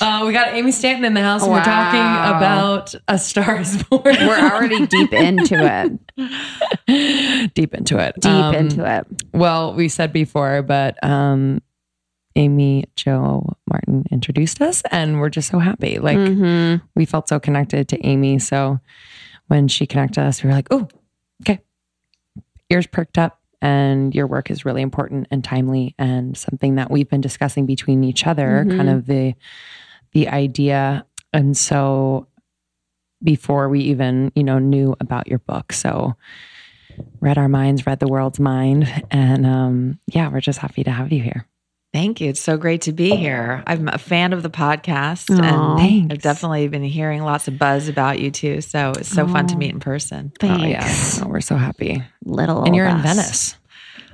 Uh, 0.00 0.24
we 0.26 0.32
got 0.32 0.48
Amy 0.54 0.72
Stanton 0.72 1.04
in 1.04 1.14
the 1.14 1.22
house, 1.22 1.42
and 1.42 1.52
we're 1.52 1.62
talking 1.64 2.00
about 2.36 2.94
A 3.08 3.18
Star 3.18 3.60
Is 3.60 3.82
Born. 3.84 4.02
We're 4.04 4.50
already 4.50 4.86
deep 4.86 5.12
into 5.12 5.98
it. 6.16 7.54
deep 7.54 7.74
into 7.74 7.98
it. 7.98 8.14
Deep 8.20 8.30
Um, 8.32 8.54
into 8.54 8.84
it. 8.98 9.06
Well, 9.32 9.74
we 9.74 9.88
said 9.88 10.12
before, 10.12 10.62
but 10.62 11.02
um, 11.04 11.62
Amy 12.36 12.84
Jo 12.96 13.56
Martin 13.68 14.04
introduced 14.10 14.60
us, 14.62 14.82
and 14.90 15.20
we're 15.20 15.28
just 15.30 15.50
so 15.50 15.58
happy. 15.58 15.98
Like 15.98 16.16
Mhm. 16.18 16.82
we 16.94 17.04
felt 17.04 17.28
so 17.28 17.38
connected 17.38 17.88
to 17.88 18.06
Amy. 18.06 18.38
So 18.38 18.80
when 19.48 19.68
she 19.68 19.86
connected 19.86 20.22
us, 20.22 20.42
we 20.42 20.48
were 20.48 20.54
like, 20.54 20.68
oh, 20.70 20.88
okay. 21.42 21.60
Ears 22.70 22.86
perked 22.86 23.18
up. 23.18 23.38
And 23.60 24.12
your 24.12 24.26
work 24.26 24.50
is 24.50 24.64
really 24.64 24.82
important 24.82 25.28
and 25.30 25.44
timely 25.44 25.94
and 25.96 26.36
something 26.36 26.74
that 26.76 26.90
we've 26.90 27.08
been 27.08 27.20
discussing 27.20 27.64
between 27.64 28.02
each 28.02 28.26
other, 28.26 28.64
kind 28.68 28.88
of 28.88 29.06
the 29.06 29.34
the 30.12 30.28
idea. 30.28 31.06
And 31.32 31.56
so 31.56 32.26
before 33.22 33.68
we 33.68 33.80
even, 33.82 34.32
you 34.34 34.42
know, 34.42 34.58
knew 34.58 34.96
about 34.98 35.28
your 35.28 35.38
book. 35.38 35.72
So 35.72 36.16
read 37.20 37.38
our 37.38 37.48
minds, 37.48 37.86
read 37.86 38.00
the 38.00 38.08
world's 38.08 38.40
mind. 38.40 38.88
And 39.12 39.46
um, 39.46 40.00
yeah, 40.08 40.28
we're 40.28 40.40
just 40.40 40.58
happy 40.58 40.82
to 40.82 40.90
have 40.90 41.12
you 41.12 41.22
here. 41.22 41.46
Thank 41.92 42.22
you. 42.22 42.30
It's 42.30 42.40
so 42.40 42.56
great 42.56 42.82
to 42.82 42.92
be 42.92 43.14
here. 43.16 43.62
I'm 43.66 43.86
a 43.88 43.98
fan 43.98 44.32
of 44.32 44.42
the 44.42 44.48
podcast 44.48 45.28
Aw. 45.30 45.42
and 45.42 45.78
Thanks. 45.78 46.12
I've 46.14 46.22
definitely 46.22 46.66
been 46.68 46.82
hearing 46.82 47.22
lots 47.22 47.48
of 47.48 47.58
buzz 47.58 47.86
about 47.88 48.18
you 48.18 48.30
too. 48.30 48.62
So 48.62 48.92
it's 48.96 49.10
so 49.10 49.28
fun 49.28 49.46
to 49.48 49.56
meet 49.56 49.72
in 49.72 49.80
person. 49.80 50.32
Oh, 50.42 50.46
yeah. 50.64 50.80
Thanks. 50.82 51.20
Oh, 51.20 51.28
we're 51.28 51.42
so 51.42 51.56
happy. 51.56 52.02
Little 52.24 52.64
And 52.64 52.74
you're 52.74 52.86
old 52.88 52.96
in. 52.96 53.02
Venice, 53.02 53.56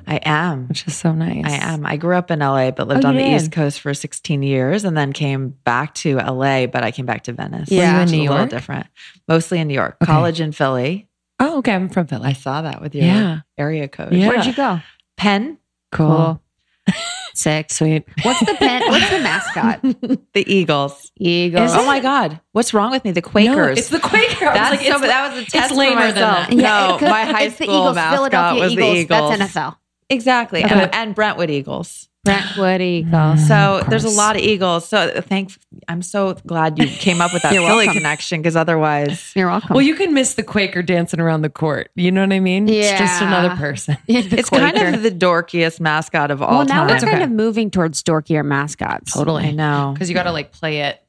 I 0.08 0.16
am. 0.24 0.66
which 0.66 0.88
is 0.88 0.96
so 0.96 1.12
nice. 1.12 1.44
I 1.46 1.72
am. 1.72 1.86
I 1.86 1.96
grew 1.98 2.16
up 2.16 2.32
in 2.32 2.40
LA, 2.40 2.72
but 2.72 2.88
lived 2.88 3.04
Oh, 3.04 3.10
on 3.10 3.14
the 3.16 3.22
did? 3.22 3.32
East 3.40 3.52
Coast 3.52 3.78
for 3.80 3.94
16 3.94 4.42
years 4.42 4.82
and 4.84 4.96
then 4.96 5.12
came 5.12 5.50
back 5.62 5.94
to 5.96 6.16
LA, 6.16 6.66
but 6.66 6.82
I 6.82 6.90
came 6.90 7.06
back 7.06 7.22
to 7.24 7.32
Venice. 7.32 7.70
Yeah. 7.70 7.94
In 7.94 8.00
which 8.00 8.06
is 8.06 8.12
New 8.12 8.28
a 8.28 8.32
little 8.32 8.46
different. 8.46 8.88
Mostly 9.28 9.60
in 9.60 9.68
New 9.68 9.74
York. 9.74 9.98
Okay. 10.02 10.10
College 10.10 10.40
in 10.40 10.50
Philly. 10.50 11.06
Oh, 11.38 11.58
okay. 11.58 11.74
I'm 11.74 11.88
from 11.88 12.08
Philly. 12.08 12.26
I 12.30 12.32
saw 12.32 12.62
that 12.62 12.82
with 12.82 12.96
your 12.96 13.04
Yeah. 13.04 13.40
area 13.56 13.86
code. 13.86 14.12
Yeah. 14.12 14.26
Where'd 14.26 14.46
you 14.46 14.52
go? 14.54 14.80
Penn, 15.16 15.58
Cool. 15.92 16.42
Sick. 17.38 17.70
Sweet. 17.70 18.04
What's 18.22 18.40
the 18.40 18.54
pen? 18.54 18.82
What's 18.90 19.10
the 19.10 19.20
mascot? 19.20 19.80
the 20.34 20.44
Eagles. 20.52 21.12
Eagles. 21.16 21.70
Oh 21.72 21.86
my 21.86 22.00
God. 22.00 22.40
What's 22.50 22.74
wrong 22.74 22.90
with 22.90 23.04
me? 23.04 23.12
The 23.12 23.22
Quakers. 23.22 23.78
it's 23.78 23.88
the 23.90 24.00
Quakers. 24.00 24.42
I 24.42 24.46
was 24.46 24.54
That's 24.54 24.70
like, 24.70 24.80
so, 24.80 24.92
it's 24.96 25.00
that 25.02 25.32
was 25.34 25.42
a 25.42 25.50
test 25.50 25.68
for 25.70 25.76
lamer 25.76 26.12
than 26.12 26.14
myself. 26.22 26.48
that. 26.48 26.56
No, 26.56 26.92
because 26.94 27.10
my 27.10 27.24
high 27.24 27.48
school 27.50 27.66
the 27.66 27.72
Eagles, 27.72 27.94
mascot 27.94 28.16
Philadelphia 28.18 28.62
was 28.62 28.72
Eagles. 28.72 28.92
the 28.92 28.98
Eagles. 28.98 29.38
That's 29.38 29.54
NFL. 29.54 29.76
Exactly. 30.10 30.64
Okay. 30.64 30.74
And, 30.74 30.94
and 30.94 31.14
Brentwood 31.14 31.50
Eagles. 31.50 32.08
Brentwood 32.34 32.80
Eagles. 32.80 33.46
So 33.46 33.54
Mm, 33.54 33.80
Of 33.82 33.90
there's 33.90 34.04
a 34.04 34.10
lot 34.10 34.36
of 34.36 34.42
Eagles. 34.42 34.88
So 34.88 35.20
thank 35.22 35.52
I'm 35.88 36.02
so 36.02 36.34
glad 36.46 36.78
you 36.78 36.86
came 36.86 37.20
up 37.20 37.32
with 37.32 37.42
that 37.42 37.52
Philly 37.52 37.64
welcome. 37.64 37.94
connection 37.94 38.40
because 38.40 38.56
otherwise 38.56 39.32
You're 39.34 39.48
welcome. 39.48 39.74
Well, 39.74 39.82
you 39.82 39.94
can 39.94 40.14
miss 40.14 40.34
the 40.34 40.42
Quaker 40.42 40.82
dancing 40.82 41.20
around 41.20 41.42
the 41.42 41.50
court. 41.50 41.90
You 41.94 42.10
know 42.12 42.20
what 42.22 42.32
I 42.32 42.40
mean? 42.40 42.68
It's 42.68 42.98
just 42.98 43.22
another 43.22 43.56
person. 43.56 43.96
it's 44.06 44.50
kind 44.50 44.94
of 44.94 45.02
the 45.02 45.10
dorkiest 45.10 45.80
mascot 45.80 46.30
of 46.30 46.42
all 46.42 46.58
well, 46.58 46.66
now 46.66 46.80
time. 46.80 46.88
we're 46.88 46.94
It's 46.96 47.04
kind 47.04 47.16
okay. 47.16 47.24
of 47.24 47.30
moving 47.30 47.70
towards 47.70 48.02
dorkier 48.02 48.44
mascots. 48.44 49.12
Totally. 49.14 49.44
I 49.44 49.50
know. 49.52 49.90
Because 49.94 50.08
you 50.08 50.14
got 50.14 50.24
to 50.24 50.32
like 50.32 50.52
play 50.52 50.82
it, 50.82 51.02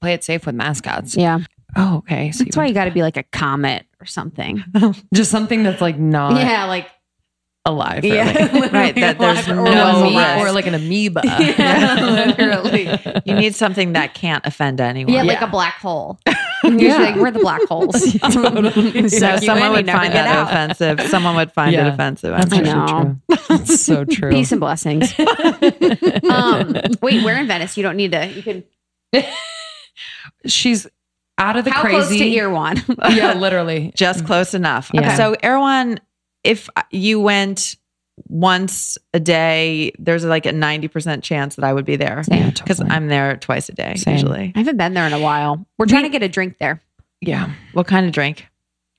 play 0.00 0.14
it 0.14 0.24
safe 0.24 0.46
with 0.46 0.54
mascots. 0.54 1.16
Yeah. 1.16 1.40
Oh, 1.76 1.98
okay. 1.98 2.32
So 2.32 2.42
That's 2.44 2.56
why 2.56 2.66
you 2.66 2.74
got 2.74 2.86
to 2.86 2.90
be 2.90 3.02
like 3.02 3.16
a 3.16 3.22
comet 3.22 3.86
or 4.00 4.06
something. 4.06 4.64
just 5.14 5.30
something 5.30 5.62
that's 5.62 5.80
like 5.80 5.98
not 5.98 6.36
yeah, 6.36 6.64
like 6.64 6.88
alive. 7.64 8.04
Yeah. 8.04 8.48
Right, 8.70 8.94
that 8.94 9.18
there's 9.18 9.48
no 9.48 9.66
an 9.66 9.76
amoeba- 9.76 10.38
or 10.40 10.52
like 10.52 10.66
an 10.66 10.74
amoeba. 10.74 11.22
Yeah, 11.24 11.94
literally. 12.00 12.88
You 13.24 13.34
need 13.34 13.54
something 13.54 13.92
that 13.94 14.14
can't 14.14 14.44
offend 14.46 14.80
anyone. 14.80 15.12
yeah, 15.12 15.22
like 15.22 15.40
Yeah. 15.40 15.46
a 15.48 15.50
black 15.50 15.74
hole. 15.74 16.18
You're 16.64 16.98
like, 16.98 17.16
we're 17.16 17.30
the 17.30 17.38
black 17.40 17.62
holes. 17.68 18.12
Totally. 18.32 19.08
So 19.08 19.18
Suck 19.18 19.42
someone 19.42 19.72
would 19.72 19.86
find 19.86 20.12
get 20.12 20.24
that 20.24 20.26
out. 20.36 20.48
offensive. 20.48 21.00
Someone 21.10 21.34
would 21.36 21.52
find 21.52 21.74
it 21.74 21.86
offensive. 21.86 22.30
That's 22.36 22.52
I'm 22.52 22.60
I 22.60 22.70
sure. 22.70 22.80
actually 22.82 23.04
know. 23.04 23.16
true. 23.36 23.36
That's 23.48 23.80
so 23.80 24.04
true. 24.04 24.30
Peace 24.30 24.52
and 24.52 24.60
blessings. 24.60 25.12
um, 26.30 26.74
wait, 27.02 27.24
we're 27.24 27.36
in 27.38 27.46
Venice. 27.46 27.76
You 27.76 27.82
don't 27.82 27.96
need 27.96 28.12
to. 28.12 28.26
You 28.26 28.42
can. 28.42 28.64
She's 30.46 30.86
out 31.38 31.56
of 31.56 31.64
the 31.64 31.70
How 31.70 31.80
crazy. 31.82 31.96
close 31.96 32.18
to 32.18 32.34
Erewhon? 32.36 32.76
yeah, 33.10 33.32
literally. 33.34 33.92
Just 33.94 34.24
close 34.26 34.54
enough. 34.54 34.90
Yeah. 34.94 35.14
So 35.16 35.34
Erewhon, 35.42 35.98
if 36.44 36.68
you 36.90 37.20
went 37.20 37.76
once 38.28 38.98
a 39.14 39.20
day, 39.20 39.92
there's 39.98 40.24
like 40.24 40.46
a 40.46 40.50
90% 40.52 41.22
chance 41.22 41.56
that 41.56 41.64
I 41.64 41.72
would 41.72 41.84
be 41.86 41.96
there. 41.96 42.22
Because 42.28 42.54
Totally. 42.78 42.90
I'm 42.90 43.08
there 43.08 43.36
twice 43.36 43.68
a 43.68 43.72
day 43.72 43.94
Same. 43.96 44.14
usually. 44.14 44.52
I 44.54 44.58
haven't 44.58 44.76
been 44.76 44.94
there 44.94 45.06
in 45.06 45.12
a 45.12 45.20
while. 45.20 45.64
We're 45.78 45.86
trying 45.86 46.02
to 46.04 46.08
get 46.10 46.22
a 46.22 46.28
drink 46.28 46.58
there. 46.58 46.80
Yeah. 47.20 47.50
What 47.72 47.86
kind 47.86 48.06
of 48.06 48.12
drink? 48.12 48.46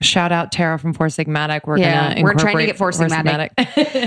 Shout 0.02 0.32
out 0.32 0.52
Tara 0.52 0.80
from 0.80 0.94
Four 0.94 1.08
Sigmatic. 1.08 1.62
We're 1.68 1.78
Yeah, 1.78 2.10
gonna 2.16 2.24
we're 2.24 2.34
trying 2.34 2.58
to 2.58 2.66
get 2.66 2.78
Four 2.78 2.90
Sigmatic. 2.92 3.50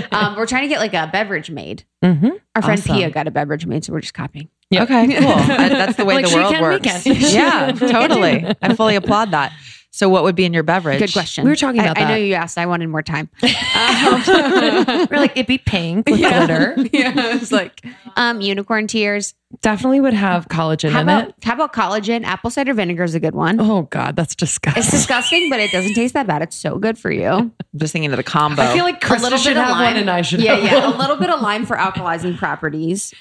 Um, 0.11 0.35
we're 0.35 0.45
trying 0.45 0.63
to 0.63 0.67
get 0.67 0.79
like 0.79 0.93
a 0.93 1.07
beverage 1.11 1.49
made. 1.49 1.85
mm-hmm. 2.03 2.31
Our 2.55 2.61
friend 2.61 2.81
Awesome. 2.81 2.95
Pia 2.97 3.09
got 3.11 3.27
a 3.27 3.31
beverage 3.31 3.65
made, 3.65 3.85
so 3.85 3.93
we're 3.93 4.01
just 4.01 4.13
copying. 4.13 4.49
Yeah. 4.69 4.83
Okay, 4.83 5.07
cool. 5.19 5.27
Uh, 5.29 5.69
That's 5.69 5.95
the 5.95 6.03
way 6.03 6.15
Like, 6.15 6.29
the 6.29 6.35
world 6.35 6.59
works. 6.59 7.05
yeah, 7.05 7.71
totally. 7.71 8.45
I 8.61 8.73
fully 8.75 8.95
applaud 8.95 9.31
that. 9.31 9.53
So, 9.95 10.09
what 10.09 10.23
would 10.25 10.35
be 10.35 10.43
in 10.43 10.51
your 10.53 10.63
beverage? 10.63 10.99
Good 10.99 11.13
question. 11.13 11.45
We 11.45 11.49
were 11.49 11.55
talking 11.55 11.79
I- 11.79 11.85
about 11.85 11.97
I, 11.97 12.09
know 12.09 12.15
you 12.17 12.33
asked. 12.33 12.57
I 12.57 12.65
wanted 12.65 12.89
more 12.89 13.01
time. 13.01 13.29
we're 13.41 15.07
like 15.09 15.31
it'd 15.37 15.47
be 15.47 15.57
pink 15.57 16.09
with 16.09 16.19
glitter. 16.19 16.75
yeah, 16.91 17.13
I 17.15 17.37
was 17.37 17.49
like, 17.53 17.81
um, 18.17 18.41
unicorn 18.41 18.87
tears. 18.87 19.35
Definitely 19.61 20.01
would 20.01 20.13
have 20.13 20.49
collagen 20.49 20.89
How 20.91 20.99
in 20.99 21.05
about 21.07 21.29
it. 21.29 21.35
how 21.43 21.53
about 21.53 21.71
collagen? 21.71 22.25
Apple 22.25 22.49
cider 22.49 22.73
vinegar 22.73 23.05
is 23.05 23.15
a 23.15 23.21
good 23.21 23.35
one. 23.35 23.57
Oh 23.61 23.83
God, 23.83 24.17
that's 24.17 24.35
disgusting. 24.35 24.81
It's 24.83 24.91
disgusting, 24.91 25.49
but 25.49 25.61
it 25.61 25.71
doesn't 25.71 25.93
taste 25.93 26.13
that 26.15 26.27
bad. 26.27 26.41
It's 26.41 26.57
so 26.57 26.77
good 26.77 26.97
for 26.99 27.09
you. 27.09 27.29
I'm 27.29 27.53
just 27.77 27.93
thinking 27.93 28.11
of 28.11 28.17
the 28.17 28.23
combo. 28.23 28.63
I 28.63 28.73
feel 28.73 28.83
like 28.83 29.01
a 29.01 29.07
Krista 29.07 29.21
little 29.21 29.37
should 29.37 29.51
bit 29.51 29.57
of 29.59 29.63
have 29.63 29.71
lime, 29.77 29.93
one 29.93 29.95
and 30.01 30.09
I 30.09 30.23
should 30.23 30.41
yeah, 30.41 30.55
have 30.55 30.63
yeah, 30.65 30.85
one. 30.89 30.93
a 30.95 30.97
little 30.97 31.15
bit 31.15 31.29
of 31.29 31.39
lime 31.39 31.65
for 31.65 31.77
alkalizing 31.77 32.37
properties. 32.37 33.13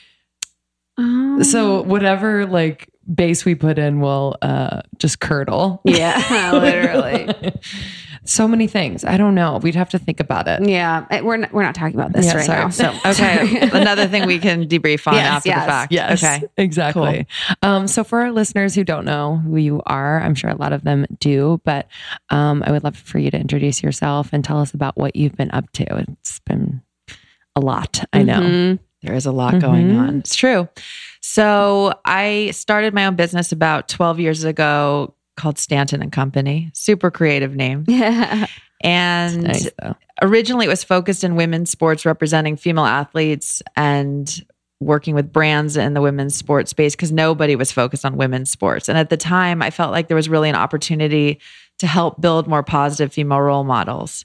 Um, 0.98 1.44
So 1.44 1.82
whatever 1.82 2.46
like 2.46 2.88
base 3.12 3.44
we 3.44 3.54
put 3.54 3.78
in 3.78 4.00
will 4.00 4.36
uh 4.42 4.80
just 4.98 5.20
curdle. 5.20 5.80
yeah, 5.84 6.50
literally. 6.52 7.52
so 8.26 8.48
many 8.48 8.66
things. 8.66 9.04
I 9.04 9.18
don't 9.18 9.34
know. 9.34 9.58
We'd 9.58 9.74
have 9.74 9.90
to 9.90 9.98
think 9.98 10.18
about 10.20 10.48
it. 10.48 10.66
Yeah, 10.66 11.04
eh, 11.10 11.20
we're 11.20 11.36
not, 11.36 11.52
we're 11.52 11.62
not 11.62 11.74
talking 11.74 11.94
about 11.94 12.12
this 12.14 12.24
Yeah, 12.26 12.36
right 12.36 12.46
sorry. 12.46 12.60
now. 12.64 12.70
So 12.70 12.94
okay, 13.10 13.68
another 13.70 14.06
thing 14.08 14.26
we 14.26 14.38
can 14.38 14.66
debrief 14.66 15.06
on 15.06 15.14
Yes, 15.14 15.26
after 15.36 15.48
yes, 15.50 15.60
the 15.64 15.66
fact. 15.70 15.92
Yes. 15.92 16.24
Okay. 16.24 16.44
Exactly. 16.56 17.26
Um, 17.62 17.86
so 17.86 18.02
for 18.04 18.20
our 18.22 18.32
listeners 18.32 18.74
who 18.74 18.82
don't 18.84 19.04
know 19.04 19.36
who 19.36 19.56
you 19.58 19.82
are, 19.84 20.22
I'm 20.22 20.34
sure 20.34 20.48
a 20.50 20.56
lot 20.56 20.72
of 20.72 20.84
them 20.84 21.04
do, 21.20 21.60
but 21.64 21.86
um, 22.30 22.62
I 22.66 22.70
would 22.72 22.82
love 22.84 22.96
for 22.96 23.18
you 23.18 23.30
to 23.30 23.38
introduce 23.38 23.82
yourself 23.82 24.30
and 24.32 24.42
tell 24.42 24.58
us 24.60 24.72
about 24.72 24.96
what 24.96 25.14
you've 25.16 25.36
been 25.36 25.50
up 25.50 25.70
to. 25.72 25.84
It's 26.08 26.38
been 26.46 26.80
a 27.54 27.60
lot. 27.60 28.02
I 28.12 28.22
know. 28.22 28.40
Mhm. 28.40 28.78
There 29.02 29.14
is 29.14 29.26
a 29.26 29.32
lot 29.32 29.60
going 29.60 29.88
Mhm. 29.90 29.98
on. 30.00 30.18
It's 30.20 30.34
true. 30.34 30.66
So 31.34 31.98
I 32.04 32.52
started 32.52 32.94
my 32.94 33.06
own 33.06 33.16
business 33.16 33.50
about 33.50 33.88
12 33.88 34.20
years 34.20 34.44
ago 34.44 35.16
called 35.36 35.58
Stanton 35.58 36.00
and 36.00 36.12
Company. 36.12 36.70
Super 36.74 37.10
creative 37.10 37.56
name. 37.56 37.84
Yeah. 37.94 38.46
And 38.84 39.44
Nice 39.44 39.68
originally 40.22 40.66
it 40.66 40.68
was 40.68 40.84
focused 40.84 41.24
in 41.24 41.34
women's 41.34 41.70
sports 41.70 42.06
representing 42.06 42.56
female 42.56 42.84
athletes 42.84 43.62
and 43.74 44.44
working 44.78 45.16
with 45.16 45.32
brands 45.32 45.76
in 45.76 45.94
the 45.94 46.00
women's 46.00 46.36
sports 46.36 46.70
space 46.70 46.94
because 46.94 47.10
nobody 47.10 47.56
was 47.56 47.72
focused 47.72 48.04
on 48.04 48.16
women's 48.16 48.50
sports. 48.50 48.88
And 48.88 48.96
at 48.96 49.10
the 49.10 49.16
time, 49.16 49.60
I 49.60 49.70
felt 49.70 49.90
like 49.90 50.06
there 50.06 50.16
was 50.16 50.28
really 50.28 50.50
an 50.50 50.54
opportunity 50.54 51.40
to 51.78 51.86
help 51.88 52.20
build 52.20 52.46
more 52.46 52.62
positive 52.62 53.12
female 53.12 53.40
role 53.40 53.64
models. 53.64 54.24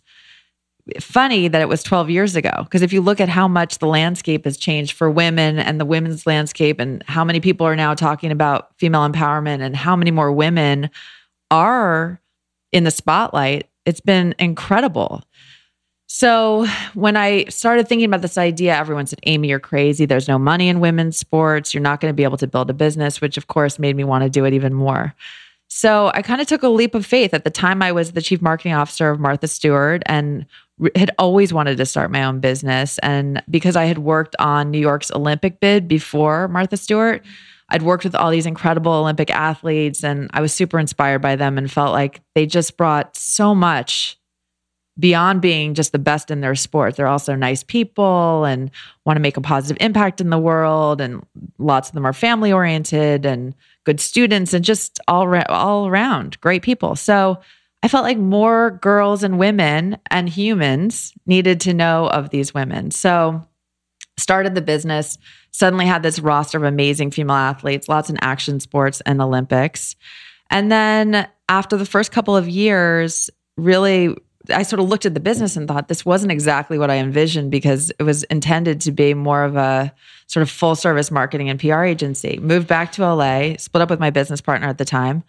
Funny 1.00 1.48
that 1.48 1.62
it 1.62 1.68
was 1.68 1.84
12 1.84 2.10
years 2.10 2.36
ago 2.36 2.52
because 2.64 2.82
if 2.82 2.94
you 2.94 3.02
look 3.02 3.20
at 3.20 3.30
how 3.30 3.48
much 3.48 3.80
the 3.80 3.88
landscape 3.88 4.46
has 4.46 4.58
changed 4.58 4.94
for 4.94 5.10
women 5.10 5.60
and 5.60 5.80
the 5.80 5.86
women's 5.86 6.26
landscape 6.26 6.80
and 6.80 7.04
how 7.08 7.24
many 7.24 7.40
people 7.40 7.66
are 7.68 7.76
now 7.76 7.94
talking 7.94 8.32
about 8.32 8.70
female 8.78 9.08
empowerment 9.08 9.62
and 9.62 9.76
how 9.76 9.96
many 9.96 10.12
more 10.12 10.32
women 10.32 10.90
are 11.52 12.22
in 12.72 12.84
the 12.84 12.92
spotlight, 12.92 13.70
it's 13.86 14.02
been 14.02 14.36
incredible. 14.40 15.24
So 16.12 16.66
when 16.96 17.16
I 17.16 17.46
started 17.46 17.88
thinking 17.88 18.06
about 18.06 18.22
this 18.22 18.38
idea, 18.38 18.76
everyone 18.76 19.06
said, 19.06 19.20
Amy, 19.24 19.50
you're 19.50 19.60
crazy. 19.60 20.06
There's 20.06 20.28
no 20.28 20.40
money 20.40 20.68
in 20.68 20.80
women's 20.80 21.18
sports. 21.18 21.74
You're 21.74 21.84
not 21.84 22.02
going 22.02 22.12
to 22.12 22.16
be 22.16 22.24
able 22.24 22.38
to 22.38 22.48
build 22.48 22.70
a 22.70 22.74
business, 22.74 23.22
which 23.22 23.38
of 23.38 23.48
course 23.48 23.78
made 23.78 23.96
me 23.96 24.04
want 24.04 24.24
to 24.24 24.30
do 24.30 24.44
it 24.46 24.54
even 24.54 24.74
more. 24.74 25.14
So 25.68 26.12
I 26.16 26.24
kind 26.24 26.42
of 26.42 26.48
took 26.48 26.64
a 26.64 26.68
leap 26.68 26.96
of 26.96 27.06
faith. 27.06 27.34
At 27.34 27.44
the 27.44 27.52
time, 27.52 27.84
I 27.84 27.92
was 27.92 28.14
the 28.14 28.24
chief 28.24 28.42
marketing 28.42 28.74
officer 28.74 29.12
of 29.12 29.20
Martha 29.20 29.48
Stewart 29.48 30.02
and 30.08 30.48
had 30.96 31.12
always 31.18 31.54
wanted 31.54 31.78
to 31.78 31.86
start 31.86 32.12
my 32.12 32.24
own 32.24 32.40
business. 32.40 32.98
And 33.00 33.42
because 33.50 33.76
I 33.76 33.86
had 33.86 33.98
worked 33.98 34.36
on 34.40 34.72
New 34.72 34.80
York's 34.80 35.12
Olympic 35.12 35.60
bid 35.60 35.88
before 35.88 36.48
Martha 36.48 36.78
Stewart, 36.78 37.26
I'd 37.70 37.84
worked 37.84 38.04
with 38.04 38.16
all 38.16 38.32
these 38.32 38.46
incredible 38.46 38.92
Olympic 38.92 39.30
athletes 39.30 40.04
and 40.04 40.30
I 40.34 40.42
was 40.42 40.54
super 40.54 40.80
inspired 40.80 41.22
by 41.22 41.36
them 41.36 41.58
and 41.58 41.72
felt 41.72 41.92
like 41.92 42.22
they 42.34 42.46
just 42.46 42.78
brought 42.78 43.16
so 43.16 43.54
much 43.54 44.18
beyond 44.98 45.42
being 45.42 45.74
just 45.74 45.92
the 45.92 46.00
best 46.00 46.30
in 46.30 46.42
their 46.42 46.56
sport. 46.56 46.96
They're 46.96 47.08
also 47.08 47.36
nice 47.36 47.64
people 47.64 48.44
and 48.44 48.70
want 49.06 49.16
to 49.16 49.22
make 49.22 49.38
a 49.38 49.42
positive 49.42 49.78
impact 49.80 50.20
in 50.20 50.30
the 50.30 50.40
world. 50.40 51.00
And 51.00 51.26
lots 51.58 51.90
of 51.90 51.96
them 51.96 52.06
are 52.06 52.12
family 52.12 52.52
oriented 52.52 53.26
and 53.26 53.56
good 53.86 54.02
students 54.02 54.54
and 54.54 54.66
just 54.66 55.00
all, 55.08 55.34
all 55.48 55.88
around 55.88 56.40
great 56.42 56.64
people. 56.64 56.96
So 56.96 57.40
I 57.82 57.88
felt 57.88 58.04
like 58.04 58.18
more 58.18 58.72
girls 58.82 59.24
and 59.24 59.40
women 59.40 59.98
and 60.12 60.28
humans 60.28 61.14
needed 61.26 61.62
to 61.62 61.74
know 61.74 62.08
of 62.08 62.30
these 62.30 62.54
women. 62.54 62.92
So 62.92 63.46
started 64.18 64.54
the 64.54 64.62
business, 64.62 65.18
suddenly 65.52 65.86
had 65.86 66.04
this 66.04 66.20
roster 66.20 66.58
of 66.58 66.64
amazing 66.64 67.12
female 67.12 67.38
athletes, 67.38 67.88
lots 67.88 68.10
in 68.10 68.18
action 68.22 68.60
sports 68.60 69.02
and 69.06 69.22
Olympics. 69.22 69.96
And 70.50 70.72
then 70.72 71.28
after 71.48 71.78
the 71.78 71.86
first 71.86 72.12
couple 72.12 72.36
of 72.36 72.50
years, 72.50 73.30
really, 73.58 74.16
I 74.54 74.64
sort 74.64 74.80
of 74.80 74.90
looked 74.90 75.06
at 75.06 75.14
the 75.14 75.20
business 75.20 75.56
and 75.56 75.68
thought 75.68 75.88
this 75.88 76.06
wasn't 76.06 76.32
exactly 76.32 76.78
what 76.78 76.92
I 76.92 76.98
envisioned 76.98 77.52
because 77.52 77.92
it 77.98 78.04
was 78.04 78.24
intended 78.26 78.82
to 78.82 78.92
be 78.92 79.14
more 79.14 79.44
of 79.44 79.56
a 79.56 79.94
sort 80.28 80.42
of 80.42 80.50
full 80.50 80.76
service 80.76 81.12
marketing 81.12 81.50
and 81.50 81.60
PR 81.60 81.84
agency. 81.84 82.40
Moved 82.42 82.68
back 82.68 82.92
to 82.94 83.14
LA, 83.14 83.56
split 83.58 83.82
up 83.82 83.90
with 83.90 84.00
my 84.00 84.10
business 84.10 84.42
partner 84.42 84.68
at 84.68 84.78
the 84.78 84.86
time, 84.86 85.24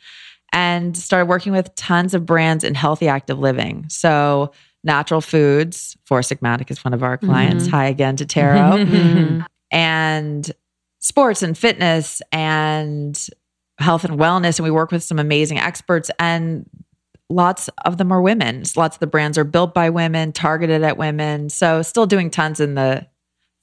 and 0.53 0.97
started 0.97 1.27
working 1.27 1.53
with 1.53 1.75
tons 1.75 2.15
of 2.15 2.27
brands 2.27 2.65
in 2.65 2.75
healthy 2.75 3.09
active 3.09 3.39
living. 3.39 3.87
So, 3.89 4.53
natural 4.83 5.21
foods, 5.21 5.97
Four 6.05 6.21
Sigmatic 6.21 6.71
is 6.71 6.85
one 6.85 6.95
of 6.95 7.03
our 7.03 7.19
clients. 7.19 7.65
Mm-hmm. 7.65 7.77
Hi 7.77 7.87
again 7.87 8.17
to 8.17 8.27
Taro. 8.27 8.85
Mm-hmm. 8.85 9.41
and 9.71 10.51
sports 11.01 11.43
and 11.43 11.57
fitness 11.57 12.21
and 12.33 13.29
health 13.79 14.05
and 14.05 14.19
wellness. 14.19 14.59
And 14.59 14.65
we 14.65 14.71
work 14.71 14.91
with 14.91 15.03
some 15.03 15.19
amazing 15.19 15.59
experts, 15.59 16.11
and 16.19 16.69
lots 17.29 17.69
of 17.85 17.97
them 17.99 18.13
are 18.13 18.21
women. 18.21 18.65
So 18.65 18.81
lots 18.81 18.97
of 18.97 19.01
the 19.01 19.07
brands 19.07 19.39
are 19.39 19.45
built 19.45 19.73
by 19.75 19.91
women, 19.91 20.33
targeted 20.33 20.83
at 20.83 20.97
women. 20.97 21.51
So, 21.51 21.83
still 21.83 22.07
doing 22.07 22.31
tons 22.31 22.61
in 22.61 22.75
the 22.75 23.07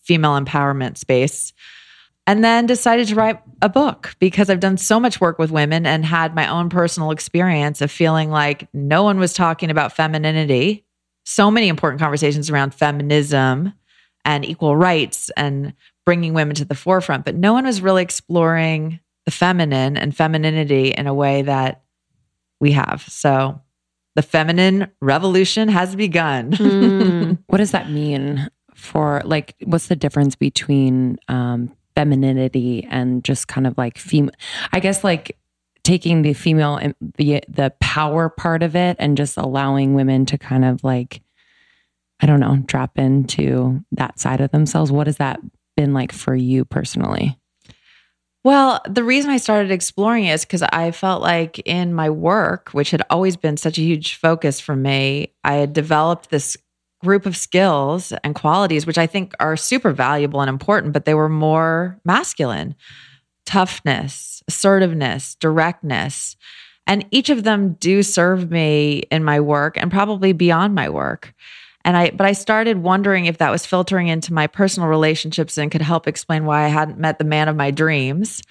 female 0.03 0.39
empowerment 0.39 0.97
space. 0.97 1.51
And 2.27 2.43
then 2.43 2.65
decided 2.65 3.07
to 3.07 3.15
write 3.15 3.39
a 3.61 3.69
book 3.69 4.13
because 4.19 4.49
I've 4.49 4.59
done 4.59 4.77
so 4.77 4.99
much 4.99 5.21
work 5.21 5.39
with 5.39 5.49
women 5.49 5.85
and 5.85 6.05
had 6.05 6.35
my 6.35 6.47
own 6.47 6.69
personal 6.69 7.11
experience 7.11 7.81
of 7.81 7.89
feeling 7.89 8.29
like 8.29 8.67
no 8.73 9.03
one 9.03 9.17
was 9.17 9.33
talking 9.33 9.71
about 9.71 9.93
femininity. 9.93 10.85
So 11.25 11.49
many 11.49 11.69
important 11.69 12.01
conversations 12.01 12.49
around 12.49 12.73
feminism 12.73 13.73
and 14.25 14.43
equal 14.43 14.75
rights 14.75 15.31
and 15.37 15.73
bringing 16.05 16.33
women 16.33 16.55
to 16.55 16.65
the 16.65 16.75
forefront, 16.75 17.23
but 17.23 17.35
no 17.35 17.53
one 17.53 17.65
was 17.65 17.81
really 17.81 18.03
exploring 18.03 18.99
the 19.25 19.31
feminine 19.31 19.95
and 19.97 20.15
femininity 20.15 20.89
in 20.89 21.07
a 21.07 21.13
way 21.13 21.43
that 21.43 21.83
we 22.59 22.73
have. 22.73 23.05
So 23.07 23.61
the 24.15 24.21
feminine 24.21 24.91
revolution 25.01 25.69
has 25.69 25.95
begun. 25.95 27.37
What 27.47 27.59
does 27.59 27.71
that 27.71 27.89
mean 27.89 28.49
for 28.75 29.21
like 29.25 29.55
what's 29.63 29.87
the 29.87 29.95
difference 29.95 30.35
between 30.35 31.17
um 31.27 31.75
femininity 31.97 32.87
and 32.91 33.23
just 33.23 33.47
kind 33.47 33.65
of 33.65 33.75
like 33.75 33.97
female 33.97 34.35
I 34.71 34.79
guess 34.79 35.03
like 35.03 35.35
taking 35.83 36.21
the 36.21 36.33
female 36.33 36.79
the 37.17 37.43
the 37.47 37.73
power 37.79 38.29
part 38.29 38.61
of 38.61 38.75
it 38.75 38.97
and 38.99 39.17
just 39.17 39.35
allowing 39.35 39.95
women 39.95 40.27
to 40.27 40.37
kind 40.37 40.63
of 40.63 40.83
like 40.83 41.21
I 42.19 42.25
don't 42.25 42.39
know, 42.39 42.57
drop 42.65 42.97
into 42.97 43.83
that 43.91 44.19
side 44.19 44.41
of 44.41 44.51
themselves. 44.51 44.91
What 44.91 45.07
has 45.07 45.17
that 45.17 45.39
been 45.75 45.93
like 45.93 46.11
for 46.11 46.35
you 46.35 46.65
personally? 46.65 47.37
Well, 48.43 48.81
the 48.87 49.03
reason 49.03 49.29
I 49.31 49.37
started 49.37 49.71
exploring 49.71 50.25
is 50.25 50.45
because 50.45 50.61
I 50.61 50.91
felt 50.91 51.21
like 51.21 51.59
in 51.59 51.93
my 51.93 52.09
work, 52.09 52.69
which 52.69 52.91
had 52.91 53.03
always 53.09 53.35
been 53.35 53.57
such 53.57 53.77
a 53.77 53.81
huge 53.81 54.15
focus 54.15 54.59
for 54.59 54.75
me, 54.75 55.33
I 55.43 55.55
had 55.55 55.73
developed 55.73 56.29
this 56.29 56.57
group 57.03 57.25
of 57.25 57.37
skills 57.37 58.11
and 58.23 58.33
qualities, 58.35 58.85
which 58.85 58.97
I 58.97 59.07
think 59.07 59.33
are 59.39 59.55
super 59.55 59.91
valuable 59.91 60.41
and 60.41 60.49
important, 60.49 60.93
but 60.93 61.05
they 61.05 61.13
were 61.13 61.29
more 61.29 61.99
masculine 62.03 62.75
toughness, 63.45 64.43
assertiveness, 64.49 65.35
directness. 65.35 66.35
And 66.85 67.05
each 67.11 67.29
of 67.29 67.43
them 67.43 67.73
do 67.79 68.03
serve 68.03 68.51
me 68.51 69.03
in 69.09 69.23
my 69.23 69.39
work 69.39 69.77
and 69.77 69.89
probably 69.89 70.33
beyond 70.33 70.75
my 70.75 70.89
work. 70.89 71.33
And 71.85 71.95
I, 71.95 72.09
but 72.09 72.27
I 72.27 72.33
started 72.33 72.79
wondering 72.79 73.25
if 73.25 73.37
that 73.37 73.49
was 73.49 73.65
filtering 73.65 74.09
into 74.09 74.33
my 74.33 74.47
personal 74.47 74.89
relationships 74.89 75.57
and 75.57 75.71
could 75.71 75.81
help 75.81 76.07
explain 76.07 76.43
why 76.43 76.65
I 76.65 76.67
hadn't 76.67 76.99
met 76.99 77.19
the 77.19 77.23
man 77.23 77.47
of 77.47 77.55
my 77.55 77.71
dreams. 77.71 78.41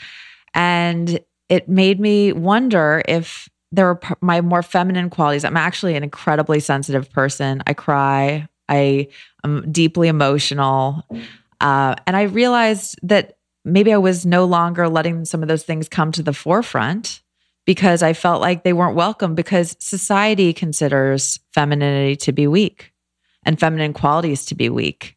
And 0.54 1.20
it 1.50 1.68
made 1.68 2.00
me 2.00 2.32
wonder 2.32 3.02
if 3.06 3.50
there 3.76 3.86
were 3.86 4.00
my 4.20 4.40
more 4.40 4.62
feminine 4.62 5.10
qualities. 5.10 5.44
I'm 5.44 5.56
actually 5.56 5.96
an 5.96 6.02
incredibly 6.02 6.60
sensitive 6.60 7.10
person. 7.12 7.62
I 7.66 7.74
cry. 7.74 8.48
I 8.68 9.08
am 9.44 9.70
deeply 9.70 10.08
emotional. 10.08 11.06
Uh, 11.60 11.94
and 12.06 12.16
I 12.16 12.22
realized 12.22 12.98
that 13.02 13.38
maybe 13.64 13.92
I 13.92 13.98
was 13.98 14.26
no 14.26 14.44
longer 14.44 14.88
letting 14.88 15.24
some 15.24 15.42
of 15.42 15.48
those 15.48 15.62
things 15.62 15.88
come 15.88 16.12
to 16.12 16.22
the 16.22 16.32
forefront 16.32 17.22
because 17.64 18.02
I 18.02 18.12
felt 18.12 18.40
like 18.40 18.62
they 18.62 18.72
weren't 18.72 18.96
welcome 18.96 19.34
because 19.34 19.76
society 19.78 20.52
considers 20.52 21.40
femininity 21.52 22.16
to 22.16 22.32
be 22.32 22.46
weak 22.46 22.92
and 23.44 23.58
feminine 23.58 23.92
qualities 23.92 24.46
to 24.46 24.54
be 24.54 24.68
weak. 24.70 25.16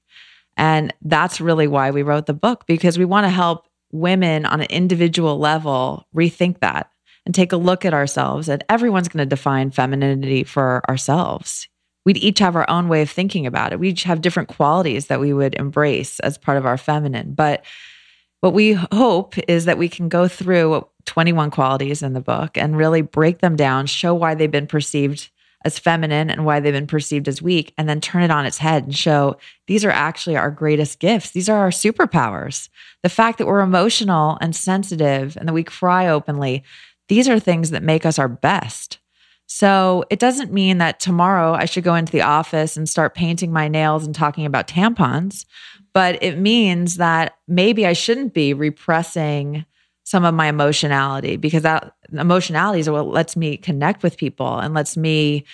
And 0.57 0.93
that's 1.01 1.39
really 1.39 1.67
why 1.67 1.91
we 1.91 2.03
wrote 2.03 2.25
the 2.25 2.33
book 2.33 2.65
because 2.65 2.97
we 2.97 3.05
want 3.05 3.25
to 3.25 3.29
help 3.29 3.67
women 3.91 4.45
on 4.45 4.61
an 4.61 4.67
individual 4.69 5.39
level 5.39 6.07
rethink 6.15 6.59
that 6.59 6.91
and 7.29 7.35
take 7.35 7.51
a 7.51 7.57
look 7.57 7.85
at 7.85 7.93
ourselves. 7.93 8.49
And 8.49 8.63
everyone's 8.69 9.07
going 9.07 9.23
to 9.23 9.25
define 9.29 9.69
femininity 9.69 10.43
for 10.43 10.81
ourselves. 10.89 11.67
We'd 12.03 12.17
each 12.17 12.39
have 12.39 12.55
our 12.55 12.67
own 12.67 12.89
way 12.89 13.03
of 13.03 13.09
thinking 13.11 13.45
about 13.45 13.71
it. 13.71 13.79
We 13.79 13.89
each 13.89 14.01
have 14.01 14.21
different 14.21 14.49
qualities 14.49 15.05
that 15.07 15.19
we 15.19 15.31
would 15.31 15.53
embrace 15.53 16.19
as 16.21 16.39
part 16.39 16.57
of 16.57 16.65
our 16.65 16.75
feminine. 16.75 17.35
But 17.35 17.63
what 18.41 18.55
we 18.55 18.73
hope 18.73 19.37
is 19.47 19.65
that 19.65 19.77
we 19.77 19.87
can 19.87 20.09
go 20.09 20.27
through 20.27 20.87
21 21.05 21.51
qualities 21.51 22.01
in 22.01 22.13
the 22.13 22.19
book 22.19 22.57
and 22.57 22.75
really 22.75 23.03
break 23.03 23.41
them 23.41 23.55
down, 23.55 23.85
show 23.85 24.15
why 24.15 24.33
they've 24.33 24.49
been 24.49 24.65
perceived 24.65 25.29
as 25.63 25.77
feminine 25.77 26.31
and 26.31 26.45
why 26.45 26.59
they've 26.59 26.73
been 26.73 26.87
perceived 26.87 27.27
as 27.27 27.43
weak, 27.43 27.75
and 27.77 27.87
then 27.87 28.01
turn 28.01 28.23
it 28.23 28.31
on 28.31 28.47
its 28.47 28.57
head 28.57 28.85
and 28.85 28.95
show 28.95 29.37
these 29.67 29.85
are 29.85 29.91
actually 29.91 30.35
our 30.35 30.49
greatest 30.49 30.97
gifts. 30.97 31.29
These 31.29 31.47
are 31.47 31.59
our 31.59 31.69
superpowers. 31.69 32.69
The 33.03 33.09
fact 33.09 33.37
that 33.37 33.45
we're 33.45 33.59
emotional 33.59 34.39
and 34.41 34.55
sensitive 34.55 35.37
and 35.37 35.47
that 35.47 35.53
we 35.53 35.63
cry 35.63 36.07
openly, 36.07 36.63
these 37.09 37.27
are 37.27 37.39
things 37.39 37.71
that 37.71 37.83
make 37.83 38.05
us 38.05 38.17
our 38.17 38.29
best. 38.29 38.99
So 39.47 40.05
it 40.11 40.19
doesn't 40.19 40.53
mean 40.53 40.77
that 40.77 40.99
tomorrow 40.99 41.53
I 41.53 41.65
should 41.65 41.83
go 41.83 41.95
into 41.95 42.11
the 42.11 42.21
office 42.21 42.77
and 42.77 42.87
start 42.87 43.15
painting 43.15 43.51
my 43.51 43.67
nails 43.67 44.05
and 44.05 44.13
talking 44.13 44.45
about 44.45 44.67
tampons, 44.67 45.45
but 45.91 46.21
it 46.23 46.37
means 46.37 46.97
that 46.97 47.35
maybe 47.47 47.85
I 47.85 47.93
shouldn't 47.93 48.33
be 48.33 48.53
repressing 48.53 49.65
some 50.03 50.23
of 50.23 50.35
my 50.35 50.47
emotionality 50.47 51.35
because 51.35 51.63
that 51.63 51.93
emotionality 52.11 52.79
is 52.79 52.89
what 52.89 53.07
lets 53.07 53.35
me 53.35 53.57
connect 53.57 54.03
with 54.03 54.17
people 54.17 54.59
and 54.59 54.73
lets 54.73 54.95
me 54.95 55.45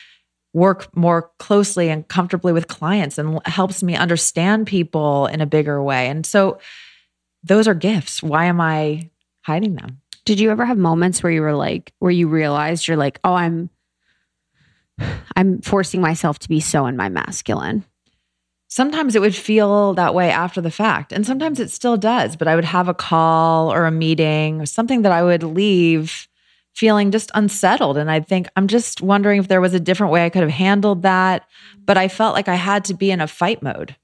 work 0.53 0.95
more 0.95 1.31
closely 1.39 1.89
and 1.89 2.07
comfortably 2.07 2.53
with 2.53 2.67
clients 2.67 3.17
and 3.17 3.39
helps 3.45 3.83
me 3.83 3.95
understand 3.95 4.67
people 4.67 5.27
in 5.27 5.41
a 5.41 5.45
bigger 5.45 5.83
way. 5.83 6.07
And 6.07 6.25
so 6.25 6.59
those 7.43 7.67
are 7.67 7.73
gifts. 7.73 8.23
Why 8.23 8.45
am 8.45 8.61
I 8.61 9.09
hiding 9.41 9.75
them? 9.75 10.01
Did 10.25 10.39
you 10.39 10.51
ever 10.51 10.65
have 10.65 10.77
moments 10.77 11.21
where 11.21 11.31
you 11.31 11.41
were 11.41 11.55
like, 11.55 11.93
where 11.99 12.11
you 12.11 12.27
realized 12.27 12.87
you're 12.87 12.97
like, 12.97 13.19
oh, 13.23 13.33
I'm, 13.33 13.69
I'm 15.35 15.61
forcing 15.61 16.01
myself 16.01 16.39
to 16.39 16.49
be 16.49 16.59
so 16.59 16.87
in 16.87 16.97
my 16.97 17.09
masculine? 17.09 17.85
sometimes 18.67 19.15
it 19.15 19.21
would 19.21 19.35
feel 19.35 19.93
that 19.93 20.13
way 20.13 20.29
after 20.29 20.59
the 20.59 20.71
fact 20.71 21.11
and 21.13 21.25
sometimes 21.25 21.59
it 21.59 21.69
still 21.69 21.97
does 21.97 22.35
but 22.35 22.47
i 22.47 22.55
would 22.55 22.65
have 22.65 22.87
a 22.87 22.93
call 22.93 23.71
or 23.71 23.85
a 23.85 23.91
meeting 23.91 24.59
or 24.59 24.65
something 24.65 25.01
that 25.03 25.11
i 25.11 25.23
would 25.23 25.43
leave 25.43 26.27
feeling 26.73 27.11
just 27.11 27.31
unsettled 27.35 27.97
and 27.97 28.11
i'd 28.11 28.27
think 28.27 28.47
i'm 28.55 28.67
just 28.67 29.01
wondering 29.01 29.39
if 29.39 29.47
there 29.47 29.61
was 29.61 29.73
a 29.73 29.79
different 29.79 30.11
way 30.11 30.25
i 30.25 30.29
could 30.29 30.41
have 30.41 30.51
handled 30.51 31.03
that 31.03 31.47
but 31.85 31.97
i 31.97 32.07
felt 32.07 32.35
like 32.35 32.49
i 32.49 32.55
had 32.55 32.83
to 32.83 32.93
be 32.93 33.11
in 33.11 33.21
a 33.21 33.27
fight 33.27 33.61
mode 33.61 33.95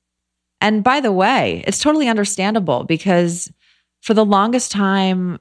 and 0.62 0.84
by 0.84 1.02
the 1.02 1.12
way 1.12 1.64
it's 1.68 1.80
totally 1.80 2.08
understandable 2.08 2.84
because 2.84 3.52
for 4.02 4.14
the 4.14 4.26
longest 4.26 4.72
time 4.72 5.38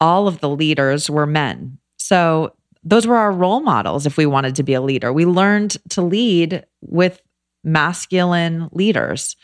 all 0.00 0.28
of 0.28 0.40
the 0.40 0.48
leaders 0.48 1.10
were 1.10 1.26
men 1.26 1.78
so 1.96 2.52
those 2.84 3.06
were 3.06 3.16
our 3.16 3.32
role 3.32 3.60
models 3.60 4.06
if 4.06 4.16
we 4.16 4.26
wanted 4.26 4.54
to 4.54 4.62
be 4.62 4.74
a 4.74 4.80
leader 4.80 5.12
we 5.12 5.26
learned 5.26 5.76
to 5.90 6.02
lead 6.02 6.64
with 6.80 7.20
masculine 7.66 8.68
leaders. 8.72 9.36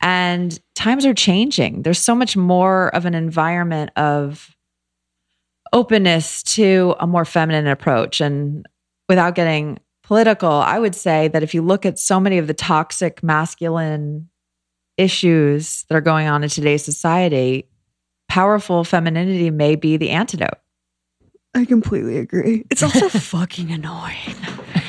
And 0.00 0.56
times 0.74 1.06
are 1.06 1.14
changing. 1.14 1.82
There's 1.82 1.98
so 1.98 2.14
much 2.14 2.36
more 2.36 2.94
of 2.94 3.06
an 3.06 3.14
environment 3.14 3.90
of 3.96 4.54
openness 5.72 6.42
to 6.44 6.94
a 7.00 7.06
more 7.06 7.24
feminine 7.24 7.66
approach. 7.66 8.20
And 8.20 8.66
without 9.08 9.34
getting 9.34 9.78
political, 10.04 10.52
I 10.52 10.78
would 10.78 10.94
say 10.94 11.28
that 11.28 11.42
if 11.42 11.54
you 11.54 11.62
look 11.62 11.86
at 11.86 11.98
so 11.98 12.20
many 12.20 12.38
of 12.38 12.46
the 12.46 12.54
toxic 12.54 13.22
masculine 13.22 14.28
issues 14.98 15.84
that 15.88 15.96
are 15.96 16.02
going 16.02 16.28
on 16.28 16.44
in 16.44 16.50
today's 16.50 16.84
society, 16.84 17.66
powerful 18.36 18.84
femininity 18.84 19.50
may 19.50 19.76
be 19.76 19.96
the 19.96 20.10
antidote. 20.10 20.58
I 21.54 21.64
completely 21.64 22.18
agree. 22.18 22.66
It's 22.68 22.82
also 22.82 23.08
fucking 23.18 23.70
annoying 23.70 24.36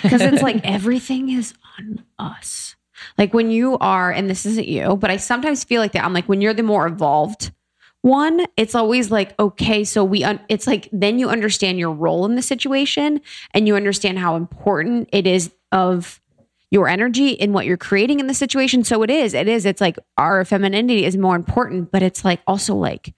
because 0.03 0.19
it's 0.19 0.43
like 0.43 0.59
everything 0.65 1.29
is 1.29 1.53
on 1.79 2.03
us. 2.19 2.75
Like 3.17 3.33
when 3.33 3.49
you 3.49 3.77
are, 3.77 4.11
and 4.11 4.29
this 4.29 4.45
isn't 4.45 4.67
you, 4.67 4.97
but 4.97 5.09
I 5.09 5.15
sometimes 5.15 5.63
feel 5.63 5.81
like 5.81 5.93
that. 5.93 6.03
I'm 6.03 6.11
like, 6.11 6.27
when 6.27 6.41
you're 6.41 6.53
the 6.53 6.61
more 6.61 6.87
evolved 6.87 7.51
one, 8.01 8.45
it's 8.57 8.75
always 8.75 9.11
like, 9.11 9.33
okay, 9.39 9.85
so 9.85 10.03
we, 10.03 10.25
un- 10.25 10.41
it's 10.49 10.67
like, 10.67 10.89
then 10.91 11.17
you 11.17 11.29
understand 11.29 11.79
your 11.79 11.93
role 11.93 12.25
in 12.25 12.35
the 12.35 12.41
situation 12.41 13.21
and 13.53 13.65
you 13.65 13.77
understand 13.77 14.19
how 14.19 14.35
important 14.35 15.07
it 15.13 15.25
is 15.25 15.53
of 15.71 16.19
your 16.69 16.89
energy 16.89 17.29
in 17.29 17.53
what 17.53 17.65
you're 17.65 17.77
creating 17.77 18.19
in 18.19 18.27
the 18.27 18.33
situation. 18.33 18.83
So 18.83 19.03
it 19.03 19.09
is, 19.09 19.33
it 19.33 19.47
is, 19.47 19.65
it's 19.65 19.79
like 19.79 19.97
our 20.17 20.43
femininity 20.43 21.05
is 21.05 21.15
more 21.15 21.37
important, 21.37 21.93
but 21.93 22.03
it's 22.03 22.25
like 22.25 22.41
also 22.45 22.75
like, 22.75 23.13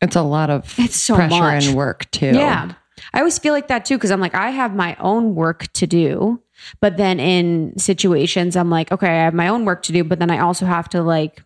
It's 0.00 0.16
a 0.16 0.22
lot 0.22 0.50
of 0.50 0.74
It's 0.78 0.96
so 0.96 1.14
pressure 1.16 1.28
much. 1.38 1.66
and 1.66 1.76
work 1.76 2.10
too. 2.10 2.32
yeah. 2.32 2.72
I 3.14 3.18
always 3.20 3.38
feel 3.38 3.54
like 3.54 3.68
that 3.68 3.84
too, 3.86 3.96
because 3.96 4.10
I'm 4.10 4.20
like, 4.20 4.34
I 4.34 4.50
have 4.50 4.74
my 4.74 4.94
own 5.00 5.34
work 5.34 5.72
to 5.74 5.86
do. 5.86 6.42
But 6.80 6.98
then 6.98 7.18
in 7.18 7.72
situations, 7.78 8.56
I'm 8.56 8.68
like, 8.68 8.92
okay, 8.92 9.08
I 9.08 9.24
have 9.24 9.32
my 9.34 9.48
own 9.48 9.64
work 9.64 9.82
to 9.84 9.92
do, 9.92 10.04
but 10.04 10.18
then 10.18 10.30
I 10.30 10.38
also 10.40 10.66
have 10.66 10.88
to 10.90 11.02
like 11.02 11.42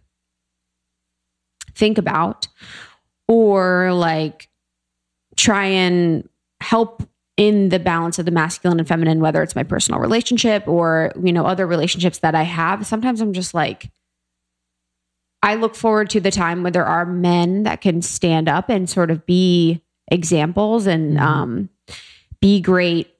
think 1.74 1.98
about 1.98 2.48
or 3.28 3.92
like 3.92 4.48
try 5.36 5.64
and 5.66 6.28
help 6.60 7.02
in 7.36 7.68
the 7.68 7.78
balance 7.80 8.18
of 8.18 8.24
the 8.24 8.30
masculine 8.30 8.78
and 8.78 8.86
feminine, 8.86 9.20
whether 9.20 9.42
it's 9.42 9.56
my 9.56 9.62
personal 9.64 10.00
relationship 10.00 10.66
or, 10.68 11.12
you 11.22 11.32
know, 11.32 11.46
other 11.46 11.66
relationships 11.66 12.18
that 12.18 12.34
I 12.34 12.42
have. 12.42 12.86
Sometimes 12.86 13.20
I'm 13.20 13.32
just 13.32 13.54
like, 13.54 13.90
I 15.44 15.56
look 15.56 15.74
forward 15.74 16.08
to 16.10 16.20
the 16.20 16.30
time 16.30 16.62
when 16.62 16.72
there 16.72 16.86
are 16.86 17.04
men 17.04 17.64
that 17.64 17.82
can 17.82 18.00
stand 18.00 18.48
up 18.48 18.70
and 18.70 18.88
sort 18.88 19.10
of 19.10 19.26
be 19.26 19.82
examples 20.10 20.86
and 20.86 21.18
um, 21.18 21.68
be 22.40 22.60
great 22.60 23.10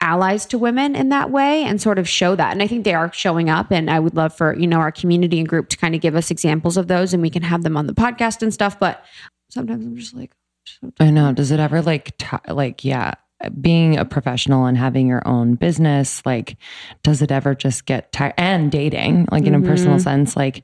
allies 0.00 0.46
to 0.46 0.56
women 0.56 0.94
in 0.94 1.08
that 1.08 1.32
way 1.32 1.64
and 1.64 1.82
sort 1.82 1.98
of 1.98 2.08
show 2.08 2.36
that. 2.36 2.52
And 2.52 2.62
I 2.62 2.68
think 2.68 2.84
they 2.84 2.94
are 2.94 3.12
showing 3.12 3.50
up. 3.50 3.72
And 3.72 3.90
I 3.90 3.98
would 3.98 4.14
love 4.14 4.32
for, 4.32 4.56
you 4.56 4.68
know, 4.68 4.78
our 4.78 4.92
community 4.92 5.40
and 5.40 5.48
group 5.48 5.68
to 5.70 5.76
kind 5.76 5.96
of 5.96 6.00
give 6.00 6.14
us 6.14 6.30
examples 6.30 6.76
of 6.76 6.86
those 6.86 7.12
and 7.12 7.20
we 7.20 7.30
can 7.30 7.42
have 7.42 7.64
them 7.64 7.76
on 7.76 7.88
the 7.88 7.92
podcast 7.92 8.40
and 8.40 8.54
stuff. 8.54 8.78
But 8.78 9.04
sometimes 9.50 9.84
I'm 9.84 9.96
just 9.96 10.14
like, 10.14 10.30
so 10.64 10.92
I 11.00 11.10
know. 11.10 11.32
Does 11.32 11.50
it 11.50 11.58
ever 11.58 11.82
like 11.82 12.16
t- 12.18 12.52
like 12.52 12.84
yeah, 12.84 13.14
being 13.60 13.96
a 13.96 14.04
professional 14.04 14.64
and 14.66 14.76
having 14.76 15.06
your 15.06 15.22
own 15.26 15.54
business 15.54 16.20
like 16.26 16.56
does 17.04 17.22
it 17.22 17.30
ever 17.30 17.54
just 17.54 17.86
get 17.86 18.10
tired 18.10 18.34
and 18.36 18.72
dating 18.72 19.28
like 19.30 19.44
in 19.46 19.54
a 19.54 19.58
Mm-hmm. 19.58 19.68
personal 19.68 19.98
sense 20.00 20.36
like 20.36 20.62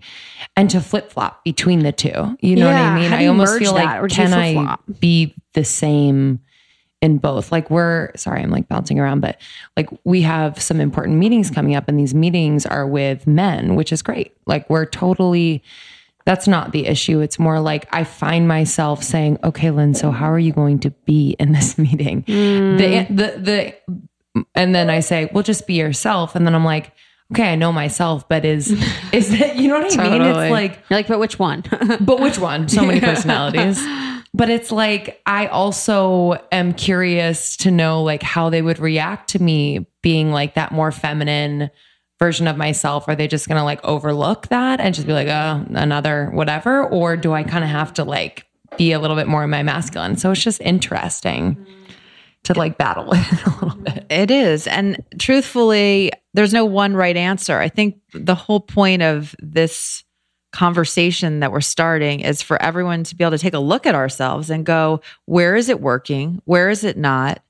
and 0.57 0.69
to 0.71 0.81
flip-flop 0.81 1.45
between 1.45 1.81
the 1.85 1.93
two. 1.93 2.37
You 2.41 2.57
know 2.57 2.67
what 2.67 2.75
I 2.75 2.99
mean? 2.99 3.13
I 3.13 3.27
almost 3.27 3.59
feel 3.59 3.73
like 3.73 4.03
or 4.03 4.09
do 4.09 4.21
you 4.21 4.29
can 4.29 4.35
I 4.35 4.77
be 5.01 5.35
the 5.53 5.65
same 5.65 6.41
in 7.01 7.19
both. 7.19 7.53
Like 7.53 7.71
we're 7.71 8.11
sorry, 8.17 8.43
I'm 8.43 8.51
like 8.51 8.67
bouncing 8.67 8.99
around, 8.99 9.21
but 9.21 9.41
like 9.77 9.89
we 10.05 10.23
have 10.23 10.61
some 10.61 10.81
important 10.81 11.19
meetings 11.19 11.51
coming 11.51 11.77
up 11.77 11.87
and 11.87 11.99
these 11.99 12.15
meetings 12.15 12.67
are 12.67 12.87
with 12.87 13.27
men, 13.27 13.75
which 13.77 13.93
is 13.93 14.03
great. 14.03 14.33
Like 14.47 14.69
we're 14.71 14.87
totally 14.87 15.63
that's 16.27 16.49
not 16.49 16.73
the 16.73 16.87
issue. 16.87 17.21
It's 17.21 17.39
more 17.39 17.61
like 17.61 17.87
I 17.93 18.05
find 18.05 18.49
myself 18.49 19.03
saying, 19.03 19.39
"Okay, 19.45 19.71
Lynn, 19.71 19.95
so 19.95 20.11
how 20.11 20.31
are 20.31 20.39
you 20.39 20.53
going 20.53 20.81
to 20.81 20.91
be 20.91 21.37
in 21.39 21.53
this 21.53 21.77
meeting?" 21.79 22.23
Mm. 22.25 22.79
The 22.79 23.15
the 23.15 23.41
the 23.41 24.45
and 24.55 24.75
then 24.75 24.91
I 24.91 25.01
say, 25.01 25.29
"Well, 25.33 25.43
just 25.43 25.67
be 25.67 25.75
yourself." 25.75 26.35
And 26.35 26.47
then 26.47 26.55
I'm 26.55 26.65
like, 26.65 26.93
"Okay, 27.33 27.53
I 27.53 27.57
know 27.57 27.73
myself, 27.73 28.29
but 28.29 28.45
is 28.45 28.71
is 29.13 29.39
that 29.39 29.57
you 29.57 29.69
know 29.69 29.81
what 29.81 29.99
I 29.99 30.09
mean? 30.09 30.23
It's 30.23 30.51
like 30.51 30.83
you're 30.89 30.99
like, 30.99 31.09
but 31.09 31.19
which 31.19 31.39
one? 31.39 31.63
but 32.01 32.21
which 32.21 32.39
one? 32.39 32.69
So 32.69 32.85
many 32.85 33.01
personalities. 33.01 33.85
But 34.33 34.51
it's 34.51 34.73
like 34.73 35.23
I 35.27 35.47
also 35.47 36.39
am 36.51 36.73
curious 36.73 37.57
to 37.59 37.71
know 37.71 38.03
like 38.03 38.23
how 38.23 38.51
they 38.51 38.63
would 38.63 38.81
react 38.81 39.31
to 39.31 39.43
me 39.43 39.87
being 40.03 40.33
like 40.33 40.55
that 40.55 40.73
more 40.73 40.91
feminine 40.91 41.71
version 42.19 42.47
of 42.47 42.57
myself. 42.57 43.09
Are 43.09 43.17
they 43.17 43.29
just 43.29 43.49
gonna 43.49 43.65
like 43.65 43.85
overlook 43.85 44.49
that 44.49 44.81
and 44.81 44.95
just 44.95 45.07
be 45.07 45.13
like, 45.13 45.29
oh, 45.29 45.65
another 45.75 46.31
whatever? 46.33 46.85
Or 46.85 47.17
do 47.17 47.33
I 47.33 47.43
kind 47.43 47.65
of 47.65 47.71
have 47.71 47.95
to 47.95 48.05
like 48.05 48.47
be 48.77 48.93
a 48.93 48.99
little 48.99 49.17
bit 49.17 49.27
more 49.27 49.45
in 49.45 49.51
my 49.51 49.63
masculine? 49.63 50.17
So 50.17 50.31
it's 50.31 50.43
just 50.43 50.61
interesting 50.61 51.67
to 52.45 52.55
like 52.55 52.79
battle 52.79 53.09
it 53.13 53.47
a 53.47 53.51
little 53.65 53.79
bit. 53.81 54.07
It 54.11 54.31
is. 54.31 54.67
And 54.67 55.03
truthfully, 55.19 56.13
there's 56.35 56.53
no 56.53 56.65
one 56.65 56.95
right 56.95 57.17
answer. 57.17 57.59
I 57.59 57.69
think 57.69 58.01
the 58.13 58.35
whole 58.35 58.61
point 58.61 59.03
of 59.03 59.35
this 59.41 60.05
conversation 60.53 61.41
that 61.41 61.51
we're 61.51 61.61
starting 61.61 62.21
is 62.21 62.41
for 62.41 62.61
everyone 62.63 63.03
to 63.03 63.17
be 63.17 63.25
able 63.25 63.37
to 63.37 63.43
take 63.43 63.55
a 63.55 63.59
look 63.59 63.87
at 63.87 63.95
ourselves 63.97 64.51
and 64.51 64.65
go, 64.65 65.01
where 65.27 65.57
is 65.57 65.69
it 65.69 65.81
working? 65.81 66.41
Where 66.45 66.71
is 66.71 66.85
it 66.85 66.97
not? 66.97 67.43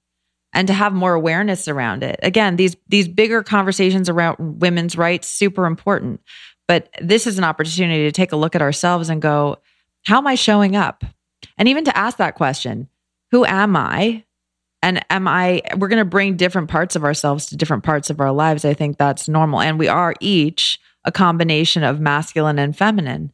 And 0.54 0.68
to 0.68 0.74
have 0.74 0.92
more 0.92 1.14
awareness 1.14 1.66
around 1.66 2.02
it. 2.02 2.18
Again, 2.22 2.56
these 2.56 2.76
these 2.88 3.08
bigger 3.08 3.42
conversations 3.42 4.08
around 4.08 4.60
women's 4.60 4.96
rights 4.96 5.26
super 5.26 5.66
important. 5.66 6.20
But 6.68 6.88
this 7.00 7.26
is 7.26 7.38
an 7.38 7.44
opportunity 7.44 8.04
to 8.04 8.12
take 8.12 8.32
a 8.32 8.36
look 8.36 8.54
at 8.54 8.62
ourselves 8.62 9.10
and 9.10 9.20
go, 9.20 9.58
how 10.06 10.18
am 10.18 10.26
I 10.26 10.36
showing 10.36 10.76
up? 10.76 11.04
And 11.58 11.68
even 11.68 11.84
to 11.84 11.96
ask 11.96 12.16
that 12.18 12.36
question, 12.36 12.88
who 13.32 13.44
am 13.44 13.76
I? 13.76 14.24
and 14.84 15.02
am 15.08 15.26
i 15.26 15.62
we're 15.78 15.88
going 15.88 15.98
to 15.98 16.04
bring 16.04 16.36
different 16.36 16.68
parts 16.68 16.94
of 16.94 17.02
ourselves 17.02 17.46
to 17.46 17.56
different 17.56 17.82
parts 17.82 18.10
of 18.10 18.20
our 18.20 18.30
lives 18.30 18.64
i 18.64 18.74
think 18.74 18.98
that's 18.98 19.28
normal 19.28 19.60
and 19.60 19.78
we 19.78 19.88
are 19.88 20.14
each 20.20 20.78
a 21.04 21.10
combination 21.10 21.82
of 21.82 22.00
masculine 22.00 22.58
and 22.58 22.76
feminine 22.76 23.32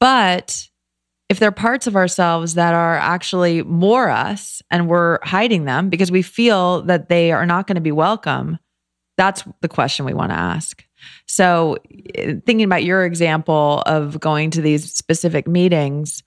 but 0.00 0.68
if 1.28 1.38
there 1.38 1.48
are 1.48 1.52
parts 1.52 1.86
of 1.86 1.96
ourselves 1.96 2.54
that 2.54 2.74
are 2.74 2.96
actually 2.96 3.62
more 3.62 4.08
us 4.08 4.62
and 4.70 4.88
we're 4.88 5.18
hiding 5.22 5.64
them 5.64 5.90
because 5.90 6.10
we 6.10 6.22
feel 6.22 6.82
that 6.82 7.08
they 7.08 7.32
are 7.32 7.46
not 7.46 7.66
going 7.66 7.74
to 7.74 7.80
be 7.80 7.92
welcome 7.92 8.58
that's 9.16 9.44
the 9.62 9.68
question 9.68 10.04
we 10.04 10.14
want 10.14 10.30
to 10.30 10.38
ask 10.38 10.84
so 11.26 11.76
thinking 12.16 12.62
about 12.62 12.84
your 12.84 13.04
example 13.04 13.82
of 13.86 14.20
going 14.20 14.50
to 14.50 14.60
these 14.60 14.92
specific 14.92 15.48
meetings 15.48 16.22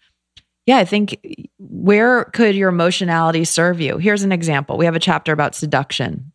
yeah, 0.69 0.77
I 0.77 0.85
think 0.85 1.19
where 1.57 2.25
could 2.25 2.53
your 2.53 2.69
emotionality 2.69 3.43
serve 3.43 3.81
you? 3.81 3.97
Here's 3.97 4.21
an 4.21 4.31
example. 4.31 4.77
We 4.77 4.85
have 4.85 4.95
a 4.95 4.99
chapter 4.99 5.31
about 5.31 5.55
seduction. 5.55 6.31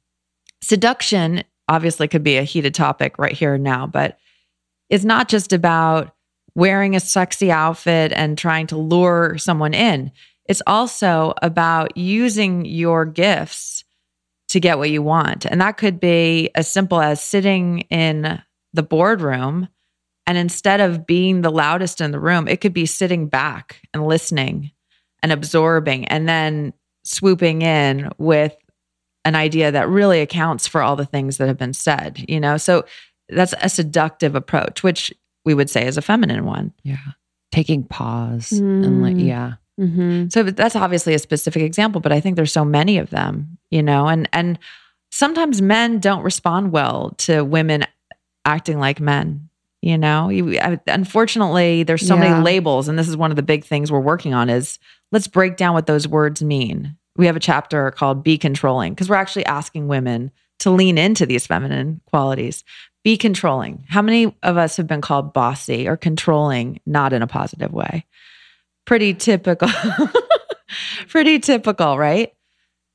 Seduction 0.61 1.45
obviously 1.69 2.09
could 2.09 2.25
be 2.25 2.37
a 2.37 2.43
heated 2.43 2.75
topic 2.75 3.17
right 3.17 3.31
here 3.31 3.55
and 3.55 3.63
now, 3.63 3.87
but 3.87 4.19
it's 4.91 5.05
not 5.05 5.29
just 5.29 5.53
about 5.53 6.17
wearing 6.55 6.95
a 6.95 7.01
sexy 7.01 7.51
outfit 7.51 8.13
and 8.15 8.39
trying 8.39 8.67
to 8.69 8.77
lure 8.77 9.37
someone 9.39 9.75
in. 9.75 10.13
It's 10.47 10.63
also 10.67 11.35
about 11.43 11.97
using 11.97 12.65
your 12.65 13.05
gifts 13.05 13.85
to 14.49 14.61
get 14.61 14.79
what 14.79 14.91
you 14.91 15.03
want. 15.03 15.47
And 15.47 15.61
that 15.61 15.79
could 15.79 15.99
be 15.99 16.51
as 16.55 16.71
simple 16.71 17.01
as 17.01 17.21
sitting 17.21 17.81
in 17.91 18.41
the 18.73 18.83
boardroom 18.83 19.69
and 20.27 20.39
instead 20.39 20.81
of 20.81 21.07
being 21.07 21.43
the 21.43 21.51
loudest 21.51 22.01
in 22.01 22.11
the 22.11 22.21
room, 22.21 22.49
it 22.49 22.61
could 22.61 22.73
be 22.73 22.87
sitting 22.87 23.29
back 23.29 23.83
and 23.93 24.07
listening 24.07 24.71
and 25.23 25.33
absorbing 25.33 26.07
and 26.07 26.29
then 26.29 26.73
swooping 27.05 27.63
in 27.63 28.11
with 28.19 28.57
an 29.25 29.35
idea 29.35 29.73
that 29.73 29.89
really 29.89 30.21
accounts 30.21 30.67
for 30.67 30.83
all 30.83 30.97
the 30.97 31.07
things 31.07 31.37
that 31.37 31.49
have 31.49 31.59
been 31.59 31.75
said, 31.75 32.25
you 32.29 32.41
know? 32.41 32.57
So 32.57 32.85
that's 33.29 33.55
a 33.61 33.69
seductive 33.69 34.35
approach, 34.35 34.83
which 34.83 35.13
we 35.45 35.55
would 35.55 35.69
say 35.71 35.87
is 35.87 35.97
a 35.99 36.03
feminine 36.03 36.45
one. 36.45 36.73
Yeah. 36.83 36.97
Taking 37.53 37.85
pause 37.85 38.51
and 38.53 39.03
like, 39.03 39.15
Mm. 39.17 39.27
yeah. 39.27 39.53
mm-hmm. 39.81 40.29
So 40.29 40.43
that's 40.43 40.75
obviously 40.77 41.15
a 41.15 41.19
specific 41.19 41.63
example, 41.63 42.01
but 42.01 42.13
I 42.13 42.21
think 42.21 42.37
there's 42.37 42.53
so 42.53 42.65
many 42.65 42.99
of 42.99 43.11
them, 43.11 43.59
you 43.71 43.83
know, 43.83 44.09
and 44.09 44.29
and 44.33 44.59
sometimes 45.11 45.63
men 45.63 46.01
don't 46.01 46.23
respond 46.23 46.73
well 46.73 47.15
to 47.19 47.43
women 47.45 47.85
acting 48.45 48.79
like 48.79 49.01
men. 49.01 49.49
You 49.83 49.99
know, 49.99 50.31
you, 50.31 50.59
I- 50.59 50.81
unfortunately, 50.87 51.83
there's 51.83 52.07
so 52.07 52.15
Yeah. 52.15 52.21
many 52.31 52.43
labels, 52.43 52.89
and 52.89 52.99
this 52.99 53.07
is 53.09 53.17
one 53.17 53.31
of 53.31 53.37
the 53.37 53.43
big 53.43 53.65
things 53.65 53.93
we're 53.93 54.01
working 54.01 54.33
on. 54.35 54.49
Is 54.51 54.79
let's 55.13 55.29
break 55.29 55.57
down 55.57 55.75
what 55.75 55.87
those 55.87 56.09
words 56.09 56.43
mean. 56.43 56.97
We 57.17 57.27
have 57.27 57.37
a 57.37 57.41
chapter 57.41 57.91
called 57.91 58.25
"Be 58.25 58.39
Controlling" 58.39 58.95
because 58.95 59.09
we're 59.09 59.15
actually 59.17 59.47
asking 59.47 59.87
women 59.87 60.31
to 60.61 60.71
lean 60.71 60.97
into 60.99 61.27
these 61.27 61.47
feminine 61.47 62.01
qualities. 62.07 62.65
Be 63.05 63.17
controlling. 63.19 63.85
How 63.89 64.03
many 64.03 64.35
of 64.43 64.57
us 64.57 64.77
have 64.79 64.87
been 64.87 65.01
called 65.03 65.33
bossy 65.35 65.87
or 65.87 65.97
controlling, 65.97 66.81
not 66.87 67.13
in 67.13 67.23
a 67.23 67.27
positive 67.27 67.73
way? 67.73 68.07
Pretty 68.87 69.15
typical. 69.15 69.69
Pretty 71.09 71.39
typical, 71.39 71.99
right? 71.99 72.33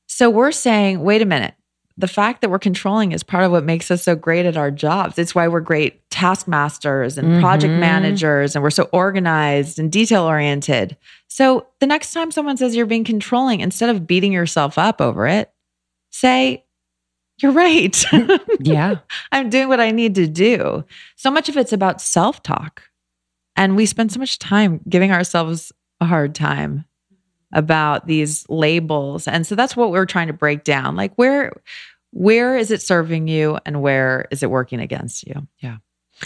So 0.08 0.28
we're 0.28 0.52
saying, 0.52 1.00
wait 1.02 1.22
a 1.22 1.26
minute. 1.26 1.54
The 1.96 2.08
fact 2.08 2.40
that 2.40 2.50
we're 2.50 2.58
controlling 2.58 3.12
is 3.12 3.22
part 3.22 3.44
of 3.44 3.52
what 3.52 3.64
makes 3.64 3.90
us 3.90 4.02
so 4.02 4.14
great 4.16 4.46
at 4.46 4.56
our 4.56 4.70
jobs. 4.70 5.18
It's 5.18 5.34
why 5.34 5.48
we're 5.48 5.60
great 5.60 6.08
taskmasters 6.10 7.18
and 7.18 7.40
project 7.40 7.72
Mhm. 7.74 7.78
managers, 7.78 8.56
and 8.56 8.62
we're 8.62 8.70
so 8.70 8.84
organized 8.92 9.78
and 9.78 9.92
detail 9.92 10.24
oriented. 10.24 10.96
So 11.28 11.66
the 11.78 11.86
next 11.86 12.12
time 12.12 12.30
someone 12.30 12.56
says 12.56 12.74
you're 12.74 12.86
being 12.86 13.04
controlling, 13.04 13.60
instead 13.60 13.90
of 13.90 14.06
beating 14.06 14.32
yourself 14.32 14.78
up 14.78 15.00
over 15.00 15.26
it, 15.26 15.52
say, 16.10 16.64
you're 17.42 17.52
right. 17.52 18.04
Yeah. 18.62 18.96
I'm 19.32 19.48
doing 19.48 19.68
what 19.68 19.80
I 19.80 19.90
need 19.90 20.14
to 20.16 20.26
do. 20.26 20.84
So 21.16 21.30
much 21.30 21.48
of 21.48 21.56
it's 21.56 21.72
about 21.72 22.00
self 22.00 22.42
talk. 22.42 22.82
And 23.56 23.74
we 23.74 23.86
spend 23.86 24.12
so 24.12 24.18
much 24.18 24.38
time 24.38 24.80
giving 24.88 25.12
ourselves 25.12 25.72
a 26.00 26.04
hard 26.04 26.34
time 26.34 26.84
about 27.52 28.06
these 28.06 28.44
labels. 28.48 29.26
And 29.26 29.46
so 29.46 29.54
that's 29.54 29.76
what 29.76 29.90
we're 29.90 30.06
trying 30.06 30.26
to 30.28 30.32
break 30.32 30.62
down. 30.64 30.94
Like 30.94 31.14
where 31.16 31.52
where 32.12 32.56
is 32.56 32.70
it 32.70 32.82
serving 32.82 33.28
you 33.28 33.58
and 33.64 33.82
where 33.82 34.26
is 34.30 34.42
it 34.42 34.50
working 34.50 34.80
against 34.80 35.26
you? 35.26 35.46
Yeah. 35.58 35.78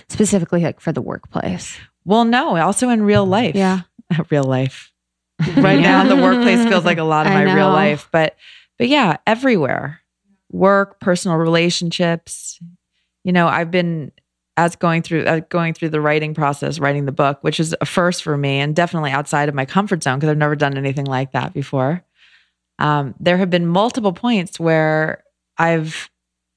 Specifically, 0.08 0.60
like 0.62 0.80
for 0.80 0.92
the 0.92 1.02
workplace. 1.02 1.78
Well, 2.04 2.24
no, 2.24 2.56
also 2.56 2.88
in 2.88 3.02
real 3.02 3.26
life. 3.26 3.54
Yeah. 3.54 3.82
real 4.30 4.44
life. 4.44 4.90
Right 5.56 5.80
now 5.80 6.04
the 6.04 6.14
workplace 6.16 6.64
feels 6.64 6.84
like 6.84 6.98
a 6.98 7.04
lot 7.04 7.26
of 7.26 7.32
I 7.32 7.44
my 7.44 7.54
real 7.54 7.68
life, 7.68 8.08
but 8.12 8.36
but 8.78 8.88
yeah, 8.88 9.16
everywhere. 9.26 10.00
Work, 10.54 11.00
personal 11.00 11.36
relationships. 11.36 12.58
You 13.24 13.32
know, 13.32 13.48
I've 13.48 13.70
been 13.70 14.12
as 14.56 14.76
going 14.76 15.02
through 15.02 15.24
uh, 15.24 15.40
going 15.48 15.74
through 15.74 15.88
the 15.88 16.00
writing 16.00 16.32
process, 16.32 16.78
writing 16.78 17.06
the 17.06 17.12
book, 17.12 17.38
which 17.42 17.58
is 17.58 17.74
a 17.80 17.86
first 17.86 18.22
for 18.22 18.36
me 18.36 18.60
and 18.60 18.74
definitely 18.74 19.10
outside 19.10 19.48
of 19.48 19.54
my 19.54 19.64
comfort 19.64 20.02
zone 20.02 20.18
because 20.18 20.30
I've 20.30 20.38
never 20.38 20.56
done 20.56 20.78
anything 20.78 21.06
like 21.06 21.32
that 21.32 21.52
before. 21.52 22.04
Um, 22.78 23.14
there 23.18 23.36
have 23.36 23.50
been 23.50 23.66
multiple 23.66 24.12
points 24.12 24.60
where 24.60 25.24
I've 25.58 26.08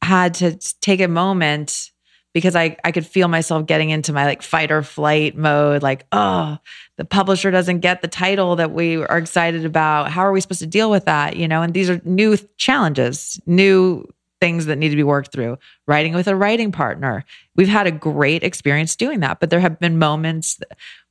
had 0.03 0.35
to 0.35 0.57
take 0.81 1.01
a 1.01 1.07
moment 1.07 1.91
because 2.37 2.55
I, 2.55 2.77
I 2.83 2.91
could 2.91 3.05
feel 3.05 3.27
myself 3.27 3.65
getting 3.65 3.89
into 3.89 4.13
my 4.13 4.25
like 4.25 4.43
fight 4.43 4.69
or 4.69 4.83
flight 4.83 5.35
mode 5.35 5.81
like 5.81 6.05
oh 6.11 6.59
the 6.97 7.05
publisher 7.05 7.49
doesn't 7.49 7.79
get 7.79 8.03
the 8.03 8.07
title 8.07 8.55
that 8.57 8.71
we 8.71 8.97
are 8.97 9.17
excited 9.17 9.65
about. 9.65 10.11
How 10.11 10.21
are 10.21 10.31
we 10.31 10.39
supposed 10.39 10.59
to 10.59 10.67
deal 10.67 10.91
with 10.91 11.05
that? 11.05 11.35
You 11.35 11.47
know 11.47 11.63
and 11.63 11.73
these 11.73 11.89
are 11.89 11.99
new 12.05 12.37
challenges 12.57 13.41
new 13.47 14.07
things 14.39 14.67
that 14.67 14.75
need 14.75 14.89
to 14.89 14.95
be 14.95 15.01
worked 15.01 15.31
through. 15.31 15.57
Writing 15.87 16.13
with 16.13 16.27
a 16.27 16.35
writing 16.35 16.71
partner. 16.71 17.25
We've 17.55 17.67
had 17.67 17.87
a 17.87 17.91
great 17.91 18.43
experience 18.43 18.95
doing 18.95 19.21
that 19.21 19.39
but 19.39 19.49
there 19.49 19.59
have 19.59 19.79
been 19.79 19.97
moments 19.97 20.59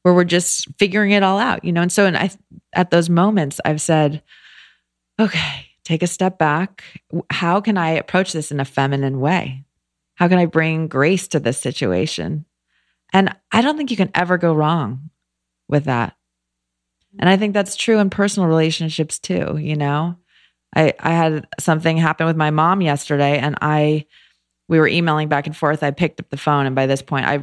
where 0.03 0.15
we're 0.15 0.23
just 0.23 0.69
figuring 0.79 1.11
it 1.11 1.25
all 1.25 1.41
out 1.41 1.65
you 1.65 1.73
know? 1.73 1.83
And 1.83 1.91
so 1.91 2.07
and 2.07 2.17
I 2.17 2.31
at 2.73 2.93
those 2.93 3.11
moments 3.11 3.61
I've 3.65 3.81
said 3.81 4.23
okay 5.19 5.67
take 5.83 6.03
a 6.03 6.07
step 6.09 6.39
back. 6.39 6.83
How 7.31 7.61
can 7.61 7.79
I 7.79 7.91
approach 7.91 8.33
this 8.33 8.53
in 8.53 8.61
a 8.61 8.65
feminine 8.65 9.21
way 9.21 9.66
how 10.17 10.29
can 10.29 10.39
I 10.39 10.47
bring 10.47 10.89
grace 10.89 11.29
to 11.29 11.41
this 11.41 11.59
situation? 11.59 12.45
And 13.13 13.35
I 13.53 13.63
don't 13.63 13.77
think 13.77 13.91
you 13.91 13.97
can 13.97 14.11
ever 14.15 14.37
go 14.37 14.53
wrong 14.53 15.11
with 15.69 15.85
that. 15.85 16.17
And 17.19 17.31
I 17.31 17.37
think 17.37 17.55
that's 17.55 17.77
true 17.77 17.99
in 17.99 18.11
personal 18.11 18.49
relationships 18.49 19.19
too, 19.19 19.57
you 19.59 19.77
know? 19.77 20.17
I 20.75 20.93
I 20.99 21.13
had 21.13 21.47
something 21.59 21.97
happen 21.97 22.27
with 22.27 22.37
my 22.37 22.51
mom 22.51 22.83
yesterday 22.83 23.39
and 23.39 23.57
I 23.63 24.07
we 24.69 24.79
were 24.79 24.89
emailing 24.89 25.29
back 25.29 25.47
and 25.47 25.57
forth. 25.57 25.83
I 25.83 25.93
picked 25.93 26.21
up 26.21 26.29
the 26.29 26.37
phone 26.37 26.67
and 26.67 26.75
by 26.75 26.87
this 26.87 27.03
point 27.03 27.27
I 27.27 27.41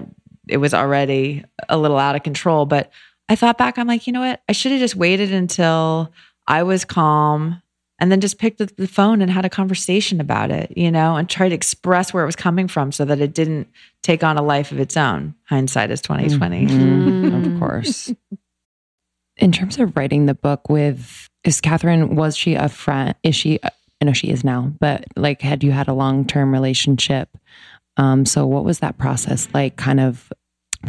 it 0.48 0.58
was 0.58 0.74
already 0.74 1.44
a 1.70 1.78
little 1.78 1.98
out 1.98 2.16
of 2.16 2.24
control, 2.24 2.66
but 2.66 2.92
I 3.30 3.36
thought 3.36 3.58
back 3.58 3.78
I'm 3.80 3.88
like, 3.88 4.06
you 4.06 4.14
know 4.14 4.20
what? 4.20 4.42
I 4.50 4.52
should 4.52 4.74
have 4.74 4.82
just 4.82 4.96
waited 4.96 5.32
until 5.32 6.12
I 6.48 6.64
was 6.64 6.86
calm 6.86 7.62
and 8.04 8.12
then 8.12 8.20
just 8.20 8.38
picked 8.38 8.60
up 8.60 8.76
the 8.76 8.86
phone 8.86 9.22
and 9.22 9.32
had 9.32 9.46
a 9.46 9.50
conversation 9.50 10.20
about 10.20 10.52
it, 10.52 10.74
you 10.76 10.92
know, 10.92 11.16
and 11.16 11.30
tried 11.30 11.50
to 11.50 11.56
express 11.56 12.14
where 12.14 12.22
it 12.22 12.26
was 12.26 12.36
coming 12.36 12.68
from 12.68 12.92
so 12.92 13.06
that 13.06 13.22
it 13.22 13.34
didn't 13.34 13.66
take 14.02 14.26
on 14.26 14.38
a 14.38 14.42
life 14.42 14.74
of 14.74 14.80
its 14.82 14.98
own. 14.98 15.34
Hindsight 15.46 15.90
is 15.90 16.02
2020. 16.02 16.66
Mhm, 16.68 17.54
of 17.54 17.60
course. 17.62 18.12
In 19.38 19.54
terms 19.54 19.80
of 19.80 19.96
writing 19.96 20.26
the 20.26 20.34
book 20.34 20.68
with 20.68 21.30
is 21.46 21.62
Catherine, 21.62 22.18
was 22.18 22.36
she 22.36 22.56
a 22.56 22.68
friend? 22.68 23.16
Is 23.24 23.38
she 23.38 23.62
I 23.64 24.06
know 24.06 24.12
she 24.12 24.32
is 24.32 24.44
now, 24.44 24.74
but 24.82 25.06
like 25.16 25.42
had 25.42 25.64
you 25.64 25.72
had 25.72 25.88
a 25.88 25.94
long-term 25.94 26.52
relationship? 26.52 27.30
Um, 27.96 28.26
so 28.26 28.46
what 28.46 28.66
was 28.66 28.80
that 28.80 28.98
process 28.98 29.48
like 29.54 29.78
kind 29.78 30.02
of 30.02 30.30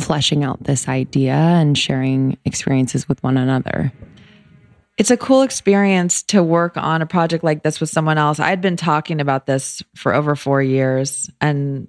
fleshing 0.01 0.43
out 0.43 0.65
this 0.65 0.89
idea 0.89 1.35
and 1.35 1.79
sharing 1.79 2.39
experiences 2.45 3.09
with 3.09 3.23
one 3.23 3.37
another? 3.37 3.93
It's 4.97 5.11
a 5.11 5.17
cool 5.17 5.43
experience 5.43 6.23
to 6.25 6.43
work 6.43 6.77
on 6.77 7.03
a 7.03 7.07
project 7.07 7.43
like 7.43 7.63
this 7.63 7.81
with 7.81 7.91
someone 7.91 8.17
else. 8.17 8.39
I'd 8.39 8.61
been 8.61 8.77
talking 8.77 9.21
about 9.21 9.47
this 9.47 9.83
for 9.97 10.15
over 10.15 10.37
four 10.37 10.63
years 10.63 11.31
and 11.41 11.89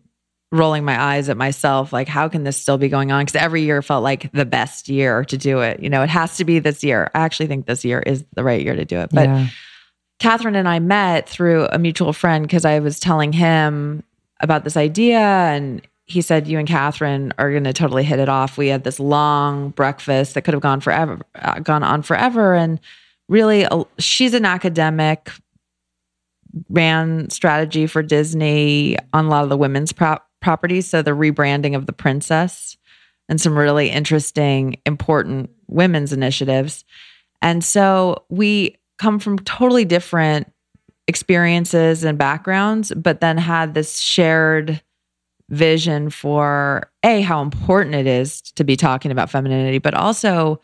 rolling 0.51 0.85
my 0.85 0.99
eyes 0.99 1.29
at 1.29 1.37
myself, 1.37 1.91
like, 1.91 2.07
how 2.07 2.29
can 2.29 2.43
this 2.43 2.57
still 2.57 2.77
be 2.77 2.89
going 2.89 3.11
on? 3.11 3.25
Because 3.25 3.35
every 3.35 3.63
year 3.63 3.81
felt 3.81 4.03
like 4.03 4.31
the 4.31 4.45
best 4.45 4.89
year 4.89 5.25
to 5.25 5.37
do 5.37 5.59
it. 5.59 5.81
You 5.81 5.89
know, 5.89 6.01
it 6.01 6.09
has 6.09 6.37
to 6.37 6.45
be 6.45 6.59
this 6.59 6.83
year. 6.83 7.11
I 7.13 7.19
actually 7.19 7.47
think 7.47 7.65
this 7.65 7.85
year 7.85 7.99
is 7.99 8.25
the 8.35 8.43
right 8.43 8.61
year 8.61 8.75
to 8.75 8.85
do 8.85 8.99
it. 8.99 9.09
But 9.11 9.27
yeah. 9.27 9.47
Catherine 10.19 10.55
and 10.55 10.67
I 10.67 10.79
met 10.79 11.27
through 11.27 11.67
a 11.67 11.77
mutual 11.77 12.13
friend 12.13 12.45
because 12.47 12.65
I 12.65 12.79
was 12.79 12.99
telling 12.99 13.33
him 13.33 14.03
about 14.39 14.63
this 14.63 14.77
idea 14.77 15.19
and 15.19 15.81
he 16.05 16.21
said 16.21 16.47
you 16.47 16.59
and 16.59 16.67
Catherine 16.67 17.33
are 17.37 17.51
going 17.51 17.63
to 17.63 17.73
totally 17.73 18.03
hit 18.03 18.19
it 18.19 18.29
off. 18.29 18.57
We 18.57 18.67
had 18.67 18.83
this 18.83 18.99
long 18.99 19.69
breakfast 19.69 20.35
that 20.35 20.43
could 20.43 20.53
have 20.53 20.61
gone 20.61 20.79
forever, 20.79 21.19
uh, 21.35 21.59
gone 21.59 21.83
on 21.83 22.03
forever, 22.03 22.53
and 22.53 22.79
really, 23.27 23.65
uh, 23.65 23.83
she's 23.97 24.33
an 24.33 24.45
academic, 24.45 25.31
ran 26.69 27.29
strategy 27.29 27.87
for 27.87 28.03
Disney 28.03 28.97
on 29.13 29.25
a 29.25 29.29
lot 29.29 29.43
of 29.43 29.49
the 29.49 29.57
women's 29.57 29.91
prop- 29.91 30.29
properties, 30.41 30.87
so 30.87 31.01
the 31.01 31.11
rebranding 31.11 31.75
of 31.75 31.87
the 31.87 31.93
princess 31.93 32.77
and 33.27 33.41
some 33.41 33.57
really 33.57 33.89
interesting, 33.89 34.79
important 34.85 35.49
women's 35.67 36.13
initiatives. 36.13 36.85
And 37.41 37.63
so 37.63 38.23
we 38.29 38.77
come 38.99 39.17
from 39.17 39.39
totally 39.39 39.85
different 39.85 40.51
experiences 41.07 42.03
and 42.03 42.17
backgrounds, 42.17 42.93
but 42.95 43.21
then 43.21 43.37
had 43.37 43.73
this 43.73 43.99
shared 43.99 44.81
vision 45.49 46.09
for 46.09 46.89
a 47.03 47.21
how 47.21 47.41
important 47.41 47.95
it 47.95 48.07
is 48.07 48.41
to 48.41 48.63
be 48.63 48.75
talking 48.75 49.11
about 49.11 49.29
femininity 49.29 49.77
but 49.77 49.93
also 49.93 50.59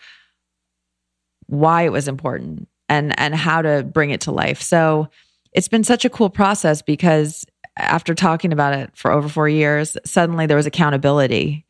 why 1.48 1.84
it 1.84 1.92
was 1.92 2.08
important 2.08 2.68
and 2.90 3.18
and 3.20 3.36
how 3.36 3.62
to 3.62 3.84
bring 3.84 4.12
it 4.12 4.22
to 4.22 4.32
life. 4.32 4.62
So 4.62 5.10
it's 5.54 5.68
been 5.68 5.84
such 5.84 6.06
a 6.06 6.10
cool 6.10 6.30
process 6.30 6.82
because 6.82 7.46
after 7.78 8.14
talking 8.14 8.54
about 8.54 8.74
it 8.74 8.90
for 8.96 9.12
over 9.12 9.30
4 9.30 9.48
years 9.50 9.98
suddenly 10.06 10.46
there 10.46 10.58
was 10.58 10.66
accountability. 10.66 11.66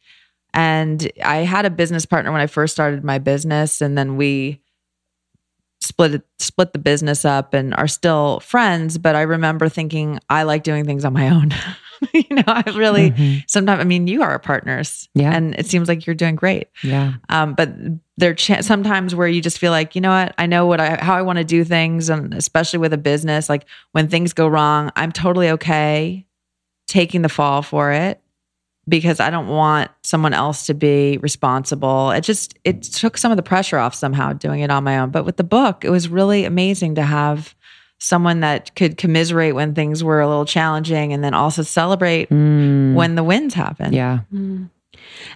And 0.53 1.09
i 1.23 1.37
had 1.37 1.65
a 1.65 1.69
business 1.69 2.05
partner 2.05 2.31
when 2.31 2.41
i 2.41 2.47
first 2.47 2.73
started 2.73 3.03
my 3.03 3.19
business 3.19 3.81
and 3.81 3.97
then 3.97 4.17
we 4.17 4.61
split 5.79 6.15
it, 6.15 6.23
split 6.39 6.73
the 6.73 6.79
business 6.79 7.25
up 7.25 7.53
and 7.53 7.73
are 7.75 7.87
still 7.87 8.39
friends 8.41 8.97
but 8.97 9.15
i 9.15 9.21
remember 9.21 9.69
thinking 9.69 10.19
i 10.29 10.43
like 10.43 10.63
doing 10.63 10.85
things 10.85 11.05
on 11.05 11.13
my 11.13 11.29
own 11.29 11.53
you 12.13 12.23
know 12.35 12.43
i 12.47 12.63
really 12.75 13.11
Mhm. 13.11 13.43
sometimes 13.47 13.79
i 13.79 13.83
mean 13.83 14.07
you 14.07 14.21
are 14.21 14.37
partners 14.39 15.07
Yeah. 15.13 15.31
and 15.35 15.53
it 15.55 15.65
seems 15.67 15.87
like 15.87 16.05
you're 16.05 16.15
doing 16.15 16.35
great 16.35 16.67
Yeah. 16.83 17.13
um, 17.29 17.53
but 17.53 17.69
there 18.17 18.31
are 18.31 18.33
ch- 18.35 18.61
sometimes 18.61 19.13
where 19.15 19.27
you 19.27 19.41
just 19.41 19.59
feel 19.59 19.71
like 19.71 19.95
you 19.95 20.01
know 20.01 20.09
what 20.09 20.33
i 20.37 20.45
know 20.45 20.65
what 20.65 20.79
i 20.79 20.95
how 21.03 21.15
i 21.15 21.21
want 21.21 21.37
to 21.37 21.43
do 21.45 21.63
things 21.63 22.09
and 22.09 22.33
especially 22.33 22.79
with 22.79 22.93
a 22.93 22.97
business 22.97 23.49
like 23.49 23.65
when 23.91 24.07
things 24.07 24.33
go 24.33 24.47
wrong 24.47 24.91
i'm 24.95 25.11
totally 25.11 25.49
okay 25.51 26.25
taking 26.87 27.21
the 27.21 27.29
fall 27.29 27.61
for 27.61 27.91
it 27.91 28.19
because 28.87 29.19
i 29.19 29.29
don't 29.29 29.47
want 29.47 29.91
someone 30.03 30.33
else 30.33 30.65
to 30.65 30.73
be 30.73 31.17
responsible 31.19 32.09
it 32.11 32.21
just 32.21 32.57
it 32.63 32.81
took 32.83 33.17
some 33.17 33.31
of 33.31 33.37
the 33.37 33.43
pressure 33.43 33.77
off 33.77 33.93
somehow 33.93 34.33
doing 34.33 34.61
it 34.61 34.71
on 34.71 34.83
my 34.83 34.97
own 34.97 35.11
but 35.11 35.23
with 35.23 35.37
the 35.37 35.43
book 35.43 35.85
it 35.85 35.89
was 35.91 36.09
really 36.09 36.45
amazing 36.45 36.95
to 36.95 37.03
have 37.03 37.55
someone 38.03 38.39
that 38.39 38.75
could 38.75 38.97
commiserate 38.97 39.53
when 39.53 39.75
things 39.75 40.03
were 40.03 40.19
a 40.19 40.27
little 40.27 40.43
challenging 40.45 41.13
and 41.13 41.23
then 41.23 41.35
also 41.35 41.61
celebrate 41.61 42.29
Mm. 42.29 42.95
when 42.95 43.13
the 43.13 43.23
wins 43.23 43.53
happen 43.53 43.93
yeah. 43.93 44.21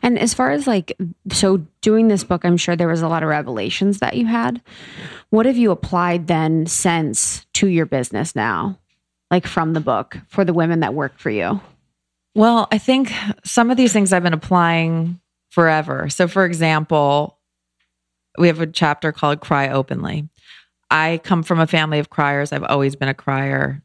And 0.02 0.20
as 0.20 0.34
far 0.34 0.52
as 0.52 0.66
like, 0.68 0.98
so 1.32 1.66
doing 1.82 2.08
this 2.08 2.24
book, 2.24 2.44
I'm 2.44 2.58
sure 2.58 2.76
there 2.76 2.88
was 2.88 3.02
a 3.02 3.08
lot 3.08 3.24
of 3.24 3.30
revelations 3.30 4.00
that 4.00 4.16
you 4.18 4.26
had. 4.26 4.62
What 5.30 5.46
have 5.46 5.58
you 5.58 5.72
applied 5.72 6.28
then 6.28 6.66
since 6.66 7.46
to 7.54 7.68
your 7.68 7.86
business 7.86 8.36
now, 8.36 8.80
like 9.32 9.46
from 9.48 9.74
the 9.74 9.80
book 9.80 10.18
for 10.28 10.44
the 10.44 10.54
women 10.54 10.80
that 10.82 10.94
work 10.94 11.18
for 11.18 11.30
you? 11.30 11.62
Well, 12.36 12.68
I 12.72 12.78
think 12.80 13.12
some 13.44 13.72
of 13.72 13.78
these 13.78 13.94
things 13.94 14.12
I've 14.12 14.24
been 14.24 14.34
applying 14.34 15.20
forever. 15.50 16.10
So, 16.10 16.28
for 16.28 16.46
example, 16.46 17.38
we 18.38 18.48
have 18.48 18.60
a 18.60 18.68
chapter 18.68 19.12
called 19.12 19.40
Cry 19.40 19.70
Openly. 19.70 20.28
I 20.90 21.20
come 21.24 21.44
from 21.44 21.60
a 21.60 21.68
family 21.68 22.00
of 22.00 22.10
criers. 22.10 22.52
I've 22.52 22.64
always 22.64 22.96
been 22.96 23.10
a 23.10 23.14
crier. 23.14 23.82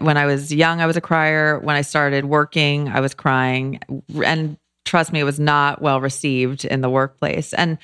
When 0.00 0.16
I 0.16 0.26
was 0.26 0.52
young, 0.52 0.80
I 0.80 0.86
was 0.86 0.96
a 0.96 1.00
crier. 1.00 1.60
When 1.60 1.76
I 1.76 1.82
started 1.82 2.24
working, 2.24 2.88
I 2.88 3.00
was 3.00 3.14
crying. 3.14 3.80
And 4.24 4.58
trust 4.84 5.12
me, 5.12 5.20
it 5.20 5.24
was 5.24 5.38
not 5.38 5.80
well 5.80 6.00
received 6.00 6.64
in 6.64 6.80
the 6.80 6.90
workplace. 6.90 7.52
And 7.54 7.78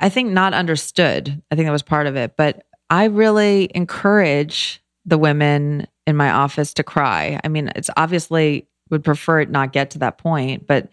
I 0.00 0.08
think 0.08 0.30
not 0.30 0.54
understood. 0.54 1.42
I 1.50 1.54
think 1.54 1.66
that 1.66 1.72
was 1.72 1.82
part 1.82 2.06
of 2.06 2.16
it. 2.16 2.36
But 2.36 2.64
I 2.88 3.04
really 3.04 3.70
encourage 3.74 4.80
the 5.04 5.18
women 5.18 5.86
in 6.06 6.16
my 6.16 6.30
office 6.30 6.74
to 6.74 6.82
cry. 6.82 7.40
I 7.42 7.48
mean, 7.48 7.70
it's 7.76 7.90
obviously 7.96 8.66
would 8.90 9.04
prefer 9.04 9.40
it 9.40 9.50
not 9.50 9.72
get 9.72 9.90
to 9.90 9.98
that 9.98 10.18
point, 10.18 10.66
but 10.66 10.88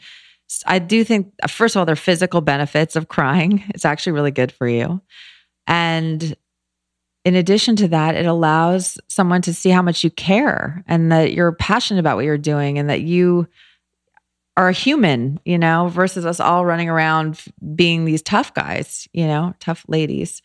I 0.65 0.79
do 0.79 1.03
think 1.03 1.31
first 1.47 1.75
of 1.75 1.79
all, 1.79 1.85
there 1.85 1.93
are 1.93 1.95
physical 1.95 2.41
benefits 2.41 2.95
of 2.95 3.07
crying. 3.07 3.63
It's 3.69 3.85
actually 3.85 4.13
really 4.13 4.31
good 4.31 4.51
for 4.51 4.67
you. 4.67 5.01
And 5.67 6.35
in 7.25 7.35
addition 7.35 7.75
to 7.77 7.87
that, 7.89 8.15
it 8.15 8.25
allows 8.25 8.97
someone 9.07 9.41
to 9.43 9.53
see 9.53 9.69
how 9.69 9.81
much 9.81 10.03
you 10.03 10.11
care 10.11 10.83
and 10.87 11.11
that 11.11 11.33
you're 11.33 11.53
passionate 11.53 11.99
about 11.99 12.17
what 12.17 12.25
you're 12.25 12.37
doing 12.37 12.77
and 12.77 12.89
that 12.89 13.01
you 13.01 13.47
are 14.57 14.69
a 14.69 14.73
human, 14.73 15.39
you 15.45 15.57
know, 15.57 15.87
versus 15.87 16.25
us 16.25 16.39
all 16.39 16.65
running 16.65 16.89
around 16.89 17.41
being 17.75 18.05
these 18.05 18.21
tough 18.21 18.53
guys, 18.53 19.07
you 19.13 19.25
know, 19.25 19.53
tough 19.59 19.85
ladies. 19.87 20.41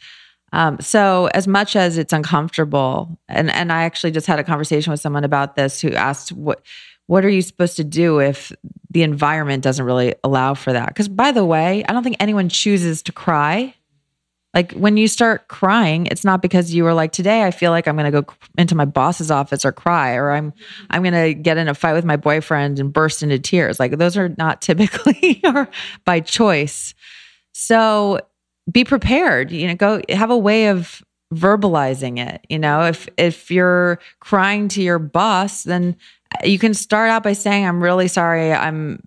Um, 0.53 0.81
so 0.81 1.29
as 1.35 1.47
much 1.47 1.77
as 1.77 1.99
it's 1.99 2.13
uncomfortable, 2.13 3.19
and 3.29 3.51
and 3.51 3.71
I 3.71 3.83
actually 3.83 4.13
just 4.13 4.27
had 4.27 4.39
a 4.39 4.45
conversation 4.45 4.91
with 4.91 5.01
someone 5.01 5.25
about 5.25 5.57
this 5.57 5.81
who 5.81 5.93
asked 5.93 6.33
what 6.33 6.63
what 7.07 7.25
are 7.25 7.29
you 7.29 7.43
supposed 7.43 7.77
to 7.79 7.85
do 7.85 8.21
if 8.21 8.53
the 8.91 9.03
environment 9.03 9.63
doesn't 9.63 9.85
really 9.85 10.15
allow 10.25 10.55
for 10.55 10.73
that? 10.73 10.89
Because 10.89 11.09
by 11.09 11.33
the 11.33 11.45
way, 11.45 11.85
I 11.89 11.93
don't 11.93 12.03
think 12.03 12.17
anyone 12.21 12.49
chooses 12.49 13.03
to 13.03 13.13
cry. 13.13 13.75
Like 14.55 14.73
when 14.73 14.97
you 14.97 15.09
start 15.09 15.49
crying, 15.49 16.07
it's 16.07 16.25
not 16.25 16.41
because 16.41 16.73
you 16.75 16.85
were 16.85 16.95
like, 16.95 17.13
today 17.13 17.45
I 17.45 17.51
feel 17.51 17.71
like 17.71 17.87
I'm 17.87 17.97
going 17.97 18.11
to 18.11 18.23
go 18.23 18.35
into 18.57 18.75
my 18.75 18.87
boss's 18.87 19.31
office 19.31 19.65
or 19.65 19.73
cry, 19.73 20.15
or 20.15 20.31
I'm, 20.31 20.53
I'm 20.91 21.03
going 21.03 21.15
to 21.15 21.35
get 21.35 21.59
in 21.59 21.69
a 21.69 21.75
fight 21.75 21.93
with 21.93 22.05
my 22.05 22.17
boyfriend 22.17 22.79
and 22.79 22.93
burst 22.93 23.23
into 23.23 23.39
tears. 23.39 23.79
Like 23.79 23.99
those 23.99 24.17
are 24.17 24.35
not 24.39 24.63
typically 24.63 25.41
or 25.45 25.69
by 26.05 26.21
choice. 26.21 26.95
So 27.53 28.21
be 28.71 28.85
prepared, 28.85 29.51
you 29.51 29.67
know, 29.67 29.75
go 29.75 30.01
have 30.09 30.31
a 30.31 30.39
way 30.39 30.69
of 30.69 31.03
verbalizing 31.35 32.19
it. 32.19 32.45
You 32.49 32.59
know, 32.59 32.85
if, 32.85 33.09
if 33.17 33.51
you're 33.51 33.99
crying 34.21 34.69
to 34.69 34.83
your 34.83 34.99
boss, 34.99 35.65
then 35.65 35.97
uh, 36.35 36.47
you 36.47 36.59
can 36.59 36.75
start 36.75 37.11
out 37.11 37.23
by 37.23 37.33
saying, 37.33 37.67
I'm 37.67 37.83
really 37.83 38.09
sorry. 38.09 38.53
I'm 38.53 39.03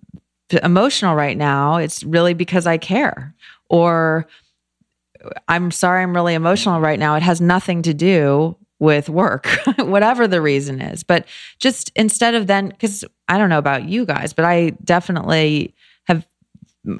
emotional 0.63 1.15
right 1.15 1.37
now. 1.37 1.77
It's 1.77 2.03
really 2.03 2.33
because 2.33 2.67
I 2.67 2.77
care. 2.77 3.33
Or, 3.69 4.27
I'm 5.47 5.71
sorry, 5.71 6.03
I'm 6.03 6.13
really 6.15 6.33
emotional 6.33 6.79
right 6.79 6.99
now. 6.99 7.15
It 7.15 7.23
has 7.23 7.41
nothing 7.41 7.81
to 7.83 7.93
do 7.93 8.57
with 8.79 9.09
work, 9.09 9.45
whatever 9.77 10.27
the 10.27 10.41
reason 10.41 10.81
is. 10.81 11.03
But 11.03 11.25
just 11.59 11.91
instead 11.95 12.33
of 12.33 12.47
then, 12.47 12.69
because 12.69 13.05
I 13.27 13.37
don't 13.37 13.49
know 13.49 13.59
about 13.59 13.85
you 13.85 14.05
guys, 14.05 14.33
but 14.33 14.45
I 14.45 14.71
definitely 14.83 15.75
have, 16.05 16.25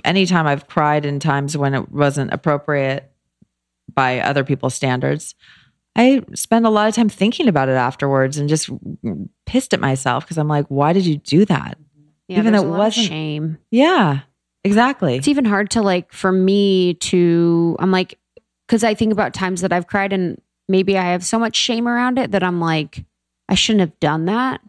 anytime 0.06 0.46
I've 0.46 0.68
cried 0.68 1.06
in 1.06 1.20
times 1.20 1.58
when 1.58 1.74
it 1.74 1.92
wasn't 1.92 2.34
appropriate 2.34 3.12
by 3.94 4.20
other 4.20 4.44
people's 4.44 4.76
standards, 4.76 5.34
I 5.96 6.22
spend 6.36 6.66
a 6.66 6.70
lot 6.70 6.88
of 6.88 6.96
time 6.96 7.10
thinking 7.10 7.48
about 7.48 7.68
it 7.68 7.74
afterwards 7.74 8.38
and 8.38 8.48
just 8.48 8.70
pissed 9.46 9.74
at 9.74 9.80
myself 9.82 10.24
because 10.24 10.38
I'm 10.38 10.48
like, 10.48 10.68
why 10.68 10.94
did 10.94 11.06
you 11.06 11.18
do 11.18 11.46
that? 11.46 11.78
Yeah, 12.28 12.38
Even 12.40 12.54
though 12.54 12.64
it 12.74 12.78
wasn't- 12.78 13.08
shame. 13.08 13.58
Yeah, 13.72 14.20
exactly. 14.64 15.16
It's 15.16 15.28
even 15.28 15.46
hard 15.46 15.72
to 15.72 15.82
like 15.82 16.12
for 16.14 16.32
me 16.32 16.96
to 16.96 17.76
I'm 17.80 17.92
like 17.92 18.18
because 18.68 18.84
I 18.84 18.94
think 18.94 19.12
about 19.12 19.34
times 19.34 19.62
that 19.62 19.74
I've 19.74 19.88
cried 19.88 20.14
and 20.14 20.42
maybe 20.68 20.98
I 20.98 21.12
have 21.12 21.24
so 21.24 21.38
much 21.38 21.56
shame 21.56 21.88
around 21.88 22.18
it 22.18 22.32
that 22.32 22.44
I'm 22.44 22.60
like 22.60 23.06
I 23.50 23.56
shouldn't 23.56 23.82
have 23.82 24.00
done 24.00 24.26
that. 24.26 24.62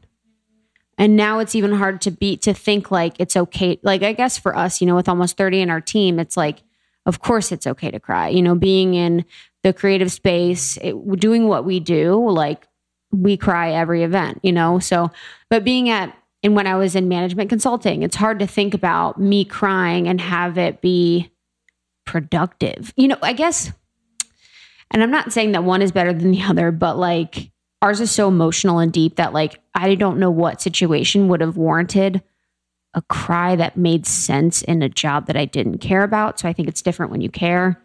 And 0.99 1.17
now 1.17 1.39
it's 1.39 1.55
even 1.55 1.73
hard 1.73 2.01
to 2.03 2.11
be 2.11 2.37
to 2.39 2.53
think 2.53 2.91
like 2.91 3.15
it's 3.19 3.37
okay. 3.37 3.79
Like 3.83 4.03
I 4.03 4.13
guess 4.13 4.39
for 4.39 4.57
us, 4.57 4.81
you 4.81 4.87
know, 4.87 4.97
with 4.97 5.09
almost 5.09 5.37
30 5.37 5.61
in 5.61 5.71
our 5.71 5.81
team, 5.81 6.19
it's 6.19 6.37
like 6.37 6.63
of 7.07 7.21
course 7.21 7.51
it's 7.53 7.67
okay 7.67 7.91
to 7.91 8.01
cry. 8.01 8.29
You 8.29 8.43
know, 8.43 8.55
being 8.55 8.95
in 8.95 9.25
the 9.63 9.73
creative 9.73 10.13
space, 10.13 10.77
it, 10.79 10.95
doing 11.19 11.49
what 11.49 11.65
we 11.65 11.81
do, 11.81 12.29
like 12.31 12.67
we 13.13 13.37
cry 13.37 13.73
every 13.73 14.03
event, 14.03 14.41
you 14.43 14.53
know? 14.53 14.79
So, 14.79 15.11
but 15.51 15.65
being 15.65 15.89
at, 15.89 16.17
and 16.43 16.57
when 16.57 16.67
I 16.67 16.77
was 16.77 16.97
in 16.97 17.09
management 17.09 17.51
consulting, 17.51 18.03
it's 18.03 18.17
hard 18.17 18.39
to 18.41 18.47
think 18.47 18.75
about 18.75 19.21
me 19.21 19.45
crying 19.45 20.09
and 20.09 20.21
have 20.21 20.59
it 20.59 20.81
be 20.81 21.31
productive. 22.05 22.93
You 22.97 23.09
know, 23.09 23.19
I 23.23 23.33
guess, 23.33 23.73
and 24.91 25.03
I'm 25.03 25.11
not 25.11 25.33
saying 25.33 25.53
that 25.53 25.65
one 25.65 25.83
is 25.83 25.93
better 25.93 26.13
than 26.13 26.33
the 26.33 26.43
other, 26.43 26.73
but 26.73 26.99
like 26.99 27.51
ours 27.81 28.01
is 28.01 28.11
so 28.11 28.29
emotional 28.29 28.79
and 28.79 28.93
deep 28.93 29.17
that 29.17 29.33
like 29.33 29.61
I 29.75 29.95
don't 29.95 30.19
know 30.19 30.31
what 30.31 30.61
situation 30.61 31.29
would 31.29 31.41
have 31.41 31.57
warranted 31.57 32.23
a 32.95 33.03
cry 33.03 33.57
that 33.57 33.77
made 33.77 34.07
sense 34.07 34.63
in 34.63 34.83
a 34.83 34.89
job 34.89 35.27
that 35.27 35.37
I 35.37 35.45
didn't 35.45 35.79
care 35.79 36.03
about. 36.03 36.39
So 36.39 36.49
I 36.49 36.53
think 36.53 36.69
it's 36.69 36.83
different 36.83 37.11
when 37.11 37.23
you 37.23 37.31
care. 37.31 37.83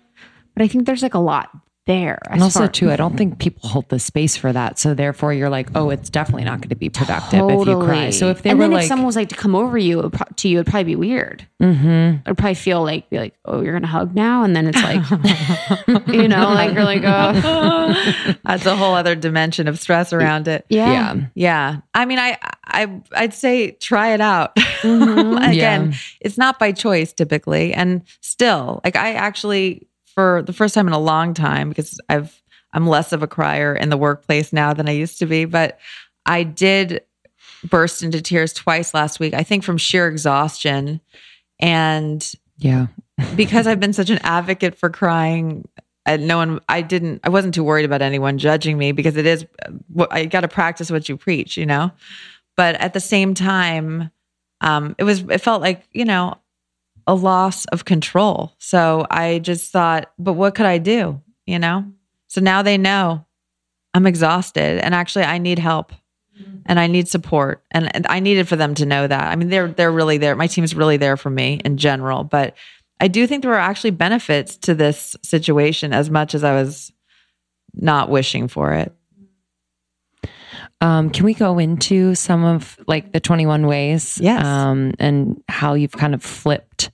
But 0.53 0.64
I 0.64 0.68
think 0.68 0.86
there's 0.86 1.03
like 1.03 1.14
a 1.14 1.20
lot 1.20 1.49
there. 1.88 2.19
And 2.29 2.43
also, 2.43 2.59
far- 2.59 2.67
too, 2.67 2.91
I 2.91 2.95
don't 2.95 3.17
think 3.17 3.39
people 3.39 3.67
hold 3.67 3.89
the 3.89 3.97
space 3.97 4.38
for 4.38 4.53
that. 4.53 4.77
So 4.77 4.93
therefore, 4.93 5.33
you're 5.33 5.49
like, 5.49 5.69
oh, 5.73 5.89
it's 5.89 6.09
definitely 6.11 6.43
not 6.43 6.59
going 6.61 6.69
to 6.69 6.75
be 6.75 6.89
productive 6.89 7.39
if 7.49 7.67
you 7.67 7.81
cry. 7.83 8.11
So 8.11 8.29
if 8.29 8.43
they 8.43 8.51
and 8.51 8.59
were 8.59 8.65
then 8.65 8.71
like, 8.73 8.83
if 8.83 8.88
someone 8.88 9.07
was 9.07 9.15
like 9.15 9.29
to 9.29 9.35
come 9.35 9.55
over 9.55 9.77
you 9.77 9.99
it 9.99 10.03
would 10.03 10.13
pro- 10.13 10.27
to 10.35 10.47
you, 10.47 10.59
it'd 10.59 10.67
probably 10.67 10.83
be 10.83 10.95
weird. 10.95 11.47
mm-hmm. 11.61 12.17
I'd 12.29 12.38
probably 12.38 12.53
feel 12.53 12.83
like 12.83 13.09
be 13.09 13.17
like, 13.17 13.33
oh, 13.45 13.61
you're 13.61 13.73
gonna 13.73 13.88
hug 13.88 14.13
now, 14.13 14.43
and 14.43 14.55
then 14.55 14.67
it's 14.67 14.83
like, 14.83 16.07
you 16.07 16.27
know, 16.27 16.49
like 16.53 16.73
you're 16.73 16.83
like, 16.83 17.01
oh, 17.03 18.33
That's 18.45 18.65
a 18.65 18.75
whole 18.75 18.93
other 18.93 19.15
dimension 19.15 19.67
of 19.67 19.79
stress 19.79 20.13
around 20.13 20.47
it. 20.47 20.65
yeah, 20.69 20.91
yeah, 20.91 21.25
Yeah. 21.35 21.77
I 21.93 22.05
mean, 22.05 22.19
I, 22.19 22.38
I, 22.65 23.01
I'd 23.13 23.33
say 23.33 23.71
try 23.71 24.13
it 24.13 24.21
out. 24.21 24.55
Mm-hmm. 24.55 25.38
Again, 25.38 25.91
Yeah. 25.91 25.97
it's 26.21 26.38
not 26.38 26.59
by 26.59 26.71
choice 26.71 27.13
typically. 27.13 27.73
And 27.73 28.03
still, 28.21 28.81
like 28.83 28.95
I 28.95 29.13
actually, 29.13 29.88
for 30.18 30.41
the 30.41 30.51
first 30.51 30.74
time 30.74 30.88
in 30.88 30.93
a 30.93 30.99
long 30.99 31.36
time, 31.36 31.70
because 31.70 32.01
I've, 32.09 32.41
I'm 32.74 32.88
less 32.88 33.13
of 33.13 33.22
a 33.22 33.28
crier 33.28 33.76
in 33.76 33.89
the 33.89 33.97
workplace 33.97 34.51
now 34.51 34.74
than 34.74 34.89
I 34.89 34.93
used 34.93 35.20
to 35.20 35.28
be, 35.28 35.45
but 35.45 35.78
I 36.26 36.41
did 36.41 37.03
burst 37.63 38.01
into 38.01 38.20
tears 38.20 38.51
twice 38.51 38.95
last 38.95 39.20
week, 39.20 39.36
I 39.36 39.43
think 39.43 39.63
from 39.63 39.78
sheer 39.78 40.07
exhaustion. 40.07 41.01
And 41.59 42.34
yeah, 42.57 42.88
because 43.36 43.68
I've 43.68 43.80
been 43.80 43.93
such 43.93 44.09
an 44.09 44.18
advocate 44.24 44.74
for 44.74 44.89
crying, 44.89 45.68
and 46.07 46.28
no 46.28 46.38
one, 46.38 46.61
I 46.68 46.82
didn't, 46.82 47.22
I 47.24 47.30
wasn't 47.30 47.53
too 47.53 47.63
worried 47.63 47.86
about 47.86 48.01
anyone 48.01 48.39
judging 48.39 48.76
me 48.76 48.93
because 48.93 49.18
it 49.18 49.28
is, 49.28 49.45
what 49.93 50.11
I 50.11 50.26
got 50.26 50.41
to 50.41 50.47
practice 50.47 50.89
what 50.89 51.07
you 51.07 51.15
preach, 51.15 51.57
you 51.57 51.65
know. 51.68 51.91
But 52.55 52.74
at 52.78 52.95
the 52.95 52.99
same 52.99 53.36
time, 53.36 54.09
um, 54.61 54.95
it 54.97 55.03
was, 55.03 55.20
it 55.30 55.41
felt 55.41 55.61
like 55.61 55.88
you 55.91 56.05
know, 56.05 56.39
a 57.08 57.16
loss 57.16 57.66
of 57.66 57.86
control. 57.86 58.53
So 58.60 59.08
I 59.10 59.39
just 59.39 59.72
thought, 59.72 60.12
but 60.20 60.34
what 60.34 60.53
could 60.53 60.66
I 60.66 60.78
do, 60.78 61.22
you 61.45 61.58
know? 61.58 61.86
So 62.28 62.41
now 62.41 62.62
they 62.62 62.78
know 62.78 63.26
I'm 63.93 64.05
exhausted, 64.05 64.80
and 64.84 64.93
actually, 64.93 65.24
I 65.24 65.38
need 65.38 65.60
help. 65.60 65.93
And 66.68 66.80
I 66.80 66.86
need 66.86 67.08
support, 67.08 67.64
and, 67.72 67.95
and 67.95 68.05
I 68.08 68.20
needed 68.20 68.47
for 68.47 68.55
them 68.55 68.76
to 68.76 68.86
know 68.86 69.08
that. 69.08 69.32
I 69.32 69.36
mean, 69.36 69.49
they're 69.49 69.70
they're 69.70 69.91
really 69.91 70.20
there. 70.20 70.36
My 70.36 70.45
team's 70.45 70.76
really 70.76 70.97
there 70.97 71.18
for 71.18 71.32
me 71.32 71.60
in 71.66 71.78
general, 71.78 72.24
but 72.24 72.55
I 72.99 73.08
do 73.08 73.26
think 73.26 73.41
there 73.41 73.53
are 73.53 73.58
actually 73.58 73.91
benefits 73.91 74.58
to 74.58 74.76
this 74.76 75.16
situation 75.24 75.93
as 75.93 76.12
much 76.12 76.36
as 76.36 76.43
I 76.43 76.53
was 76.53 76.91
not 77.74 78.10
wishing 78.10 78.47
for 78.47 78.74
it. 78.74 78.93
Um, 80.80 81.10
can 81.10 81.26
we 81.26 81.34
go 81.34 81.58
into 81.58 82.14
some 82.14 82.43
of 82.43 82.78
like 82.88 83.14
the 83.14 83.20
21 83.20 83.66
ways? 83.66 84.20
Yes. 84.22 84.45
Um, 84.45 84.93
and 84.99 85.41
how 85.47 85.74
you've 85.74 85.93
kind 85.93 86.14
of 86.14 86.24
flipped 86.24 86.91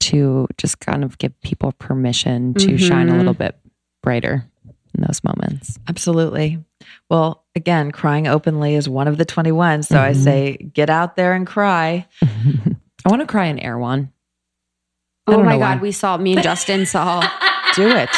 to 0.00 0.48
just 0.58 0.80
kind 0.80 1.04
of 1.04 1.18
give 1.18 1.38
people 1.42 1.72
permission 1.72 2.54
to 2.54 2.66
mm-hmm. 2.68 2.76
shine 2.76 3.08
a 3.08 3.16
little 3.16 3.34
bit 3.34 3.56
brighter 4.02 4.44
in 4.94 5.04
those 5.06 5.22
moments. 5.22 5.78
Absolutely. 5.88 6.62
Well, 7.08 7.44
again, 7.54 7.90
crying 7.90 8.26
openly 8.26 8.74
is 8.74 8.88
one 8.88 9.08
of 9.08 9.18
the 9.18 9.24
21. 9.24 9.82
So 9.82 9.98
I 9.98 10.12
mm-hmm. 10.12 10.22
say 10.22 10.56
get 10.56 10.90
out 10.90 11.16
there 11.16 11.34
and 11.34 11.46
cry. 11.46 12.06
I 12.22 13.08
want 13.08 13.20
to 13.20 13.26
cry 13.26 13.46
in 13.46 13.58
Erewhon. 13.58 14.12
I 15.26 15.34
Oh 15.34 15.42
my 15.42 15.58
god, 15.58 15.78
why. 15.78 15.82
we 15.82 15.92
saw 15.92 16.16
me 16.16 16.34
and 16.34 16.42
Justin 16.42 16.86
saw. 16.86 17.20
Do 17.74 17.88
it. 17.88 18.10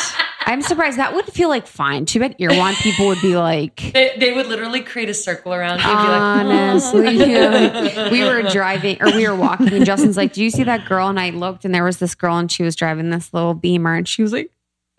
I'm 0.46 0.62
surprised 0.62 0.98
that 0.98 1.14
would 1.14 1.26
feel 1.26 1.48
like 1.48 1.66
fine. 1.66 2.06
Too 2.06 2.20
bad 2.20 2.36
Erewhon 2.38 2.74
people 2.76 3.06
would 3.08 3.20
be 3.20 3.36
like. 3.36 3.80
They, 3.92 4.14
they 4.18 4.32
would 4.32 4.46
literally 4.46 4.80
create 4.80 5.08
a 5.08 5.14
circle 5.14 5.52
around 5.52 5.78
you 5.80 5.84
Honestly, 5.86 7.16
yeah. 7.32 8.10
we 8.10 8.22
were 8.24 8.42
driving 8.50 8.96
or 9.02 9.06
we 9.12 9.28
were 9.28 9.34
walking, 9.36 9.72
and 9.72 9.84
Justin's 9.84 10.16
like, 10.16 10.32
"Do 10.32 10.42
you 10.42 10.50
see 10.50 10.64
that 10.64 10.88
girl?" 10.88 11.08
And 11.08 11.20
I 11.20 11.30
looked, 11.30 11.64
and 11.64 11.74
there 11.74 11.84
was 11.84 11.98
this 11.98 12.14
girl, 12.14 12.38
and 12.38 12.50
she 12.50 12.62
was 12.62 12.74
driving 12.76 13.10
this 13.10 13.32
little 13.34 13.54
Beamer, 13.54 13.94
and 13.94 14.08
she 14.08 14.22
was 14.22 14.32
like, 14.32 14.50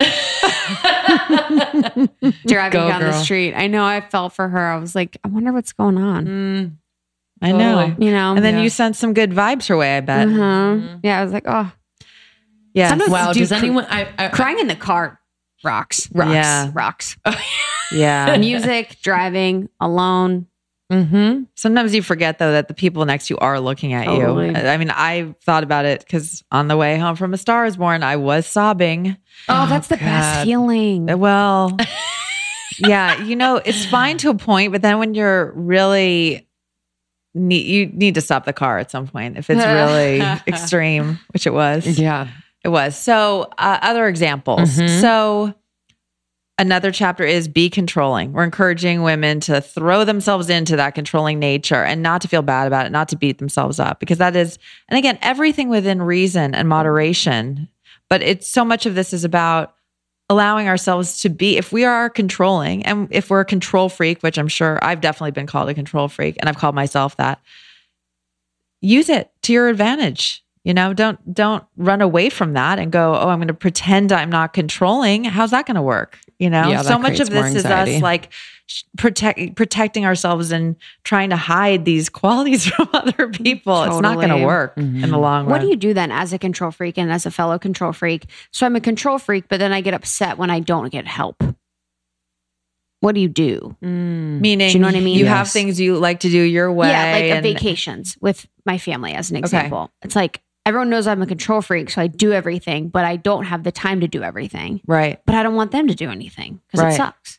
driving 2.46 2.80
Go, 2.80 2.88
down 2.88 3.00
the 3.02 3.12
street. 3.22 3.54
I 3.54 3.66
know. 3.66 3.84
I 3.84 4.00
felt 4.00 4.32
for 4.32 4.48
her. 4.48 4.66
I 4.72 4.76
was 4.78 4.94
like, 4.94 5.16
I 5.24 5.28
wonder 5.28 5.52
what's 5.52 5.72
going 5.72 5.98
on. 5.98 6.78
I 7.42 7.52
know. 7.52 7.94
You 7.98 8.10
know. 8.10 8.34
And 8.34 8.44
then 8.44 8.56
Yeah. 8.56 8.62
you 8.62 8.70
sent 8.70 8.96
some 8.96 9.12
good 9.14 9.30
vibes 9.32 9.66
her 9.68 9.76
way, 9.76 9.96
I 9.96 10.00
bet. 10.00 10.28
Uh-huh. 10.28 10.98
Yeah, 11.02 11.20
I 11.20 11.24
was 11.24 11.32
like, 11.32 11.44
oh, 11.46 11.70
Yeah. 12.72 12.88
Sometimes- 12.90 13.10
Wow. 13.10 13.32
Dude, 13.32 13.42
Does 13.42 13.48
cr- 13.50 13.54
anyone? 13.64 13.86
I, 13.90 14.08
I, 14.18 14.28
crying 14.28 14.58
in 14.58 14.68
the 14.68 14.76
car 14.76 15.20
rocks, 15.64 16.08
rocks, 16.12 16.30
Yeah. 16.32 16.70
rocks. 16.74 17.16
Yeah. 17.92 18.36
Music, 18.40 18.96
driving, 19.02 19.68
alone. 19.80 20.46
mm-hmm. 20.92 21.44
Sometimes 21.54 21.94
you 21.94 22.02
forget 22.02 22.38
though 22.38 22.52
that 22.52 22.68
the 22.68 22.74
people 22.74 23.04
next 23.04 23.26
to 23.28 23.34
you 23.34 23.38
are 23.38 23.58
looking 23.60 23.92
at 23.94 24.04
Totally. 24.06 24.48
you. 24.48 24.54
I 24.54 24.76
mean, 24.76 24.90
I 24.90 25.34
thought 25.42 25.62
about 25.64 25.84
it 25.86 26.00
because 26.00 26.44
on 26.52 26.68
the 26.68 26.76
way 26.76 26.98
home 26.98 27.16
from 27.16 27.32
A 27.34 27.38
Star 27.38 27.64
Is 27.66 27.76
Born, 27.76 28.02
I 28.02 28.16
was 28.16 28.46
sobbing. 28.46 29.16
Oh, 29.48 29.66
that's 29.66 29.88
the 29.88 29.96
God. 29.96 30.04
best 30.04 30.44
feeling. 30.44 31.06
Well, 31.18 31.76
yeah, 32.78 33.22
you 33.22 33.36
know, 33.36 33.56
it's 33.56 33.84
fine 33.86 34.18
to 34.18 34.30
a 34.30 34.34
point, 34.34 34.72
but 34.72 34.82
then 34.82 34.98
when 34.98 35.14
you're 35.14 35.52
really 35.52 36.46
need 37.36 37.66
you 37.66 37.86
need 37.86 38.14
to 38.14 38.20
stop 38.20 38.44
the 38.44 38.52
car 38.52 38.78
at 38.78 38.92
some 38.92 39.08
point 39.08 39.36
if 39.36 39.50
it's 39.50 39.64
really 39.64 40.20
extreme, 40.46 41.18
which 41.32 41.46
it 41.46 41.52
was. 41.52 41.86
Yeah. 41.98 42.28
It 42.64 42.68
was. 42.68 42.96
So, 42.96 43.50
uh, 43.58 43.78
other 43.82 44.08
examples. 44.08 44.76
Mhm. 44.78 45.00
So, 45.00 45.54
another 46.58 46.90
chapter 46.90 47.24
is 47.24 47.46
be 47.46 47.68
controlling. 47.68 48.32
We're 48.32 48.44
encouraging 48.44 49.02
women 49.02 49.40
to 49.40 49.60
throw 49.60 50.04
themselves 50.04 50.48
into 50.48 50.76
that 50.76 50.94
controlling 50.94 51.38
nature 51.38 51.84
and 51.84 52.02
not 52.02 52.20
to 52.22 52.28
feel 52.28 52.42
bad 52.42 52.66
about 52.66 52.86
it, 52.86 52.92
not 52.92 53.08
to 53.10 53.16
beat 53.16 53.38
themselves 53.38 53.78
up, 53.80 54.00
because 54.00 54.18
that 54.18 54.36
is, 54.36 54.58
and 54.88 54.96
again, 54.96 55.18
everything 55.20 55.68
within 55.68 56.00
reason 56.00 56.54
and 56.54 56.68
moderation. 56.68 57.68
But 58.08 58.22
it's 58.22 58.48
so 58.48 58.64
much 58.64 58.86
of 58.86 58.94
this 58.94 59.12
is 59.12 59.24
about 59.24 59.74
allowing 60.30 60.68
ourselves 60.68 61.20
to 61.22 61.28
be, 61.28 61.56
if 61.58 61.72
we 61.72 61.84
are 61.84 62.08
controlling 62.08 62.86
and 62.86 63.08
if 63.10 63.30
we're 63.30 63.40
a 63.40 63.44
control 63.44 63.88
freak, 63.88 64.22
which 64.22 64.38
I'm 64.38 64.48
sure 64.48 64.78
I've 64.80 65.00
definitely 65.00 65.32
been 65.32 65.46
called 65.46 65.68
a 65.68 65.74
control 65.74 66.08
freak 66.08 66.36
and 66.38 66.48
I've 66.48 66.56
called 66.56 66.74
myself 66.74 67.16
that, 67.16 67.40
use 68.80 69.08
it 69.08 69.32
to 69.42 69.52
your 69.52 69.68
advantage 69.68 70.43
You 70.64 70.72
know, 70.72 70.94
don't 70.94 71.34
don't 71.34 71.62
run 71.76 72.00
away 72.00 72.30
from 72.30 72.54
that 72.54 72.78
and 72.78 72.90
go, 72.90 73.14
"Oh, 73.14 73.28
I'm 73.28 73.38
going 73.38 73.48
to 73.48 73.54
pretend 73.54 74.12
I'm 74.12 74.30
not 74.30 74.54
controlling." 74.54 75.24
How's 75.24 75.50
that 75.50 75.66
going 75.66 75.74
to 75.74 75.82
work? 75.82 76.18
You 76.38 76.48
know? 76.48 76.68
Yeah, 76.70 76.80
so 76.82 76.98
much 76.98 77.20
of 77.20 77.28
this 77.28 77.54
is 77.54 77.66
us 77.66 78.00
like 78.00 78.32
protect 78.96 79.56
protecting 79.56 80.06
ourselves 80.06 80.50
and 80.52 80.76
trying 81.02 81.28
to 81.30 81.36
hide 81.36 81.84
these 81.84 82.08
qualities 82.20 82.64
from 82.66 82.88
other 82.94 83.28
people. 83.28 83.82
It's 83.84 84.00
not 84.00 84.14
going 84.14 84.28
to 84.28 84.34
Totally. 84.36 84.46
work 84.46 84.72
in 84.78 85.02
the 85.02 85.18
long 85.18 85.44
run. 85.44 85.50
What 85.50 85.60
do 85.60 85.66
you 85.68 85.76
do 85.76 85.92
then 85.92 86.10
as 86.10 86.32
a 86.32 86.38
control 86.38 86.70
freak 86.70 86.96
and 86.96 87.12
as 87.12 87.26
a 87.26 87.30
fellow 87.30 87.58
control 87.58 87.92
freak? 87.92 88.24
So 88.50 88.64
I'm 88.64 88.74
a 88.74 88.80
control 88.80 89.18
freak, 89.18 89.48
but 89.48 89.58
then 89.58 89.70
I 89.72 89.82
get 89.82 89.92
upset 89.92 90.38
when 90.38 90.48
I 90.48 90.60
don't 90.60 90.88
get 90.90 91.06
help. 91.06 91.42
What 93.00 93.14
do 93.14 93.20
you 93.20 93.28
do? 93.28 93.76
Mm. 93.82 94.40
Meaning, 94.40 94.68
Do 94.70 94.72
you 94.72 94.78
know 94.80 94.88
what 94.88 94.96
I 94.96 95.00
mean? 95.00 95.18
You 95.18 95.26
have 95.26 95.50
things 95.50 95.78
you 95.78 95.98
like 95.98 96.20
to 96.20 96.30
do 96.30 96.40
your 96.40 96.72
way. 96.72 96.88
yeah, 96.88 97.12
like 97.12 97.24
uh, 97.24 97.34
and- 97.34 97.42
vacations 97.42 98.16
with 98.22 98.46
my 98.64 98.78
family 98.78 99.12
as 99.12 99.30
an 99.30 99.36
example. 99.36 99.90
It's 100.00 100.16
like 100.16 100.40
everyone 100.66 100.90
knows 100.90 101.06
I'm 101.06 101.20
a 101.22 101.26
control 101.26 101.60
freak, 101.62 101.90
so 101.90 102.00
I 102.02 102.06
do 102.06 102.32
everything, 102.32 102.88
but 102.88 103.04
I 103.04 103.16
don't 103.16 103.44
have 103.44 103.62
the 103.64 103.72
time 103.72 104.00
to 104.00 104.08
do 104.08 104.22
everything. 104.22 104.80
right. 104.86 105.20
But 105.26 105.34
I 105.34 105.42
don't 105.42 105.54
want 105.54 105.72
them 105.72 105.88
to 105.88 105.94
do 105.94 106.10
anything 106.10 106.60
because 106.66 106.80
Right. 106.84 106.92
it 106.94 106.96
sucks. 106.96 107.38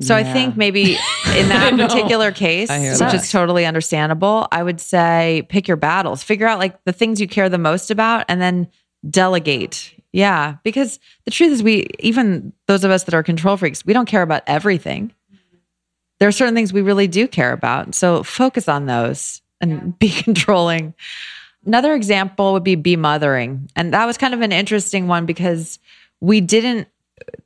So 0.00 0.14
I 0.16 0.24
think 0.24 0.56
maybe 0.56 0.94
in 1.36 1.48
that 1.48 1.74
particular 1.76 2.32
case, 2.32 2.68
which 2.68 2.98
that. 2.98 3.14
is 3.14 3.30
totally 3.30 3.64
understandable, 3.64 4.48
I 4.50 4.62
would 4.62 4.80
say 4.80 5.46
pick 5.48 5.68
your 5.68 5.76
battles. 5.76 6.22
Figure 6.22 6.46
out 6.48 6.58
like 6.58 6.82
the 6.84 6.92
things 6.92 7.20
you 7.20 7.28
care 7.28 7.48
the 7.48 7.58
most 7.58 7.90
about 7.92 8.24
and 8.28 8.40
then 8.40 8.68
delegate. 9.08 9.92
Yeah, 10.12 10.56
because 10.64 10.98
the 11.24 11.30
truth 11.30 11.52
is 11.52 11.62
we 11.62 11.86
even 12.00 12.52
those 12.66 12.84
of 12.84 12.90
us 12.90 13.04
that 13.04 13.14
are 13.14 13.22
control 13.22 13.56
freaks, 13.56 13.84
we 13.86 13.92
don't 13.92 14.06
care 14.06 14.22
about 14.22 14.42
everything. 14.46 15.12
There 16.20 16.28
are 16.28 16.32
certain 16.32 16.54
things 16.54 16.72
we 16.72 16.82
really 16.82 17.08
do 17.08 17.26
care 17.28 17.52
about. 17.52 17.94
So 17.94 18.22
focus 18.22 18.68
on 18.68 18.86
those 18.86 19.42
and 19.60 19.98
be 19.98 20.08
controlling. 20.22 20.94
Another 21.66 21.94
example 21.94 22.52
would 22.52 22.64
be 22.64 22.74
be 22.74 22.96
mothering. 22.96 23.68
And 23.76 23.94
that 23.94 24.06
was 24.06 24.18
kind 24.18 24.34
of 24.34 24.40
an 24.40 24.52
interesting 24.52 25.08
one 25.08 25.26
because 25.26 25.78
we 26.20 26.40
didn't 26.40 26.88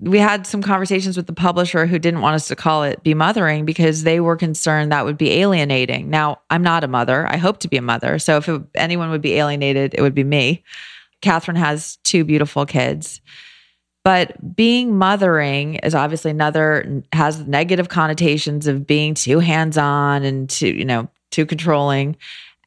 we 0.00 0.18
had 0.18 0.46
some 0.46 0.62
conversations 0.62 1.16
with 1.16 1.26
the 1.26 1.32
publisher 1.32 1.86
who 1.86 1.98
didn't 1.98 2.20
want 2.20 2.34
us 2.34 2.48
to 2.48 2.56
call 2.56 2.84
it 2.84 3.02
be 3.02 3.14
mothering 3.14 3.64
because 3.64 4.02
they 4.02 4.20
were 4.20 4.36
concerned 4.36 4.90
that 4.92 5.04
would 5.04 5.18
be 5.18 5.30
alienating. 5.32 6.08
Now, 6.08 6.40
I'm 6.50 6.62
not 6.62 6.84
a 6.84 6.88
mother. 6.88 7.26
I 7.28 7.36
hope 7.36 7.58
to 7.60 7.68
be 7.68 7.76
a 7.76 7.82
mother. 7.82 8.18
So 8.18 8.38
if 8.38 8.48
it, 8.48 8.62
anyone 8.74 9.10
would 9.10 9.20
be 9.20 9.34
alienated, 9.34 9.94
it 9.94 10.00
would 10.00 10.14
be 10.14 10.24
me. 10.24 10.64
Catherine 11.20 11.56
has 11.56 11.98
two 12.04 12.24
beautiful 12.24 12.64
kids. 12.64 13.20
But 14.04 14.56
being 14.56 14.96
mothering 14.96 15.74
is 15.76 15.94
obviously 15.94 16.30
another 16.30 17.02
has 17.12 17.46
negative 17.46 17.88
connotations 17.88 18.66
of 18.66 18.86
being 18.86 19.14
too 19.14 19.38
hands-on 19.38 20.22
and 20.22 20.48
too, 20.48 20.68
you 20.68 20.84
know, 20.84 21.10
too 21.30 21.44
controlling. 21.44 22.16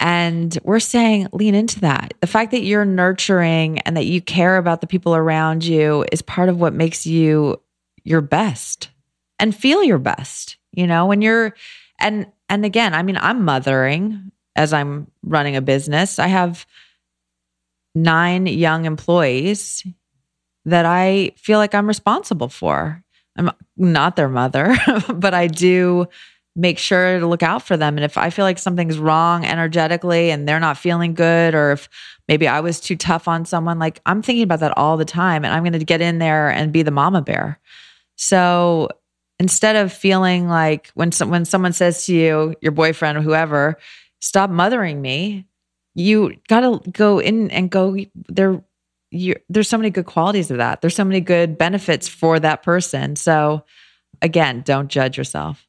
And 0.02 0.58
we're 0.64 0.80
saying 0.80 1.28
lean 1.32 1.54
into 1.54 1.82
that. 1.82 2.16
The 2.22 2.28
fact 2.28 2.52
that 2.52 2.64
you're 2.64 2.86
nurturing 2.86 3.80
and 3.80 3.95
that 3.95 4.08
you 4.08 4.20
care 4.20 4.58
about 4.58 4.82
the 4.82 4.88
people 4.88 5.16
around 5.16 5.64
you 5.64 6.06
is 6.12 6.24
part 6.24 6.49
of 6.49 6.60
what 6.60 6.74
makes 6.74 7.06
you 7.06 7.62
your 8.04 8.22
best 8.22 8.89
and 9.38 9.56
feel 9.56 9.84
your 9.84 9.99
best. 9.99 10.58
You 10.72 10.88
know, 10.88 11.06
when 11.06 11.22
you're 11.22 11.56
and 11.99 12.26
and 12.49 12.66
again, 12.66 12.95
I 12.95 13.04
mean, 13.04 13.18
I'm 13.18 13.45
mothering 13.45 14.32
as 14.56 14.74
I'm 14.74 15.06
running 15.22 15.56
a 15.56 15.62
business. 15.62 16.18
I 16.18 16.28
have 16.28 16.66
nine 17.93 18.47
young 18.47 18.86
employees 18.86 19.86
that 20.66 20.86
I 20.86 21.34
feel 21.38 21.60
like 21.60 21.76
I'm 21.76 21.88
responsible 21.88 22.49
for. 22.49 23.04
I'm 23.38 23.52
not 23.78 24.16
their 24.16 24.30
mother, 24.30 24.76
but 25.14 25.36
I 25.36 25.45
do 25.45 26.08
make 26.56 26.78
sure 26.78 27.20
to 27.20 27.28
look 27.28 27.43
out 27.43 27.64
for 27.64 27.78
them. 27.78 27.97
And 27.97 28.04
if 28.04 28.18
I 28.18 28.30
feel 28.30 28.43
like 28.43 28.60
something's 28.60 28.97
wrong 28.97 29.45
energetically 29.45 30.32
and 30.32 30.47
they're 30.47 30.60
not 30.60 30.78
feeling 30.78 31.14
good, 31.14 31.56
or 31.56 31.72
if 31.72 31.89
maybe 32.28 32.47
I 32.47 32.60
was 32.60 32.80
too 32.80 32.95
tough 32.95 33.28
on 33.28 33.45
someone, 33.45 33.80
like 33.80 34.02
I'm 34.06 34.22
thinking 34.22 34.43
about 34.43 34.60
that 34.60 34.78
all 34.78 34.97
the 34.97 35.06
time. 35.06 35.45
And 35.45 35.54
I'm 35.54 35.64
going 35.64 35.74
to 35.74 35.86
get 35.86 36.02
in 36.02 36.20
there 36.20 36.49
and 36.49 36.74
be 36.74 36.84
the 36.84 36.91
mama 36.91 37.22
bear. 37.22 37.60
So 38.18 38.89
instead 39.39 39.76
of 39.76 39.93
feeling 39.93 40.47
like 40.47 40.91
when, 40.93 41.12
when 41.12 41.45
someone 41.45 41.74
says 41.74 42.06
to 42.06 42.14
you, 42.14 42.56
your 42.62 42.74
boyfriend 42.74 43.18
or 43.18 43.22
whoever, 43.22 43.78
stop 44.20 44.49
mothering 44.49 45.02
me, 45.02 45.47
you 45.95 46.36
got 46.47 46.62
to 46.62 46.91
go 46.91 47.20
in 47.20 47.49
and 47.52 47.70
go 47.70 47.97
there. 48.28 48.62
You, 49.10 49.36
there's 49.49 49.68
so 49.68 49.78
many 49.78 49.89
good 49.89 50.06
qualities 50.06 50.52
of 50.52 50.58
that. 50.58 50.82
There's 50.82 50.95
so 50.95 51.04
many 51.04 51.20
good 51.20 51.58
benefits 51.58 52.08
for 52.08 52.39
that 52.39 52.64
person. 52.64 53.16
So 53.18 53.66
again, 54.22 54.62
don't 54.66 54.88
judge 54.88 55.18
yourself. 55.18 55.68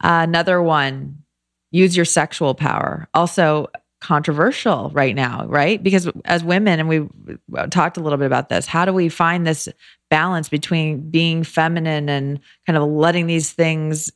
Another 0.00 0.62
one, 0.62 1.22
use 1.70 1.96
your 1.96 2.04
sexual 2.04 2.54
power. 2.54 3.08
Also 3.14 3.68
controversial 4.00 4.90
right 4.94 5.16
now, 5.16 5.44
right? 5.46 5.82
Because 5.82 6.08
as 6.24 6.44
women, 6.44 6.78
and 6.78 6.88
we 6.88 7.08
talked 7.70 7.96
a 7.96 8.00
little 8.00 8.18
bit 8.18 8.26
about 8.26 8.48
this, 8.48 8.66
how 8.66 8.84
do 8.84 8.92
we 8.92 9.08
find 9.08 9.46
this 9.46 9.68
balance 10.08 10.48
between 10.48 11.10
being 11.10 11.42
feminine 11.42 12.08
and 12.08 12.40
kind 12.66 12.76
of 12.76 12.88
letting 12.88 13.26
these 13.26 13.52
things 13.52 14.10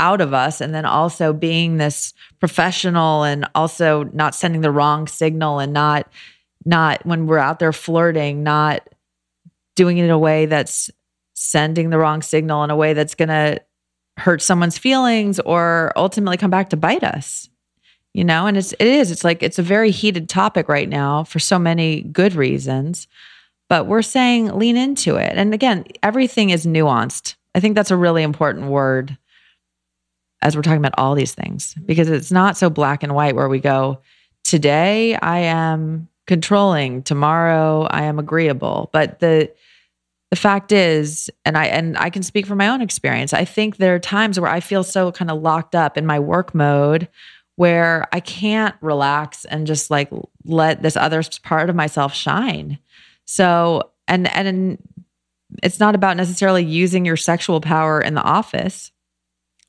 out 0.00 0.20
of 0.20 0.32
us 0.32 0.60
and 0.60 0.74
then 0.74 0.86
also 0.86 1.32
being 1.32 1.76
this 1.76 2.14
professional 2.38 3.22
and 3.22 3.46
also 3.54 4.04
not 4.14 4.34
sending 4.34 4.62
the 4.62 4.70
wrong 4.70 5.06
signal 5.06 5.58
and 5.58 5.74
not 5.74 6.10
not 6.64 7.04
when 7.04 7.26
we're 7.26 7.38
out 7.38 7.58
there 7.58 7.72
flirting 7.72 8.42
not 8.42 8.88
doing 9.76 9.98
it 9.98 10.04
in 10.04 10.10
a 10.10 10.18
way 10.18 10.46
that's 10.46 10.90
sending 11.34 11.90
the 11.90 11.98
wrong 11.98 12.22
signal 12.22 12.64
in 12.64 12.70
a 12.70 12.76
way 12.76 12.94
that's 12.94 13.14
going 13.14 13.28
to 13.28 13.60
hurt 14.20 14.42
someone's 14.42 14.78
feelings 14.78 15.40
or 15.40 15.92
ultimately 15.96 16.36
come 16.36 16.50
back 16.50 16.70
to 16.70 16.76
bite 16.76 17.04
us 17.04 17.48
you 18.12 18.24
know? 18.24 18.46
And 18.46 18.56
it's 18.56 18.72
it 18.72 18.86
is 18.86 19.10
it's 19.10 19.24
like 19.24 19.42
it's 19.42 19.58
a 19.58 19.62
very 19.62 19.90
heated 19.90 20.28
topic 20.28 20.68
right 20.68 20.88
now 20.88 21.24
for 21.24 21.38
so 21.38 21.58
many 21.58 22.02
good 22.02 22.34
reasons 22.34 23.06
but 23.68 23.86
we're 23.86 24.02
saying 24.02 24.58
lean 24.58 24.76
into 24.76 25.16
it. 25.16 25.32
And 25.36 25.54
again 25.54 25.84
everything 26.02 26.50
is 26.50 26.66
nuanced. 26.66 27.36
I 27.54 27.60
think 27.60 27.74
that's 27.74 27.90
a 27.90 27.96
really 27.96 28.22
important 28.22 28.66
word 28.66 29.16
as 30.42 30.56
we're 30.56 30.62
talking 30.62 30.78
about 30.78 30.98
all 30.98 31.14
these 31.14 31.34
things 31.34 31.74
because 31.86 32.08
it's 32.08 32.32
not 32.32 32.56
so 32.56 32.70
black 32.70 33.02
and 33.02 33.14
white 33.14 33.34
where 33.34 33.48
we 33.48 33.60
go 33.60 34.00
today 34.42 35.14
i 35.16 35.38
am 35.38 36.08
controlling 36.26 37.02
tomorrow 37.02 37.86
i 37.90 38.02
am 38.02 38.18
agreeable. 38.18 38.88
But 38.92 39.20
the 39.20 39.52
the 40.30 40.36
fact 40.36 40.72
is 40.72 41.30
and 41.44 41.58
i 41.58 41.66
and 41.66 41.96
i 41.98 42.08
can 42.08 42.22
speak 42.22 42.46
from 42.46 42.58
my 42.58 42.68
own 42.68 42.80
experience 42.80 43.32
i 43.32 43.44
think 43.44 43.76
there 43.76 43.94
are 43.94 43.98
times 43.98 44.38
where 44.38 44.50
i 44.50 44.60
feel 44.60 44.84
so 44.84 45.10
kind 45.12 45.30
of 45.30 45.42
locked 45.42 45.74
up 45.74 45.98
in 45.98 46.06
my 46.06 46.18
work 46.18 46.54
mode 46.54 47.08
where 47.56 48.08
i 48.12 48.20
can't 48.20 48.74
relax 48.80 49.44
and 49.44 49.66
just 49.66 49.90
like 49.90 50.10
let 50.44 50.82
this 50.82 50.96
other 50.96 51.22
part 51.42 51.70
of 51.70 51.76
myself 51.76 52.14
shine. 52.14 52.78
So 53.26 53.90
and 54.08 54.28
and 54.34 54.78
it's 55.62 55.80
not 55.80 55.94
about 55.94 56.16
necessarily 56.16 56.64
using 56.64 57.04
your 57.04 57.16
sexual 57.16 57.60
power 57.60 58.00
in 58.00 58.14
the 58.14 58.22
office 58.22 58.92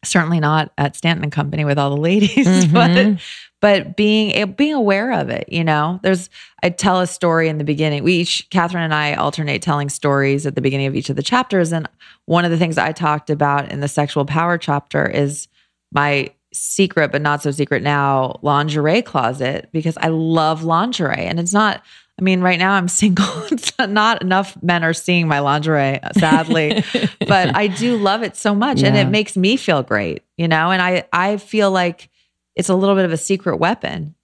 certainly 0.04 0.40
not 0.40 0.72
at 0.78 0.96
stanton 0.96 1.24
and 1.24 1.32
company 1.32 1.64
with 1.64 1.78
all 1.78 1.96
the 1.96 2.02
ladies 2.02 2.66
but 2.68 2.92
mm-hmm. 2.92 3.18
But 3.62 3.96
being 3.96 4.54
being 4.54 4.74
aware 4.74 5.14
of 5.14 5.30
it 5.30 5.46
you 5.48 5.64
know 5.64 6.00
there's 6.04 6.30
i 6.64 6.70
tell 6.70 7.00
a 7.00 7.08
story 7.08 7.48
in 7.48 7.58
the 7.58 7.64
beginning 7.64 8.04
we 8.04 8.14
each 8.14 8.48
catherine 8.50 8.84
and 8.84 8.94
i 8.94 9.14
alternate 9.14 9.62
telling 9.62 9.88
stories 9.88 10.46
at 10.46 10.56
the 10.56 10.62
beginning 10.62 10.88
of 10.88 10.96
each 10.96 11.10
of 11.10 11.16
the 11.16 11.24
chapters 11.24 11.72
and 11.72 11.88
one 12.26 12.44
of 12.44 12.52
the 12.52 12.58
things 12.58 12.78
i 12.78 12.92
talked 12.92 13.30
about 13.30 13.72
in 13.72 13.80
the 13.80 13.88
sexual 13.88 14.26
power 14.26 14.58
chapter 14.58 15.08
is 15.08 15.48
my 15.94 16.30
secret 16.54 17.12
but 17.12 17.22
not 17.22 17.42
so 17.42 17.52
secret 17.52 17.82
now 17.82 18.38
lingerie 18.42 19.02
closet 19.02 19.70
because 19.72 19.98
i 20.02 20.08
love 20.08 20.64
lingerie 20.64 21.26
and 21.26 21.40
it's 21.40 21.54
not 21.54 21.82
I 22.20 22.24
mean, 22.24 22.42
right 22.42 22.60
now 22.60 22.74
I'm 22.74 22.88
single. 22.88 23.26
It's 23.52 23.72
not 23.80 24.22
enough 24.22 24.56
men 24.62 24.84
are 24.84 24.94
seeing 24.94 25.28
my 25.28 25.40
lingerie, 25.40 26.00
sadly, 26.14 26.84
but 27.28 27.56
I 27.56 27.66
do 27.66 27.98
love 27.98 28.22
it 28.22 28.36
so 28.36 28.54
much, 28.54 28.84
and 28.84 28.96
it 28.96 29.08
makes 29.08 29.36
me 29.36 29.58
feel 29.58 29.82
great, 29.82 30.22
you 30.38 30.48
know. 30.48 30.70
And 30.70 30.84
I 30.84 31.06
I 31.12 31.38
feel 31.38 31.72
like 31.72 32.11
it's 32.56 32.70
a 32.70 32.76
little 32.76 32.96
bit 32.96 33.06
of 33.06 33.12
a 33.12 33.18
secret 33.18 33.58
weapon. 33.58 34.16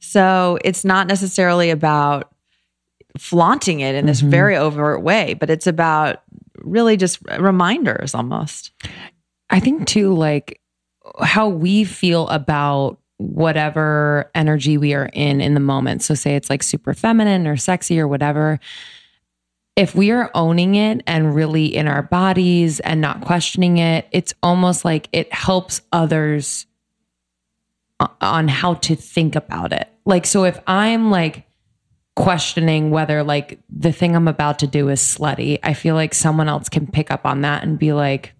So 0.00 0.58
it's 0.64 0.84
not 0.84 1.06
necessarily 1.06 1.70
about 1.70 2.32
flaunting 3.18 3.80
it 3.80 3.94
in 3.94 4.06
this 4.06 4.20
mm-hmm. 4.20 4.30
very 4.30 4.56
overt 4.56 5.02
way, 5.02 5.34
but 5.34 5.50
it's 5.50 5.66
about 5.66 6.22
really 6.56 6.96
just 6.96 7.18
reminders 7.38 8.14
almost. 8.14 8.72
I 9.50 9.60
think 9.60 9.86
too, 9.86 10.14
like 10.14 10.60
how 11.20 11.48
we 11.48 11.84
feel 11.84 12.28
about 12.28 12.98
whatever 13.18 14.30
energy 14.34 14.76
we 14.76 14.94
are 14.94 15.10
in 15.12 15.40
in 15.40 15.54
the 15.54 15.60
moment. 15.60 16.02
So, 16.02 16.14
say 16.14 16.34
it's 16.36 16.50
like 16.50 16.62
super 16.62 16.94
feminine 16.94 17.46
or 17.46 17.56
sexy 17.56 18.00
or 18.00 18.08
whatever. 18.08 18.58
If 19.76 19.94
we 19.94 20.12
are 20.12 20.30
owning 20.34 20.76
it 20.76 21.02
and 21.06 21.34
really 21.34 21.66
in 21.66 21.88
our 21.88 22.02
bodies 22.02 22.78
and 22.80 23.00
not 23.00 23.22
questioning 23.22 23.78
it, 23.78 24.06
it's 24.12 24.32
almost 24.42 24.84
like 24.84 25.08
it 25.12 25.32
helps 25.32 25.80
others 25.92 26.66
on 28.20 28.48
how 28.48 28.74
to 28.74 28.96
think 28.96 29.36
about 29.36 29.72
it. 29.72 29.88
Like, 30.04 30.26
so 30.26 30.44
if 30.44 30.60
I'm 30.66 31.10
like 31.10 31.46
questioning 32.16 32.90
whether 32.90 33.22
like 33.22 33.58
the 33.68 33.92
thing 33.92 34.14
I'm 34.14 34.28
about 34.28 34.58
to 34.60 34.66
do 34.66 34.88
is 34.88 35.00
slutty, 35.00 35.58
I 35.62 35.74
feel 35.74 35.94
like 35.94 36.14
someone 36.14 36.48
else 36.48 36.68
can 36.68 36.86
pick 36.86 37.10
up 37.10 37.24
on 37.24 37.42
that 37.42 37.62
and 37.62 37.78
be 37.78 37.92
like, 37.92 38.34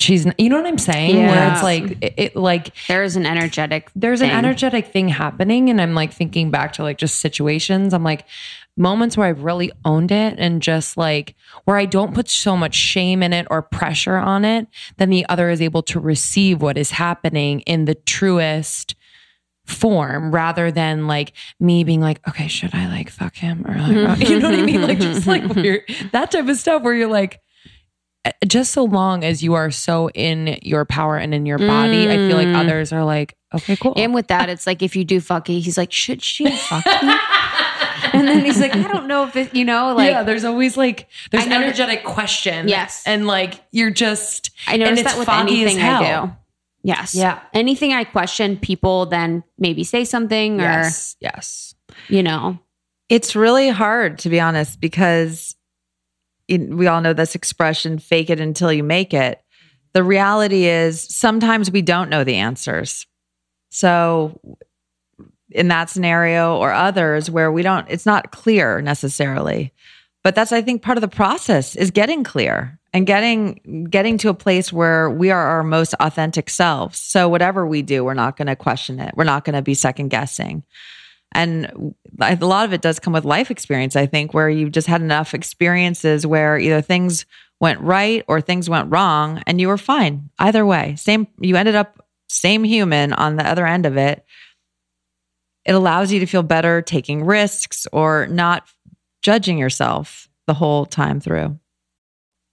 she's 0.00 0.26
you 0.38 0.48
know 0.48 0.56
what 0.56 0.66
I'm 0.66 0.78
saying? 0.78 1.26
Where 1.26 1.52
it's 1.52 1.62
like 1.62 1.98
it, 2.00 2.14
it 2.16 2.36
like 2.36 2.74
There 2.86 3.02
is 3.02 3.16
an 3.16 3.26
energetic. 3.26 3.90
there's 3.94 4.22
an 4.22 4.30
energetic 4.30 4.86
thing 4.86 5.10
happening 5.10 5.68
and 5.68 5.78
i'm 5.80 5.94
like 5.94 6.12
thinking 6.12 6.50
back 6.50 6.72
to 6.74 6.82
like 6.82 6.96
just 6.96 7.20
situations 7.20 7.92
i'm 7.92 8.02
like 8.02 8.24
moments 8.80 9.16
where 9.16 9.28
i've 9.28 9.44
really 9.44 9.70
owned 9.84 10.10
it 10.10 10.34
and 10.38 10.62
just 10.62 10.96
like 10.96 11.36
where 11.64 11.76
i 11.76 11.84
don't 11.84 12.14
put 12.14 12.28
so 12.28 12.56
much 12.56 12.74
shame 12.74 13.22
in 13.22 13.32
it 13.32 13.46
or 13.50 13.62
pressure 13.62 14.16
on 14.16 14.44
it 14.44 14.66
then 14.96 15.10
the 15.10 15.24
other 15.28 15.50
is 15.50 15.60
able 15.62 15.82
to 15.82 16.00
receive 16.00 16.60
what 16.62 16.76
is 16.78 16.90
happening 16.92 17.60
in 17.60 17.84
the 17.84 17.94
truest 17.94 18.94
form 19.66 20.32
rather 20.34 20.72
than 20.72 21.06
like 21.06 21.32
me 21.60 21.84
being 21.84 22.00
like 22.00 22.20
okay 22.28 22.48
should 22.48 22.74
i 22.74 22.88
like 22.88 23.08
fuck 23.10 23.36
him 23.36 23.64
or 23.68 23.74
like 23.76 24.18
you 24.28 24.38
know 24.40 24.50
what 24.50 24.58
i 24.58 24.62
mean 24.62 24.82
like 24.82 24.98
just 24.98 25.26
like 25.28 25.44
weird 25.54 25.82
that 26.12 26.30
type 26.32 26.48
of 26.48 26.56
stuff 26.56 26.82
where 26.82 26.94
you're 26.94 27.06
like 27.08 27.40
just 28.46 28.72
so 28.72 28.84
long 28.84 29.24
as 29.24 29.42
you 29.42 29.54
are 29.54 29.70
so 29.70 30.10
in 30.10 30.58
your 30.62 30.84
power 30.84 31.16
and 31.16 31.32
in 31.32 31.46
your 31.46 31.56
body 31.58 32.10
i 32.10 32.16
feel 32.16 32.36
like 32.36 32.48
Mm. 32.48 32.56
others 32.56 32.92
are 32.92 33.04
like 33.04 33.34
okay 33.54 33.76
cool 33.76 33.94
And 33.96 34.12
with 34.14 34.26
that, 34.28 34.48
it's 34.48 34.66
like 34.66 34.82
if 34.82 34.94
you 34.96 35.04
do 35.04 35.20
fuck 35.20 35.48
it, 35.50 35.60
he's 35.60 35.76
like, 35.78 35.90
should 35.92 36.22
she 36.22 36.48
fuck 36.50 36.84
you? 36.86 36.92
and 38.20 38.28
then 38.28 38.44
he's 38.44 38.60
like, 38.60 38.74
I 38.74 38.86
don't 38.88 39.06
know 39.08 39.24
if 39.24 39.34
it, 39.36 39.54
you 39.54 39.64
know, 39.64 39.94
like 39.94 40.10
yeah, 40.10 40.22
there's 40.22 40.44
always 40.44 40.76
like 40.76 41.08
there's 41.30 41.44
I 41.44 41.48
know- 41.48 41.60
energetic 41.62 42.04
question. 42.04 42.68
Yes. 42.68 43.02
and 43.06 43.26
like 43.26 43.62
you're 43.72 43.90
just 43.90 44.50
I 44.66 44.74
and 44.74 44.82
notice 44.82 45.00
it's 45.00 45.10
that 45.12 45.18
with 45.18 45.26
foggy 45.26 45.62
as 45.64 45.72
anything 45.72 45.78
I 45.82 46.02
hell. 46.04 46.26
do. 46.26 46.32
Yes. 46.82 47.14
Yeah. 47.14 47.40
Anything 47.52 47.92
I 47.92 48.04
question, 48.04 48.56
people 48.56 49.06
then 49.06 49.42
maybe 49.58 49.84
say 49.84 50.04
something 50.04 50.60
or 50.60 50.64
Yes, 50.64 51.16
yes. 51.20 51.74
you 52.08 52.22
know. 52.22 52.58
It's 53.08 53.34
really 53.34 53.68
hard, 53.68 54.18
to 54.20 54.28
be 54.30 54.38
honest, 54.40 54.80
because 54.80 55.56
in, 56.48 56.76
we 56.76 56.86
all 56.86 57.00
know 57.00 57.12
this 57.12 57.34
expression 57.34 57.98
fake 57.98 58.30
it 58.30 58.40
until 58.40 58.72
you 58.72 58.82
make 58.84 59.12
it. 59.12 59.42
The 59.92 60.02
reality 60.04 60.66
is 60.66 61.00
sometimes 61.00 61.70
we 61.70 61.82
don't 61.82 62.08
know 62.08 62.22
the 62.24 62.36
answers. 62.36 63.06
So, 63.70 64.40
in 65.50 65.68
that 65.68 65.90
scenario 65.90 66.56
or 66.56 66.72
others 66.72 67.30
where 67.30 67.50
we 67.50 67.62
don't, 67.62 67.86
it's 67.88 68.06
not 68.06 68.32
clear 68.32 68.80
necessarily. 68.80 69.72
But 70.22 70.34
that's, 70.34 70.52
I 70.52 70.62
think, 70.62 70.82
part 70.82 70.98
of 70.98 71.02
the 71.02 71.08
process 71.08 71.76
is 71.76 71.90
getting 71.90 72.24
clear 72.24 72.78
and 72.92 73.06
getting 73.06 73.86
getting 73.88 74.18
to 74.18 74.28
a 74.28 74.34
place 74.34 74.72
where 74.72 75.08
we 75.08 75.30
are 75.30 75.46
our 75.46 75.62
most 75.62 75.94
authentic 76.00 76.50
selves. 76.50 76.98
So 76.98 77.28
whatever 77.28 77.66
we 77.66 77.82
do, 77.82 78.04
we're 78.04 78.14
not 78.14 78.36
going 78.36 78.48
to 78.48 78.56
question 78.56 79.00
it. 79.00 79.14
We're 79.16 79.24
not 79.24 79.44
going 79.44 79.54
to 79.54 79.62
be 79.62 79.74
second 79.74 80.08
guessing. 80.08 80.64
And 81.32 81.94
a 82.20 82.34
lot 82.36 82.64
of 82.64 82.72
it 82.72 82.82
does 82.82 82.98
come 82.98 83.12
with 83.12 83.24
life 83.24 83.50
experience, 83.50 83.94
I 83.94 84.06
think, 84.06 84.34
where 84.34 84.50
you've 84.50 84.72
just 84.72 84.88
had 84.88 85.00
enough 85.00 85.32
experiences 85.32 86.26
where 86.26 86.58
either 86.58 86.82
things 86.82 87.24
went 87.60 87.80
right 87.80 88.24
or 88.26 88.40
things 88.40 88.68
went 88.68 88.90
wrong 88.90 89.42
and 89.46 89.60
you 89.60 89.68
were 89.68 89.78
fine. 89.78 90.28
Either 90.38 90.66
way, 90.66 90.96
same, 90.96 91.28
you 91.38 91.56
ended 91.56 91.76
up 91.76 92.04
same 92.28 92.64
human 92.64 93.12
on 93.12 93.36
the 93.36 93.46
other 93.46 93.66
end 93.66 93.86
of 93.86 93.96
it. 93.96 94.24
It 95.64 95.72
allows 95.74 96.12
you 96.12 96.20
to 96.20 96.26
feel 96.26 96.42
better 96.42 96.82
taking 96.82 97.24
risks 97.24 97.86
or 97.92 98.26
not 98.28 98.68
judging 99.22 99.58
yourself 99.58 100.28
the 100.46 100.54
whole 100.54 100.86
time 100.86 101.20
through. 101.20 101.58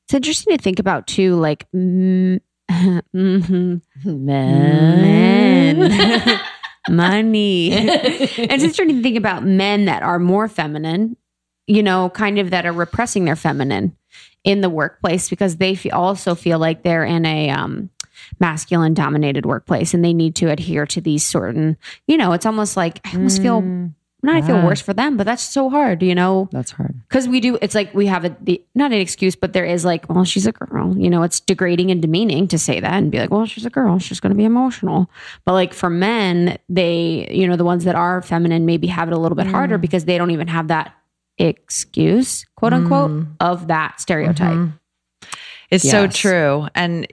It's 0.05 0.13
interesting 0.13 0.57
to 0.57 0.63
think 0.63 0.79
about 0.79 1.07
too, 1.07 1.35
like 1.35 1.65
mm, 1.75 2.39
mhm, 2.69 3.81
Men. 4.05 5.79
men, 5.79 6.39
money. 6.89 7.69
it's 7.73 8.37
interesting 8.63 8.89
to 8.89 9.01
think 9.01 9.17
about 9.17 9.43
men 9.43 9.85
that 9.85 10.03
are 10.03 10.19
more 10.19 10.47
feminine, 10.47 11.17
you 11.65 11.83
know, 11.83 12.09
kind 12.09 12.39
of 12.39 12.51
that 12.51 12.65
are 12.65 12.73
repressing 12.73 13.25
their 13.25 13.35
feminine 13.35 13.95
in 14.43 14.61
the 14.61 14.69
workplace 14.69 15.29
because 15.29 15.57
they 15.57 15.77
also 15.91 16.35
feel 16.35 16.59
like 16.59 16.83
they're 16.83 17.03
in 17.03 17.25
a 17.25 17.49
um, 17.49 17.89
masculine 18.39 18.93
dominated 18.93 19.45
workplace 19.45 19.93
and 19.93 20.03
they 20.03 20.13
need 20.13 20.35
to 20.35 20.49
adhere 20.49 20.85
to 20.85 21.01
these 21.01 21.25
certain, 21.25 21.77
you 22.07 22.17
know, 22.17 22.33
it's 22.33 22.45
almost 22.45 22.77
like 22.77 22.99
I 23.05 23.15
almost 23.15 23.41
feel 23.41 23.61
hmm. 23.61 23.87
not 24.23 24.35
I 24.35 24.41
feel 24.41 24.61
worse 24.61 24.81
for 24.81 24.93
them, 24.93 25.17
but 25.17 25.25
that's 25.25 25.43
so 25.43 25.69
hard, 25.69 26.03
you 26.03 26.15
know? 26.15 26.49
That's 26.51 26.71
hard. 26.71 26.95
because 27.07 27.27
we 27.27 27.39
do 27.39 27.57
it's 27.61 27.75
like 27.75 27.93
we 27.93 28.07
have 28.07 28.25
a 28.25 28.35
the, 28.41 28.63
not 28.75 28.91
an 28.91 28.99
excuse 28.99 29.35
but 29.35 29.53
there 29.53 29.65
is 29.65 29.85
like 29.85 30.09
well 30.09 30.23
she's 30.23 30.47
a 30.47 30.51
girl 30.51 30.97
you 30.97 31.09
know? 31.09 31.23
It's 31.23 31.39
degrading 31.39 31.91
and 31.91 32.01
demeaning 32.01 32.47
to 32.49 32.57
say 32.57 32.79
that 32.79 32.93
and 32.93 33.11
be 33.11 33.19
like 33.19 33.31
well 33.31 33.45
she's 33.45 33.65
a 33.65 33.69
girl 33.69 33.99
she's 33.99 34.19
going 34.19 34.31
to 34.31 34.37
be 34.37 34.45
emotional. 34.45 35.09
But 35.45 35.53
like 35.53 35.73
for 35.73 35.89
men 35.89 36.57
they 36.69 37.27
you 37.31 37.47
know 37.47 37.55
the 37.55 37.65
ones 37.65 37.83
that 37.83 37.95
are 37.95 38.21
feminine 38.21 38.65
maybe 38.65 38.87
have 38.87 39.07
it 39.07 39.13
a 39.13 39.19
little 39.19 39.35
bit 39.35 39.47
harder 39.47 39.77
mm. 39.77 39.81
because 39.81 40.05
they 40.05 40.17
don't 40.17 40.31
even 40.31 40.47
have 40.47 40.67
that 40.69 40.93
excuse 41.37 42.45
quote 42.55 42.73
unquote 42.73 43.11
mm. 43.11 43.27
of 43.39 43.67
that 43.67 43.99
stereotype. 44.01 44.53
Mm-hmm. 44.53 44.75
It's 45.69 45.89
so 45.89 46.07
true. 46.07 46.67
And 46.75 47.07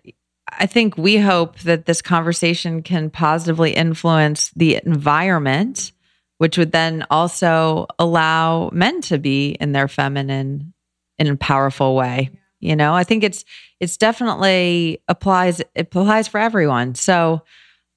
I 0.59 0.67
think 0.67 0.97
we 0.97 1.17
hope 1.17 1.59
that 1.61 1.87
this 1.87 2.03
conversation 2.03 2.83
can 2.83 3.11
positively 3.11 3.73
influence 3.73 4.51
the 4.57 4.81
environment, 4.85 5.93
which 6.39 6.59
would 6.59 6.73
then 6.73 7.07
also 7.11 7.87
allow 7.99 8.71
men 8.73 9.01
to 9.03 9.19
be 9.19 9.51
in 9.61 9.73
their 9.73 9.89
feminine 9.89 10.73
in 11.19 11.27
a 11.29 11.37
powerful 11.37 11.95
way. 11.95 12.31
You 12.61 12.77
know, 12.77 12.95
I 12.95 13.05
think 13.05 13.25
it's 13.25 13.45
it's 13.79 13.97
definitely 13.97 15.03
applies 15.09 15.61
it 15.61 15.69
applies 15.77 16.29
for 16.29 16.39
everyone. 16.39 16.95
So 16.95 17.43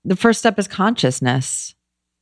the 0.03 0.15
first 0.15 0.39
step 0.39 0.59
is 0.59 0.67
consciousness. 0.67 1.73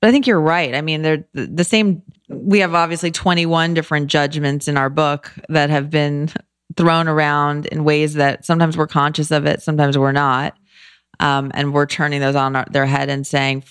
But 0.01 0.09
I 0.09 0.11
think 0.11 0.27
you're 0.27 0.39
right. 0.39 0.75
I 0.75 0.81
mean, 0.81 1.01
they're 1.01 1.25
the 1.33 1.47
the 1.47 1.63
same 1.63 2.03
we 2.29 2.59
have 2.59 2.75
obviously 2.75 3.11
21 3.11 3.73
different 3.73 4.07
judgments 4.07 4.67
in 4.67 4.77
our 4.77 4.89
book 4.89 5.31
that 5.49 5.69
have 5.69 5.89
been 5.89 6.29
thrown 6.77 7.07
around 7.07 7.65
in 7.67 7.83
ways 7.83 8.15
that 8.15 8.45
sometimes 8.45 8.77
we're 8.77 8.87
conscious 8.87 9.31
of 9.31 9.45
it, 9.45 9.61
sometimes 9.61 9.97
we're 9.97 10.11
not. 10.11 10.55
Um, 11.19 11.51
and 11.53 11.73
we're 11.73 11.85
turning 11.85 12.19
those 12.19 12.35
on 12.35 12.55
our, 12.55 12.65
their 12.69 12.85
head 12.85 13.09
and 13.09 13.25
saying, 13.25 13.63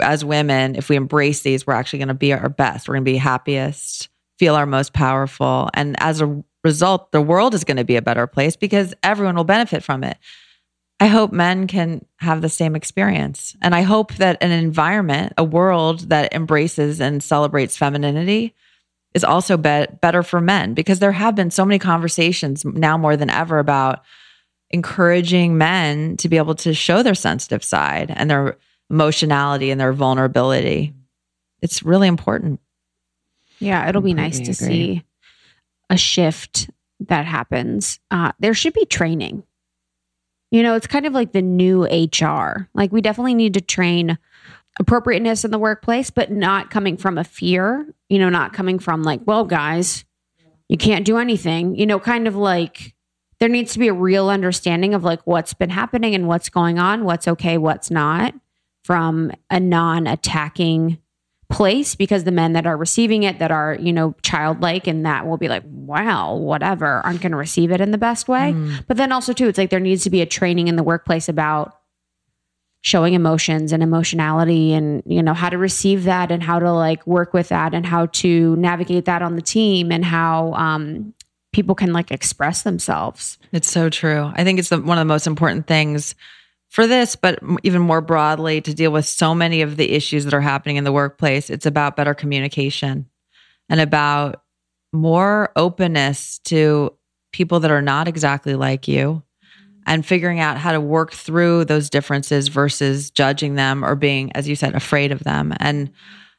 as 0.00 0.24
women, 0.24 0.74
if 0.74 0.88
we 0.90 0.96
embrace 0.96 1.40
these, 1.40 1.66
we're 1.66 1.72
actually 1.72 2.00
going 2.00 2.08
to 2.08 2.14
be 2.14 2.32
our 2.32 2.50
best. 2.50 2.88
We're 2.88 2.94
going 2.94 3.04
to 3.04 3.12
be 3.12 3.16
happiest, 3.16 4.08
feel 4.38 4.54
our 4.54 4.66
most 4.66 4.92
powerful. 4.92 5.70
And 5.72 5.96
as 6.02 6.20
a 6.20 6.42
result, 6.62 7.12
the 7.12 7.22
world 7.22 7.54
is 7.54 7.64
going 7.64 7.78
to 7.78 7.84
be 7.84 7.96
a 7.96 8.02
better 8.02 8.26
place 8.26 8.56
because 8.56 8.94
everyone 9.02 9.36
will 9.36 9.44
benefit 9.44 9.82
from 9.82 10.04
it. 10.04 10.18
I 11.02 11.06
hope 11.06 11.32
men 11.32 11.66
can 11.66 12.04
have 12.18 12.42
the 12.42 12.50
same 12.50 12.76
experience. 12.76 13.56
And 13.62 13.74
I 13.74 13.80
hope 13.82 14.14
that 14.16 14.36
an 14.42 14.50
environment, 14.50 15.32
a 15.38 15.44
world 15.44 16.10
that 16.10 16.34
embraces 16.34 17.00
and 17.00 17.22
celebrates 17.22 17.78
femininity 17.78 18.54
is 19.14 19.24
also 19.24 19.56
be- 19.56 19.86
better 20.00 20.22
for 20.22 20.40
men 20.40 20.74
because 20.74 20.98
there 20.98 21.12
have 21.12 21.34
been 21.34 21.50
so 21.50 21.64
many 21.64 21.78
conversations 21.78 22.64
now 22.64 22.96
more 22.96 23.16
than 23.16 23.30
ever 23.30 23.58
about 23.58 24.02
encouraging 24.70 25.58
men 25.58 26.16
to 26.16 26.28
be 26.28 26.36
able 26.36 26.54
to 26.54 26.72
show 26.72 27.02
their 27.02 27.14
sensitive 27.14 27.64
side 27.64 28.12
and 28.14 28.30
their 28.30 28.56
emotionality 28.88 29.70
and 29.70 29.80
their 29.80 29.92
vulnerability. 29.92 30.94
It's 31.62 31.82
really 31.82 32.08
important. 32.08 32.60
yeah 33.58 33.88
it'll 33.88 34.00
be 34.00 34.14
nice 34.14 34.38
to 34.38 34.52
agree. 34.52 34.54
see 34.54 35.04
a 35.90 35.96
shift 35.96 36.70
that 37.00 37.26
happens 37.26 37.98
uh, 38.10 38.32
there 38.38 38.54
should 38.54 38.72
be 38.74 38.84
training 38.86 39.42
You 40.52 40.62
know, 40.62 40.74
it's 40.74 40.86
kind 40.86 41.06
of 41.06 41.12
like 41.12 41.32
the 41.32 41.42
new 41.42 41.84
HR. 41.84 42.68
Like 42.74 42.90
we 42.92 43.00
definitely 43.00 43.34
need 43.34 43.54
to 43.54 43.60
train 43.60 44.18
appropriateness 44.78 45.44
in 45.44 45.50
the 45.50 45.58
workplace, 45.58 46.10
but 46.10 46.30
not 46.30 46.70
coming 46.70 46.96
from 46.96 47.18
a 47.18 47.24
fear, 47.24 47.86
you 48.08 48.18
know, 48.18 48.28
not 48.28 48.52
coming 48.52 48.78
from 48.78 49.02
like, 49.02 49.20
well, 49.26 49.44
guys, 49.44 50.04
you 50.68 50.76
can't 50.76 51.04
do 51.04 51.18
anything, 51.18 51.74
you 51.74 51.86
know, 51.86 51.98
kind 51.98 52.28
of 52.28 52.36
like 52.36 52.94
there 53.40 53.48
needs 53.48 53.72
to 53.72 53.78
be 53.78 53.88
a 53.88 53.94
real 53.94 54.28
understanding 54.28 54.94
of 54.94 55.02
like 55.02 55.20
what's 55.26 55.54
been 55.54 55.70
happening 55.70 56.14
and 56.14 56.28
what's 56.28 56.48
going 56.48 56.78
on, 56.78 57.04
what's 57.04 57.26
okay, 57.26 57.58
what's 57.58 57.90
not 57.90 58.34
from 58.84 59.32
a 59.50 59.58
non 59.58 60.06
attacking 60.06 60.98
place 61.50 61.96
because 61.96 62.22
the 62.24 62.30
men 62.30 62.52
that 62.52 62.64
are 62.64 62.76
receiving 62.76 63.24
it 63.24 63.40
that 63.40 63.50
are 63.50 63.76
you 63.80 63.92
know 63.92 64.14
childlike 64.22 64.86
and 64.86 65.04
that 65.04 65.26
will 65.26 65.36
be 65.36 65.48
like 65.48 65.64
wow 65.66 66.36
whatever 66.36 67.04
aren't 67.04 67.20
going 67.20 67.32
to 67.32 67.36
receive 67.36 67.72
it 67.72 67.80
in 67.80 67.90
the 67.90 67.98
best 67.98 68.28
way. 68.28 68.52
Mm. 68.52 68.84
But 68.86 68.96
then 68.96 69.10
also 69.10 69.32
too 69.32 69.48
it's 69.48 69.58
like 69.58 69.70
there 69.70 69.80
needs 69.80 70.04
to 70.04 70.10
be 70.10 70.20
a 70.20 70.26
training 70.26 70.68
in 70.68 70.76
the 70.76 70.84
workplace 70.84 71.28
about 71.28 71.79
showing 72.82 73.14
emotions 73.14 73.72
and 73.72 73.82
emotionality 73.82 74.72
and 74.72 75.02
you 75.04 75.22
know 75.22 75.34
how 75.34 75.50
to 75.50 75.58
receive 75.58 76.04
that 76.04 76.30
and 76.30 76.42
how 76.42 76.58
to 76.58 76.72
like 76.72 77.06
work 77.06 77.34
with 77.34 77.48
that 77.48 77.74
and 77.74 77.84
how 77.84 78.06
to 78.06 78.56
navigate 78.56 79.04
that 79.04 79.20
on 79.20 79.36
the 79.36 79.42
team 79.42 79.92
and 79.92 80.04
how 80.04 80.52
um 80.54 81.12
people 81.52 81.74
can 81.74 81.92
like 81.92 82.10
express 82.10 82.62
themselves 82.62 83.38
It's 83.52 83.70
so 83.70 83.90
true. 83.90 84.30
I 84.34 84.44
think 84.44 84.58
it's 84.58 84.68
the, 84.68 84.80
one 84.80 84.98
of 84.98 85.02
the 85.02 85.12
most 85.12 85.26
important 85.26 85.66
things 85.66 86.14
for 86.68 86.86
this, 86.86 87.16
but 87.16 87.40
even 87.64 87.82
more 87.82 88.00
broadly 88.00 88.60
to 88.60 88.72
deal 88.72 88.92
with 88.92 89.04
so 89.04 89.34
many 89.34 89.60
of 89.62 89.76
the 89.76 89.90
issues 89.90 90.24
that 90.24 90.34
are 90.34 90.40
happening 90.40 90.76
in 90.76 90.84
the 90.84 90.92
workplace. 90.92 91.50
It's 91.50 91.66
about 91.66 91.96
better 91.96 92.14
communication 92.14 93.06
and 93.68 93.80
about 93.80 94.42
more 94.92 95.50
openness 95.56 96.38
to 96.44 96.94
people 97.32 97.60
that 97.60 97.70
are 97.70 97.82
not 97.82 98.08
exactly 98.08 98.54
like 98.54 98.88
you 98.88 99.22
and 99.86 100.04
figuring 100.04 100.40
out 100.40 100.58
how 100.58 100.72
to 100.72 100.80
work 100.80 101.12
through 101.12 101.64
those 101.64 101.90
differences 101.90 102.48
versus 102.48 103.10
judging 103.10 103.54
them 103.54 103.84
or 103.84 103.94
being, 103.94 104.32
as 104.32 104.48
you 104.48 104.56
said, 104.56 104.74
afraid 104.74 105.12
of 105.12 105.24
them. 105.24 105.54
And 105.58 105.90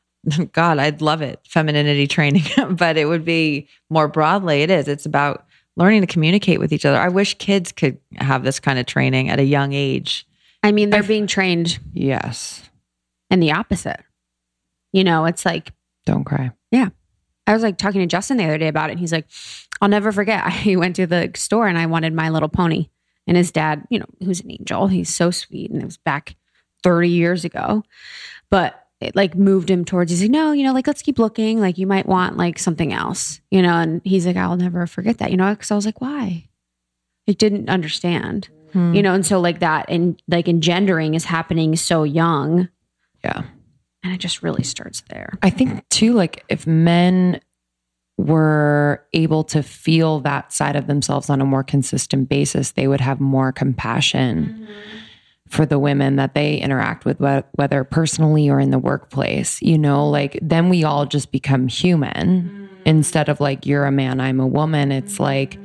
God, 0.52 0.80
I'd 0.80 1.02
love 1.02 1.22
it, 1.22 1.40
femininity 1.48 2.08
training, 2.08 2.44
but 2.72 2.98
it 2.98 3.06
would 3.06 3.26
be 3.26 3.68
more 3.90 4.08
broadly, 4.08 4.62
it 4.64 4.70
is. 4.70 4.88
It's 4.88 5.06
about 5.06 5.46
learning 5.78 6.02
to 6.02 6.08
communicate 6.08 6.60
with 6.60 6.74
each 6.74 6.86
other. 6.86 6.98
I 7.00 7.10
wish 7.10 7.36
kids 7.36 7.72
could 7.72 7.98
have 8.18 8.44
this 8.44 8.60
kind 8.60 8.78
of 8.78 8.86
training 8.86 9.30
at 9.30 9.40
a 9.40 9.44
young 9.44 9.74
age. 9.74 10.28
I 10.64 10.72
mean, 10.72 10.90
they're 10.90 11.04
being 11.04 11.28
trained 11.28 11.80
Yes. 11.94 12.70
And 13.30 13.42
the 13.42 13.54
opposite. 13.54 14.02
You 14.92 15.04
know, 15.04 15.26
it's 15.26 15.46
like 15.46 15.72
Don't 16.06 16.26
cry. 16.26 16.52
Yeah. 16.70 16.90
I 17.48 17.54
was 17.54 17.64
like 17.64 17.78
talking 17.78 18.02
to 18.02 18.08
Justin 18.08 18.38
the 18.38 18.44
other 18.44 18.58
day 18.58 18.68
about 18.68 18.90
it. 18.90 18.94
And 18.94 19.00
he's 19.00 19.12
like, 19.12 19.26
I'll 19.82 19.90
never 19.90 20.12
forget. 20.12 20.44
I 20.66 20.76
went 20.76 20.96
to 20.98 21.08
the 21.08 21.32
store 21.36 21.68
and 21.68 21.78
I 21.78 21.86
wanted 21.86 22.14
My 22.14 22.30
Little 22.30 22.50
Pony. 22.50 22.90
And 23.32 23.38
his 23.38 23.50
dad, 23.50 23.88
you 23.90 23.98
know, 23.98 24.08
who's 24.26 24.42
an 24.42 24.52
angel, 24.52 24.88
he's 24.88 25.08
so 25.08 25.32
sweet. 25.32 25.72
And 25.72 25.82
it 25.82 25.86
was 25.86 25.96
back 25.96 26.36
30 26.84 27.08
years 27.08 27.46
ago. 27.46 27.82
But 28.50 28.86
it 29.00 29.16
like 29.16 29.36
moved 29.36 29.70
him 29.72 29.86
towards, 29.86 30.12
he's 30.12 30.22
like, 30.22 30.32
no, 30.32 30.52
you 30.52 30.66
know, 30.66 30.74
like 30.74 30.86
let's 30.86 31.02
keep 31.02 31.18
looking. 31.18 31.62
Like 31.62 31.78
you 31.78 31.88
might 31.88 32.08
want 32.08 32.36
like 32.36 32.60
something 32.60 32.92
else, 32.92 33.40
you 33.50 33.62
know? 33.62 33.76
And 33.76 34.02
he's 34.04 34.28
like, 34.28 34.36
I'll 34.36 34.58
never 34.58 34.86
forget 34.86 35.20
that, 35.20 35.32
you 35.32 35.38
know? 35.38 35.56
Cause 35.56 35.72
I 35.72 35.76
was 35.76 35.86
like, 35.86 36.02
why? 36.02 36.50
He 37.26 37.34
didn't 37.34 37.70
understand, 37.70 38.50
Hmm. 38.74 38.94
you 38.94 39.02
know? 39.02 39.14
And 39.14 39.26
so 39.26 39.40
like 39.40 39.60
that 39.62 39.86
and 39.88 40.22
like 40.28 40.50
engendering 40.50 41.14
is 41.14 41.24
happening 41.24 41.78
so 41.78 42.04
young. 42.04 42.68
Yeah. 43.24 43.44
And 44.04 44.14
it 44.14 44.18
just 44.18 44.44
really 44.44 44.64
starts 44.64 45.04
there. 45.10 45.38
I 45.42 45.52
think 45.52 45.88
too, 45.88 46.12
like 46.12 46.44
if 46.50 46.68
men 46.68 47.40
were 48.22 49.04
able 49.14 49.44
to 49.44 49.64
feel 49.64 50.20
that 50.22 50.54
side 50.54 50.76
of 50.76 50.88
themselves 50.88 51.30
on 51.30 51.42
a 51.42 51.46
more 51.46 51.64
consistent 51.64 52.30
basis, 52.30 52.72
they 52.72 52.88
would 52.88 53.02
have 53.02 53.20
more 53.20 53.52
compassion 53.52 54.46
mm-hmm. 54.62 54.74
for 55.48 55.66
the 55.66 55.80
women 55.80 56.18
that 56.18 56.34
they 56.36 56.58
interact 56.58 57.04
with, 57.04 57.20
whether 57.20 57.84
personally 57.84 58.50
or 58.50 58.60
in 58.60 58.70
the 58.70 58.80
workplace. 58.80 59.62
You 59.62 59.78
know, 59.78 60.08
like 60.10 60.38
then 60.42 60.70
we 60.70 60.84
all 60.84 61.06
just 61.06 61.32
become 61.32 61.68
human 61.68 62.12
mm-hmm. 62.14 62.66
instead 62.86 63.28
of 63.28 63.40
like, 63.40 63.66
you're 63.66 63.86
a 63.86 63.92
man, 63.92 64.20
I'm 64.22 64.40
a 64.40 64.48
woman. 64.48 64.92
It's 64.92 65.16
mm-hmm. 65.16 65.24
like 65.24 65.58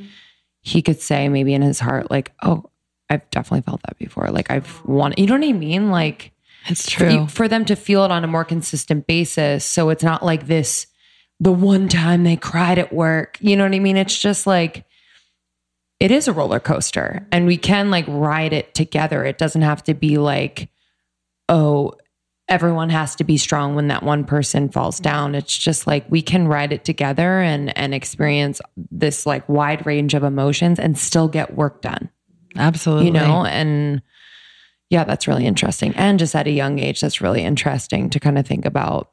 he 0.63 0.83
could 0.83 1.01
say 1.01 1.29
maybe 1.29 1.53
in 1.55 1.63
his 1.63 1.79
heart, 1.79 2.11
like, 2.11 2.33
oh, 2.43 2.71
I've 3.09 3.29
definitely 3.31 3.63
felt 3.63 3.83
that 3.83 3.99
before. 3.99 4.31
Like 4.31 4.51
I've 4.51 4.85
wanted, 4.85 5.21
you 5.21 5.27
know 5.27 5.35
what 5.39 5.49
I 5.49 5.53
mean? 5.53 5.91
Like, 5.91 6.33
It's 6.67 6.91
for, 6.91 7.09
you- 7.09 7.29
for 7.29 7.47
them 7.49 7.65
to 7.67 7.77
feel 7.77 8.05
it 8.05 8.11
on 8.11 8.25
a 8.25 8.27
more 8.27 8.45
consistent 8.45 9.07
basis. 9.07 9.65
So 9.65 9.91
it's 9.91 10.03
not 10.03 10.25
like 10.25 10.47
this, 10.47 10.89
the 11.41 11.53
one 11.53 11.89
time 11.89 12.25
they 12.25 12.37
cried 12.37 12.79
at 12.79 12.93
work. 12.93 13.39
You 13.41 13.57
know 13.57 13.65
what 13.65 13.75
I 13.75 13.79
mean? 13.79 13.97
It's 13.97 14.19
just 14.19 14.47
like, 14.47 14.85
it 16.01 16.11
is 16.11 16.29
a 16.29 16.33
roller 16.33 16.61
coaster 16.61 17.27
and 17.33 17.47
we 17.47 17.57
can 17.57 17.91
like 17.91 18.05
ride 18.09 18.53
it 18.53 18.75
together. 18.75 19.25
It 19.25 19.39
doesn't 19.39 19.63
have 19.63 19.83
to 19.85 19.95
be 19.95 20.19
like, 20.19 20.69
oh, 21.49 21.95
everyone 22.49 22.91
has 22.91 23.17
to 23.17 23.25
be 23.25 23.37
strong 23.37 23.75
when 23.75 23.89
that 23.89 24.03
one 24.03 24.25
person 24.25 24.69
falls 24.69 25.01
down. 25.01 25.35
It's 25.35 25.57
just 25.57 25.87
like 25.87 26.05
we 26.11 26.23
can 26.23 26.47
ride 26.49 26.73
it 26.73 26.85
together 26.85 27.41
and 27.41 27.77
and 27.77 27.95
experience 27.95 28.61
this 28.91 29.27
like 29.27 29.49
wide 29.49 29.85
range 29.87 30.15
of 30.15 30.23
emotions 30.23 30.79
and 30.79 30.97
still 30.97 31.29
get 31.29 31.57
work 31.57 31.83
done 31.83 32.11
Absolutely. 32.57 33.07
you 33.07 33.13
know 33.13 33.45
and 33.45 34.01
yeah 34.91 35.05
that's 35.05 35.27
really 35.27 35.47
interesting 35.47 35.95
and 35.97 36.19
just 36.19 36.35
at 36.35 36.47
a 36.47 36.51
young 36.51 36.79
age 36.79 37.01
that's 37.01 37.21
really 37.21 37.43
interesting 37.43 38.09
to 38.11 38.21
kind 38.21 38.39
of 38.39 38.47
think 38.47 38.65
about 38.65 39.11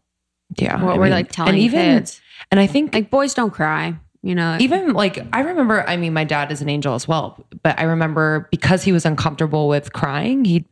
yeah 0.58 0.82
What 0.84 0.96
I 0.96 0.98
we're 0.98 1.04
mean, 1.06 1.12
like 1.14 1.32
telling 1.32 1.50
and 1.56 1.60
even 1.60 1.80
kids. 2.00 2.22
and 2.52 2.60
i 2.60 2.68
think 2.68 2.94
Like 2.94 3.10
boys 3.10 3.34
don't 3.34 3.52
cry, 3.52 3.96
you 4.22 4.36
know. 4.36 4.58
even 4.60 4.94
like 4.94 5.20
i 5.34 5.41
remember 5.41 5.88
i 5.89 5.98
mean 5.98 6.14
my 6.14 6.24
dad 6.24 6.52
is 6.52 6.62
an 6.62 6.70
angel 6.70 6.94
as 6.96 7.08
well 7.08 7.44
but 7.64 7.80
i 7.80 7.84
remember 7.84 8.48
because 8.52 8.84
he 8.84 8.91
was 8.91 9.06
uncomfortable 9.06 9.68
with 9.68 9.94
crying 9.94 10.46
he 10.46 10.66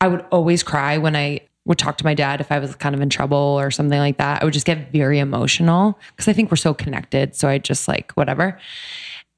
i 0.00 0.08
would 0.08 0.24
always 0.30 0.62
cry 0.62 0.98
when 0.98 1.14
i 1.16 1.40
would 1.64 1.78
talk 1.78 1.98
to 1.98 2.04
my 2.04 2.14
dad 2.14 2.40
if 2.40 2.50
i 2.50 2.58
was 2.58 2.74
kind 2.76 2.94
of 2.94 3.00
in 3.00 3.10
trouble 3.10 3.36
or 3.36 3.70
something 3.70 3.98
like 3.98 4.16
that 4.18 4.40
i 4.40 4.44
would 4.44 4.54
just 4.54 4.66
get 4.66 4.90
very 4.92 5.18
emotional 5.18 5.98
because 6.10 6.26
i 6.28 6.32
think 6.32 6.50
we're 6.50 6.56
so 6.56 6.72
connected 6.74 7.34
so 7.36 7.46
i 7.48 7.58
just 7.58 7.86
like 7.88 8.10
whatever 8.12 8.58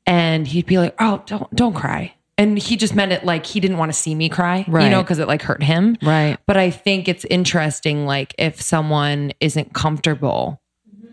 and 0.06 0.46
he'd 0.48 0.66
be 0.66 0.78
like 0.78 0.94
oh 1.00 1.22
don't 1.26 1.54
don't 1.54 1.74
cry 1.74 2.12
and 2.40 2.58
he 2.58 2.76
just 2.76 2.94
meant 2.94 3.12
it 3.12 3.24
like 3.24 3.44
he 3.44 3.60
didn't 3.60 3.76
want 3.76 3.92
to 3.92 3.98
see 3.98 4.14
me 4.14 4.28
cry 4.28 4.64
right. 4.66 4.84
you 4.84 4.90
know 4.90 5.02
because 5.02 5.18
it 5.18 5.28
like 5.28 5.42
hurt 5.42 5.62
him 5.62 5.96
Right. 6.02 6.38
but 6.46 6.56
I 6.56 6.70
think 6.70 7.06
it's 7.06 7.24
interesting, 7.26 8.06
like 8.06 8.34
if 8.38 8.60
someone 8.60 9.32
isn't 9.40 9.74
comfortable, 9.74 10.60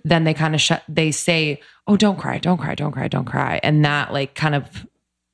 then 0.06 0.24
they 0.24 0.34
kind 0.34 0.56
of 0.56 0.62
shut, 0.62 0.84
they 0.88 1.12
say, 1.12 1.60
Oh, 1.86 1.98
don't 1.98 2.18
cry, 2.18 2.38
don't 2.38 2.58
cry, 2.58 2.76
don't 2.76 2.92
cry, 2.94 3.08
don't 3.08 3.26
cry. 3.26 3.60
And 3.62 3.84
that 3.86 4.14
like 4.14 4.36
kind 4.36 4.56
of 4.56 4.86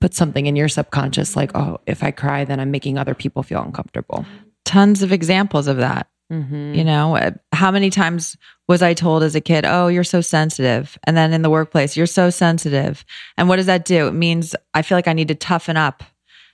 puts 0.02 0.18
something 0.18 0.46
in 0.48 0.56
your 0.56 0.68
subconscious, 0.68 1.36
like, 1.36 1.52
Oh, 1.56 1.80
if 1.86 2.04
I 2.04 2.12
cry, 2.12 2.44
then 2.44 2.60
I'm 2.60 2.72
making 2.72 2.98
other 2.98 3.14
people 3.14 3.44
feel 3.44 3.62
uncomfortable. 3.62 4.26
Tons 4.66 5.04
of 5.04 5.12
examples 5.12 5.68
of 5.68 5.78
that. 5.78 6.08
Mm-hmm. 6.34 6.74
You 6.74 6.84
know, 6.84 7.16
Uh, 7.16 7.32
how 7.52 7.70
many 7.70 7.90
times 7.92 8.36
was 8.68 8.82
I 8.82 8.94
told 8.96 9.22
as 9.22 9.36
a 9.36 9.42
kid, 9.42 9.66
"Oh, 9.66 9.88
you're 9.88 10.04
so 10.04 10.22
sensitive," 10.22 10.98
and 11.04 11.16
then 11.16 11.32
in 11.32 11.44
the 11.44 11.50
workplace, 11.50 11.96
"You're 11.96 12.08
so 12.08 12.32
sensitive," 12.32 13.06
and 13.38 13.48
what 13.48 13.58
does 13.58 13.68
that 13.68 13.86
do? 13.86 14.08
It 14.08 14.14
means 14.14 14.56
I 14.74 14.82
feel 14.82 14.98
like 14.98 15.08
I 15.08 15.14
need 15.14 15.28
to 15.28 15.36
toughen 15.36 15.78
up, 15.78 16.04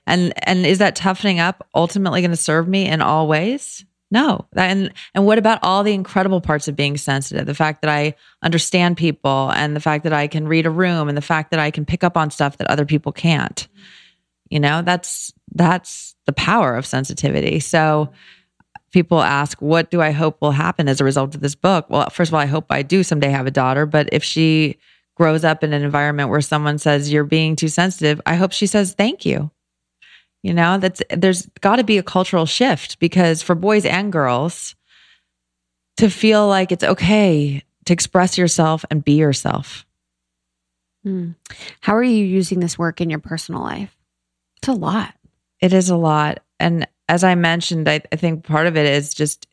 and 0.06 0.34
and 0.46 0.66
is 0.66 0.80
that 0.80 0.96
toughening 0.96 1.40
up 1.40 1.66
ultimately 1.74 2.22
going 2.22 2.32
to 2.32 2.38
serve 2.38 2.68
me 2.68 2.88
in 2.88 3.02
all 3.02 3.28
ways? 3.28 3.86
No. 4.12 4.48
And 4.56 4.92
and 5.14 5.26
what 5.26 5.38
about 5.38 5.60
all 5.62 5.84
the 5.84 5.94
incredible 5.94 6.42
parts 6.42 6.68
of 6.68 6.76
being 6.76 6.98
sensitive? 6.98 7.46
The 7.46 7.54
fact 7.54 7.82
that 7.82 7.92
I 7.92 8.16
understand 8.44 8.98
people, 8.98 9.52
and 9.56 9.76
the 9.76 9.80
fact 9.82 10.04
that 10.04 10.14
I 10.14 10.28
can 10.28 10.48
read 10.48 10.66
a 10.66 10.72
room, 10.72 11.08
and 11.08 11.18
the 11.18 11.22
fact 11.22 11.52
that 11.52 11.60
I 11.60 11.72
can 11.72 11.86
pick 11.86 12.04
up 12.04 12.18
on 12.18 12.32
stuff 12.32 12.58
that 12.58 12.70
other 12.72 12.86
people 12.86 13.12
can't. 13.12 13.68
You 14.50 14.60
know, 14.60 14.82
that's 14.82 15.32
that's 15.54 16.16
the 16.26 16.34
power 16.34 16.76
of 16.76 16.86
sensitivity. 16.86 17.60
So 17.60 18.12
people 18.92 19.22
ask, 19.22 19.62
what 19.62 19.92
do 19.92 20.02
I 20.02 20.12
hope 20.12 20.42
will 20.42 20.52
happen 20.52 20.88
as 20.88 21.00
a 21.00 21.04
result 21.04 21.36
of 21.36 21.42
this 21.42 21.56
book? 21.56 21.90
Well, 21.90 22.10
first 22.10 22.30
of 22.30 22.34
all, 22.34 22.40
I 22.40 22.46
hope 22.46 22.66
I 22.70 22.82
do 22.82 23.04
someday 23.04 23.30
have 23.30 23.48
a 23.48 23.52
daughter, 23.52 23.86
but 23.86 24.10
if 24.12 24.24
she 24.24 24.78
grows 25.16 25.44
up 25.44 25.64
in 25.64 25.74
an 25.74 25.84
environment 25.84 26.30
where 26.30 26.42
someone 26.42 26.78
says 26.78 27.12
you're 27.12 27.24
being 27.24 27.56
too 27.56 27.68
sensitive, 27.68 28.22
I 28.26 28.36
hope 28.36 28.52
she 28.52 28.68
says 28.68 28.94
thank 28.94 29.26
you. 29.26 29.52
You 30.42 30.54
know, 30.54 30.78
that's 30.78 31.02
there's 31.10 31.48
got 31.60 31.76
to 31.76 31.84
be 31.84 31.98
a 31.98 32.04
cultural 32.04 32.46
shift 32.46 33.00
because 33.00 33.42
for 33.42 33.56
boys 33.56 33.86
and 33.86 34.12
girls 34.12 34.76
to 35.98 36.10
feel 36.10 36.48
like 36.48 36.72
it's 36.72 36.84
okay 36.84 37.62
to 37.86 37.94
express 37.94 38.38
yourself 38.38 38.86
and 38.90 39.04
be 39.04 39.14
yourself. 39.14 39.86
Hmm. 41.04 41.32
How 41.82 41.96
are 41.96 42.04
you 42.04 42.24
using 42.24 42.62
this 42.62 42.78
work 42.78 43.02
in 43.02 43.10
your 43.10 43.20
personal 43.20 43.62
life? 43.62 43.96
It's 44.58 44.70
a 44.70 44.74
lot. 44.74 45.14
It 45.60 45.74
is 45.74 45.90
a 45.90 45.98
lot. 45.98 46.40
And 46.60 46.88
as 47.10 47.24
I 47.24 47.36
mentioned, 47.36 47.90
I, 47.90 48.02
I 48.14 48.16
think 48.16 48.46
part 48.46 48.68
of 48.68 48.78
it 48.78 48.86
is 48.86 49.14
just 49.14 49.48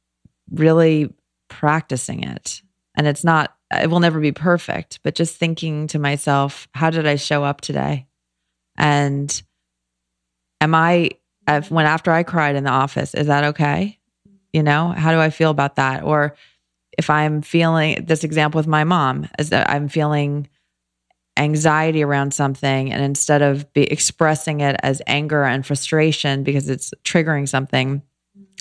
really 0.53 1.13
practicing 1.49 2.23
it. 2.23 2.61
And 2.95 3.07
it's 3.07 3.25
not, 3.25 3.57
it 3.73 3.91
will 3.91 4.01
never 4.01 4.21
be 4.21 4.31
perfect, 4.31 5.01
but 5.03 5.15
just 5.15 5.37
thinking 5.37 5.87
to 5.89 5.99
myself, 5.99 6.69
how 6.73 6.91
did 6.91 7.07
I 7.07 7.17
show 7.17 7.43
up 7.43 7.63
today? 7.63 8.07
And 8.77 9.43
am 10.61 10.75
I, 10.75 11.11
when 11.71 11.87
after 11.87 12.13
I 12.13 12.23
cried 12.23 12.57
in 12.57 12.65
the 12.65 12.71
office, 12.71 13.15
is 13.15 13.27
that 13.27 13.45
okay? 13.45 13.99
You 14.53 14.63
know, 14.63 14.89
how 14.89 15.13
do 15.13 15.19
I 15.19 15.31
feel 15.31 15.51
about 15.51 15.77
that? 15.77 16.03
Or 16.05 16.37
if 16.99 17.09
I'm 17.09 17.41
feeling 17.41 18.05
this 18.05 18.23
example 18.23 18.59
with 18.59 18.67
my 18.67 18.85
mom, 18.85 19.29
is 19.39 19.49
that 19.51 19.71
I'm 19.71 19.89
feeling 19.89 20.49
anxiety 21.37 22.03
around 22.03 22.33
something 22.33 22.93
and 22.93 23.03
instead 23.03 23.43
of 23.43 23.73
be 23.73 23.85
expressing 23.85 24.61
it 24.61 24.77
as 24.83 25.03
anger 25.07 25.43
and 25.43 25.67
frustration 25.67 26.43
because 26.43 26.69
it's 26.69 26.93
triggering 27.05 27.49
something 27.49 28.03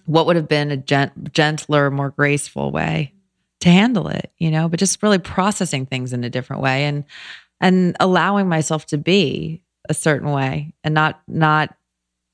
what 0.05 0.27
would 0.27 0.35
have 0.35 0.47
been 0.47 0.69
a 0.71 0.77
gent- 0.77 1.33
gentler 1.33 1.89
more 1.89 2.11
graceful 2.11 2.71
way 2.71 3.13
to 3.61 3.69
handle 3.69 4.07
it 4.07 4.31
you 4.37 4.51
know? 4.51 4.67
But 4.67 4.79
just 4.79 5.01
really 5.01 5.19
processing 5.19 5.85
things 5.85 6.13
in 6.13 6.23
a 6.23 6.29
different 6.29 6.61
way 6.61 6.85
and 6.85 7.05
and 7.61 7.95
allowing 7.99 8.49
myself 8.49 8.85
to 8.87 8.97
be 8.97 9.61
a 9.87 9.93
certain 9.93 10.31
way 10.31 10.73
and 10.83 10.93
not 10.93 11.21
not 11.27 11.75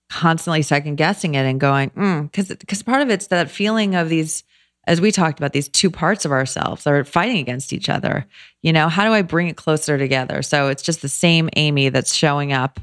constantly 0.10 0.62
second 0.62 0.96
guessing 0.96 1.36
it 1.36 1.46
and 1.46 1.60
going 1.60 1.90
mm, 1.92 2.24
because 2.24 2.50
because 2.50 2.84
part 2.84 3.02
of 3.02 3.10
it's 3.10 3.28
that 3.28 3.50
feeling 3.50 3.96
of 3.96 4.10
these 4.10 4.44
as 4.86 5.00
we 5.00 5.12
talked 5.12 5.40
about 5.40 5.54
these 5.54 5.70
two 5.70 5.92
parts 5.92 6.26
of 6.26 6.32
ourselves 6.32 6.88
are 6.88 7.04
fighting 7.04 7.38
against 7.38 7.74
each 7.74 7.90
other. 7.90 8.26
You 8.62 8.74
know 8.74 8.90
how 8.90 9.06
do 9.06 9.14
i 9.14 9.22
bring 9.22 9.48
it 9.48 9.58
closer 9.58 9.98
together? 9.98 10.42
So 10.42 10.68
it's 10.68 10.84
just 10.84 11.02
the 11.02 11.10
same 11.10 11.50
amy 11.56 11.90
that's 11.90 12.14
showing 12.14 12.54
up 12.54 12.80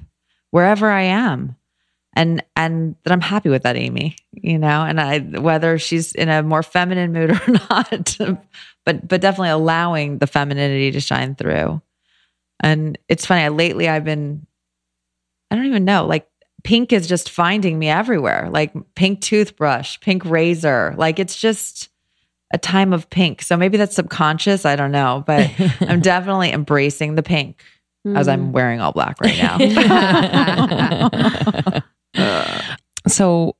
wherever 0.50 0.90
i 0.90 1.02
am 1.02 1.56
and 2.14 2.42
and 2.56 2.96
that 3.04 3.12
i'm 3.12 3.20
happy 3.20 3.48
with 3.48 3.62
that 3.62 3.76
amy 3.76 4.16
you 4.32 4.58
know 4.58 4.82
and 4.82 5.00
i 5.00 5.18
whether 5.18 5.78
she's 5.78 6.12
in 6.14 6.28
a 6.28 6.42
more 6.42 6.62
feminine 6.62 7.12
mood 7.12 7.30
or 7.48 7.52
not 7.70 8.18
but 8.84 9.06
but 9.06 9.20
definitely 9.20 9.50
allowing 9.50 10.18
the 10.18 10.26
femininity 10.26 10.92
to 10.92 11.00
shine 11.00 11.34
through. 11.34 11.82
And 12.60 12.98
it's 13.06 13.26
funny 13.26 13.42
I, 13.42 13.48
lately 13.48 13.88
i've 13.88 14.04
been 14.04 14.46
i 15.50 15.54
don't 15.54 15.66
even 15.66 15.84
know 15.84 16.06
like 16.06 16.26
pink 16.64 16.92
is 16.92 17.06
just 17.06 17.30
finding 17.30 17.78
me 17.78 17.88
everywhere 17.88 18.48
like 18.50 18.72
pink 18.94 19.20
toothbrush 19.20 19.98
pink 20.00 20.24
razor 20.24 20.94
like 20.96 21.18
it's 21.18 21.38
just 21.38 21.88
a 22.52 22.58
time 22.58 22.92
of 22.92 23.08
pink 23.10 23.42
so 23.42 23.56
maybe 23.56 23.76
that's 23.76 23.94
subconscious 23.94 24.64
i 24.64 24.74
don't 24.74 24.92
know 24.92 25.22
but 25.26 25.50
i'm 25.82 26.00
definitely 26.00 26.50
embracing 26.50 27.14
the 27.14 27.22
pink 27.22 27.62
as 28.14 28.26
i'm 28.26 28.46
hmm. 28.46 28.52
wearing 28.52 28.80
all 28.80 28.92
black 28.92 29.20
right 29.20 29.38
now 29.38 29.58
so 33.06 33.54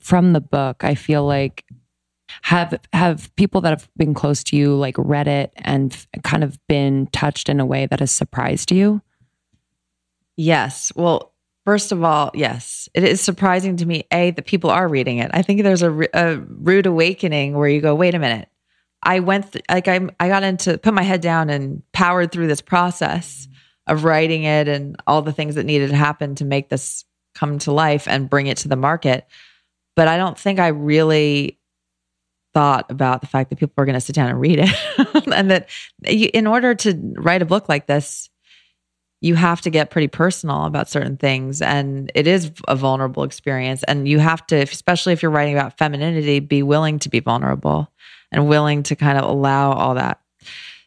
from 0.00 0.32
the 0.32 0.40
book, 0.40 0.82
I 0.82 0.94
feel 0.94 1.24
like 1.24 1.64
have 2.42 2.80
have 2.92 3.34
people 3.36 3.60
that 3.60 3.70
have 3.70 3.88
been 3.96 4.14
close 4.14 4.42
to 4.44 4.56
you 4.56 4.74
like 4.74 4.96
read 4.98 5.28
it 5.28 5.52
and 5.56 5.96
kind 6.22 6.42
of 6.42 6.58
been 6.68 7.06
touched 7.08 7.48
in 7.48 7.60
a 7.60 7.66
way 7.66 7.86
that 7.86 8.00
has 8.00 8.10
surprised 8.10 8.72
you? 8.72 9.02
Yes. 10.36 10.90
Well, 10.96 11.29
first 11.70 11.92
of 11.92 12.02
all, 12.02 12.32
yes, 12.34 12.88
it 12.94 13.04
is 13.04 13.20
surprising 13.20 13.76
to 13.76 13.86
me, 13.86 14.04
A, 14.10 14.32
that 14.32 14.44
people 14.44 14.70
are 14.70 14.88
reading 14.88 15.18
it. 15.18 15.30
I 15.32 15.42
think 15.42 15.62
there's 15.62 15.84
a, 15.84 16.08
a 16.12 16.38
rude 16.38 16.86
awakening 16.86 17.56
where 17.56 17.68
you 17.68 17.80
go, 17.80 17.94
wait 17.94 18.16
a 18.16 18.18
minute. 18.18 18.48
I 19.04 19.20
went, 19.20 19.52
th- 19.52 19.64
like, 19.70 19.86
I, 19.86 20.00
I 20.18 20.26
got 20.26 20.42
into, 20.42 20.78
put 20.78 20.94
my 20.94 21.04
head 21.04 21.20
down 21.20 21.48
and 21.48 21.84
powered 21.92 22.32
through 22.32 22.48
this 22.48 22.60
process 22.60 23.46
of 23.86 24.02
writing 24.02 24.42
it 24.42 24.66
and 24.66 25.00
all 25.06 25.22
the 25.22 25.32
things 25.32 25.54
that 25.54 25.64
needed 25.64 25.90
to 25.90 25.96
happen 25.96 26.34
to 26.34 26.44
make 26.44 26.70
this 26.70 27.04
come 27.36 27.60
to 27.60 27.70
life 27.70 28.08
and 28.08 28.28
bring 28.28 28.48
it 28.48 28.56
to 28.56 28.68
the 28.68 28.74
market. 28.74 29.28
But 29.94 30.08
I 30.08 30.16
don't 30.16 30.36
think 30.36 30.58
I 30.58 30.68
really 30.68 31.60
thought 32.52 32.90
about 32.90 33.20
the 33.20 33.28
fact 33.28 33.50
that 33.50 33.60
people 33.60 33.74
were 33.76 33.84
going 33.84 33.94
to 33.94 34.00
sit 34.00 34.16
down 34.16 34.28
and 34.28 34.40
read 34.40 34.58
it 34.58 35.26
and 35.32 35.52
that 35.52 35.68
you, 36.04 36.30
in 36.34 36.48
order 36.48 36.74
to 36.74 37.14
write 37.16 37.42
a 37.42 37.46
book 37.46 37.68
like 37.68 37.86
this 37.86 38.28
you 39.20 39.34
have 39.34 39.60
to 39.60 39.70
get 39.70 39.90
pretty 39.90 40.08
personal 40.08 40.64
about 40.64 40.88
certain 40.88 41.16
things 41.16 41.60
and 41.60 42.10
it 42.14 42.26
is 42.26 42.50
a 42.68 42.74
vulnerable 42.74 43.22
experience. 43.22 43.82
And 43.84 44.08
you 44.08 44.18
have 44.18 44.46
to 44.48 44.56
especially 44.56 45.12
if 45.12 45.22
you're 45.22 45.30
writing 45.30 45.54
about 45.54 45.76
femininity 45.78 46.40
be 46.40 46.62
willing 46.62 46.98
to 47.00 47.08
be 47.08 47.20
vulnerable 47.20 47.90
and 48.32 48.48
willing 48.48 48.82
to 48.84 48.96
kind 48.96 49.18
of 49.18 49.28
allow 49.28 49.72
all 49.72 49.94
that. 49.94 50.20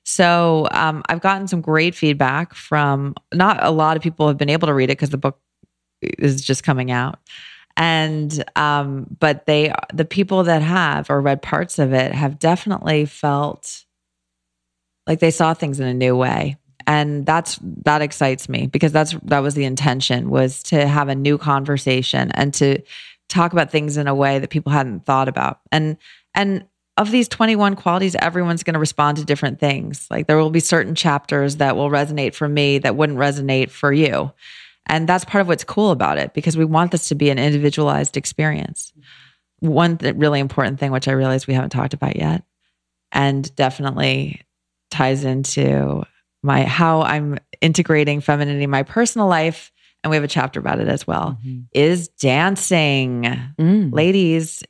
So 0.05 0.67
um, 0.71 1.03
i've 1.07 1.21
gotten 1.21 1.47
some 1.47 1.61
great 1.61 1.95
feedback 1.95 2.55
from 2.55 3.15
not 3.33 3.63
a 3.63 3.69
lot 3.69 3.95
of 3.95 4.03
people 4.03 4.27
have 4.27 4.37
been 4.37 4.49
able 4.49 4.67
to 4.67 4.73
read 4.73 4.89
it 4.89 4.97
because 4.97 5.11
the 5.11 5.17
book 5.17 5.39
is 6.01 6.41
just 6.43 6.63
coming 6.63 6.91
out. 6.91 7.19
And 7.75 8.43
um, 8.55 9.07
but 9.19 9.45
they 9.45 9.73
the 9.93 10.05
people 10.05 10.43
that 10.43 10.61
have 10.61 11.09
or 11.09 11.21
read 11.21 11.41
parts 11.41 11.79
of 11.79 11.93
it 11.93 12.13
have 12.13 12.37
definitely 12.37 13.05
felt 13.05 13.85
like 15.07 15.19
they 15.19 15.31
saw 15.31 15.53
things 15.53 15.79
in 15.79 15.87
a 15.87 15.93
new 15.93 16.15
way 16.15 16.57
and 16.87 17.25
that's 17.25 17.59
that 17.85 18.01
excites 18.01 18.49
me 18.49 18.67
because 18.67 18.91
that's 18.91 19.13
that 19.23 19.39
was 19.39 19.55
the 19.55 19.65
intention 19.65 20.29
was 20.29 20.63
to 20.63 20.87
have 20.87 21.09
a 21.09 21.15
new 21.15 21.37
conversation 21.37 22.31
and 22.31 22.53
to 22.55 22.81
talk 23.29 23.53
about 23.53 23.71
things 23.71 23.97
in 23.97 24.07
a 24.07 24.15
way 24.15 24.39
that 24.39 24.49
people 24.49 24.71
hadn't 24.71 25.05
thought 25.05 25.27
about. 25.27 25.59
And 25.71 25.97
and 26.33 26.65
of 26.97 27.09
these 27.09 27.27
21 27.27 27.75
qualities 27.75 28.15
everyone's 28.15 28.63
going 28.63 28.75
to 28.75 28.79
respond 28.79 29.17
to 29.17 29.25
different 29.25 29.59
things. 29.59 30.07
Like 30.11 30.27
there 30.27 30.37
will 30.37 30.51
be 30.51 30.59
certain 30.59 30.95
chapters 30.95 31.57
that 31.57 31.75
will 31.75 31.89
resonate 31.89 32.35
for 32.35 32.47
me 32.47 32.77
that 32.79 32.95
wouldn't 32.95 33.19
resonate 33.19 33.69
for 33.69 33.91
you. 33.91 34.31
And 34.85 35.07
that's 35.07 35.25
part 35.25 35.41
of 35.41 35.47
what's 35.47 35.63
cool 35.63 35.91
about 35.91 36.17
it 36.17 36.33
because 36.33 36.57
we 36.57 36.65
want 36.65 36.91
this 36.91 37.07
to 37.07 37.15
be 37.15 37.29
an 37.29 37.39
individualized 37.39 38.17
experience. 38.17 38.93
One 39.59 39.97
th- 39.97 40.15
really 40.15 40.39
important 40.39 40.79
thing 40.79 40.91
which 40.91 41.07
i 41.07 41.11
realize 41.11 41.47
we 41.47 41.53
haven't 41.53 41.69
talked 41.69 41.93
about 41.93 42.15
yet 42.15 42.43
and 43.11 43.55
definitely 43.55 44.41
ties 44.91 45.23
into 45.23 46.03
my 46.43 46.63
how 46.63 47.01
I'm 47.01 47.39
integrating 47.61 48.21
femininity 48.21 48.63
in 48.65 48.69
my 48.69 48.83
personal 48.83 49.27
life, 49.27 49.71
and 50.03 50.11
we 50.11 50.17
have 50.17 50.23
a 50.23 50.27
chapter 50.27 50.59
about 50.59 50.79
it 50.79 50.87
as 50.89 51.07
well, 51.07 51.39
is 51.73 52.09
dancing. 52.09 53.23
Mm. 53.59 53.93
Ladies, 53.93 54.61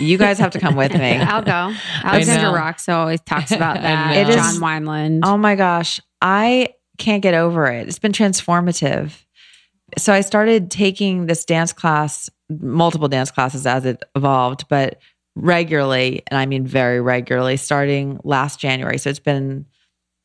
you 0.00 0.18
guys 0.18 0.38
have 0.38 0.50
to 0.52 0.58
come 0.60 0.74
with 0.74 0.92
me. 0.92 1.16
I'll 1.20 1.42
go. 1.42 1.72
Alexandra 2.04 2.50
know. 2.50 2.54
Rocks 2.54 2.88
always 2.88 3.20
talks 3.20 3.52
about 3.52 3.76
that. 3.82 4.16
It 4.16 4.28
is- 4.28 4.34
John 4.36 4.54
Wineland. 4.56 5.20
Oh 5.22 5.36
my 5.36 5.54
gosh, 5.54 6.00
I 6.20 6.70
can't 6.98 7.22
get 7.22 7.34
over 7.34 7.66
it. 7.66 7.86
It's 7.88 7.98
been 7.98 8.12
transformative. 8.12 9.12
So 9.98 10.12
I 10.12 10.22
started 10.22 10.70
taking 10.70 11.26
this 11.26 11.44
dance 11.44 11.72
class, 11.72 12.30
multiple 12.48 13.08
dance 13.08 13.30
classes 13.30 13.66
as 13.66 13.84
it 13.84 14.02
evolved, 14.16 14.64
but 14.68 14.98
regularly, 15.36 16.22
and 16.28 16.38
I 16.38 16.46
mean 16.46 16.66
very 16.66 17.00
regularly, 17.00 17.56
starting 17.56 18.18
last 18.24 18.58
January. 18.58 18.96
So 18.98 19.10
it's 19.10 19.18
been 19.18 19.66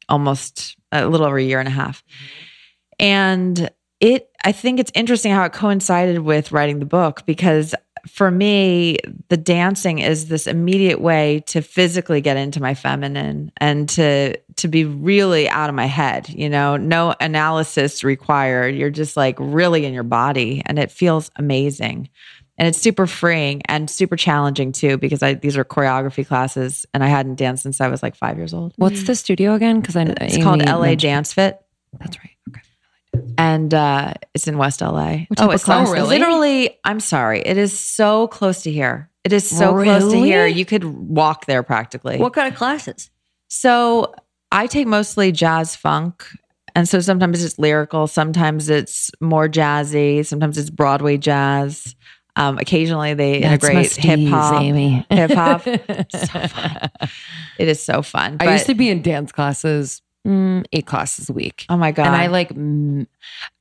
almost 0.09 0.76
a 0.91 1.07
little 1.07 1.25
over 1.25 1.37
a 1.37 1.43
year 1.43 1.59
and 1.59 1.67
a 1.67 1.71
half. 1.71 2.03
Mm-hmm. 2.03 3.05
And 3.05 3.69
it, 3.99 4.29
I 4.43 4.51
think 4.51 4.79
it's 4.79 4.91
interesting 4.93 5.31
how 5.31 5.43
it 5.43 5.53
coincided 5.53 6.19
with 6.19 6.51
writing 6.51 6.79
the 6.79 6.85
book 6.85 7.25
because 7.25 7.73
for 8.07 8.31
me, 8.31 8.97
the 9.29 9.37
dancing 9.37 9.99
is 9.99 10.27
this 10.27 10.47
immediate 10.47 11.01
way 11.01 11.43
to 11.47 11.61
physically 11.61 12.21
get 12.21 12.37
into 12.37 12.61
my 12.61 12.73
feminine 12.73 13.51
and 13.57 13.89
to 13.89 14.37
to 14.55 14.67
be 14.67 14.85
really 14.85 15.49
out 15.49 15.69
of 15.69 15.75
my 15.75 15.85
head, 15.85 16.29
you 16.29 16.49
know, 16.49 16.77
no 16.77 17.13
analysis 17.19 18.03
required. 18.03 18.75
You're 18.75 18.89
just 18.89 19.17
like 19.17 19.35
really 19.39 19.85
in 19.85 19.93
your 19.93 20.03
body 20.03 20.63
and 20.65 20.79
it 20.79 20.91
feels 20.91 21.29
amazing. 21.35 22.09
And 22.57 22.67
it's 22.67 22.79
super 22.79 23.05
freeing 23.05 23.61
and 23.67 23.89
super 23.89 24.15
challenging 24.15 24.71
too 24.71 24.97
because 24.97 25.21
I 25.21 25.35
these 25.35 25.57
are 25.57 25.63
choreography 25.63 26.25
classes 26.25 26.85
and 26.93 27.03
I 27.03 27.07
hadn't 27.07 27.35
danced 27.35 27.63
since 27.63 27.79
I 27.79 27.87
was 27.87 28.01
like 28.01 28.15
5 28.15 28.37
years 28.37 28.53
old. 28.53 28.73
What's 28.77 29.03
the 29.03 29.13
studio 29.15 29.53
again? 29.53 29.79
Because 29.79 29.95
I 29.95 30.03
It's 30.21 30.37
called 30.43 30.61
LA 30.65 30.79
mentioned- 30.81 30.99
Dance 31.01 31.33
Fit 31.33 31.59
That's 31.99 32.17
right. 32.17 32.31
Okay. 32.49 32.61
and 33.37 33.73
uh, 33.73 34.13
it's 34.33 34.47
in 34.47 34.57
West 34.57 34.81
LA. 34.81 35.25
Type 35.35 35.49
of 35.49 35.53
it's 35.53 35.63
classes? 35.65 35.93
really? 35.93 36.07
literally. 36.19 36.77
I'm 36.83 36.99
sorry, 36.99 37.41
it 37.45 37.57
is 37.57 37.77
so 37.77 38.27
close 38.27 38.63
to 38.63 38.71
here. 38.71 39.09
It 39.23 39.33
is 39.33 39.47
so 39.47 39.73
close 39.73 40.11
to 40.11 40.17
here. 40.17 40.47
You 40.47 40.65
could 40.65 40.83
walk 40.85 41.45
there 41.45 41.61
practically. 41.61 42.17
what 42.17 42.33
kind 42.33 42.47
of 42.51 42.57
classes? 42.57 43.09
So 43.49 44.13
I 44.51 44.67
take 44.67 44.87
mostly 44.87 45.31
jazz 45.31 45.75
funk. 45.75 46.25
And 46.75 46.87
so 46.87 46.99
sometimes 46.99 47.43
it's 47.43 47.57
lyrical, 47.57 48.05
sometimes 48.07 48.69
it's 48.69 49.09
more 49.19 49.47
jazzy, 49.49 50.23
sometimes 50.25 50.57
it's 50.59 50.69
Broadway 50.69 51.17
jazz. 51.17 51.95
Um, 52.37 52.59
occasionally 52.59 53.15
they 53.15 53.41
That's 53.41 53.65
integrate 53.65 53.95
hip 53.95 54.29
hop. 54.29 54.61
Hip 55.09 55.31
hop. 55.31 55.63
so 55.63 56.47
fun. 56.47 56.89
It 57.57 57.67
is 57.67 57.81
so 57.81 58.03
fun. 58.03 58.37
I 58.39 58.53
used 58.53 58.67
to 58.67 58.75
be 58.75 58.89
in 58.89 59.01
dance 59.01 59.31
classes, 59.31 60.03
mm, 60.25 60.63
eight 60.71 60.85
classes 60.85 61.29
a 61.29 61.33
week. 61.33 61.65
oh 61.67 61.77
my 61.77 61.91
God. 61.91 62.05
And 62.05 62.15
I 62.15 62.27
like, 62.27 62.53
mm, 62.53 63.07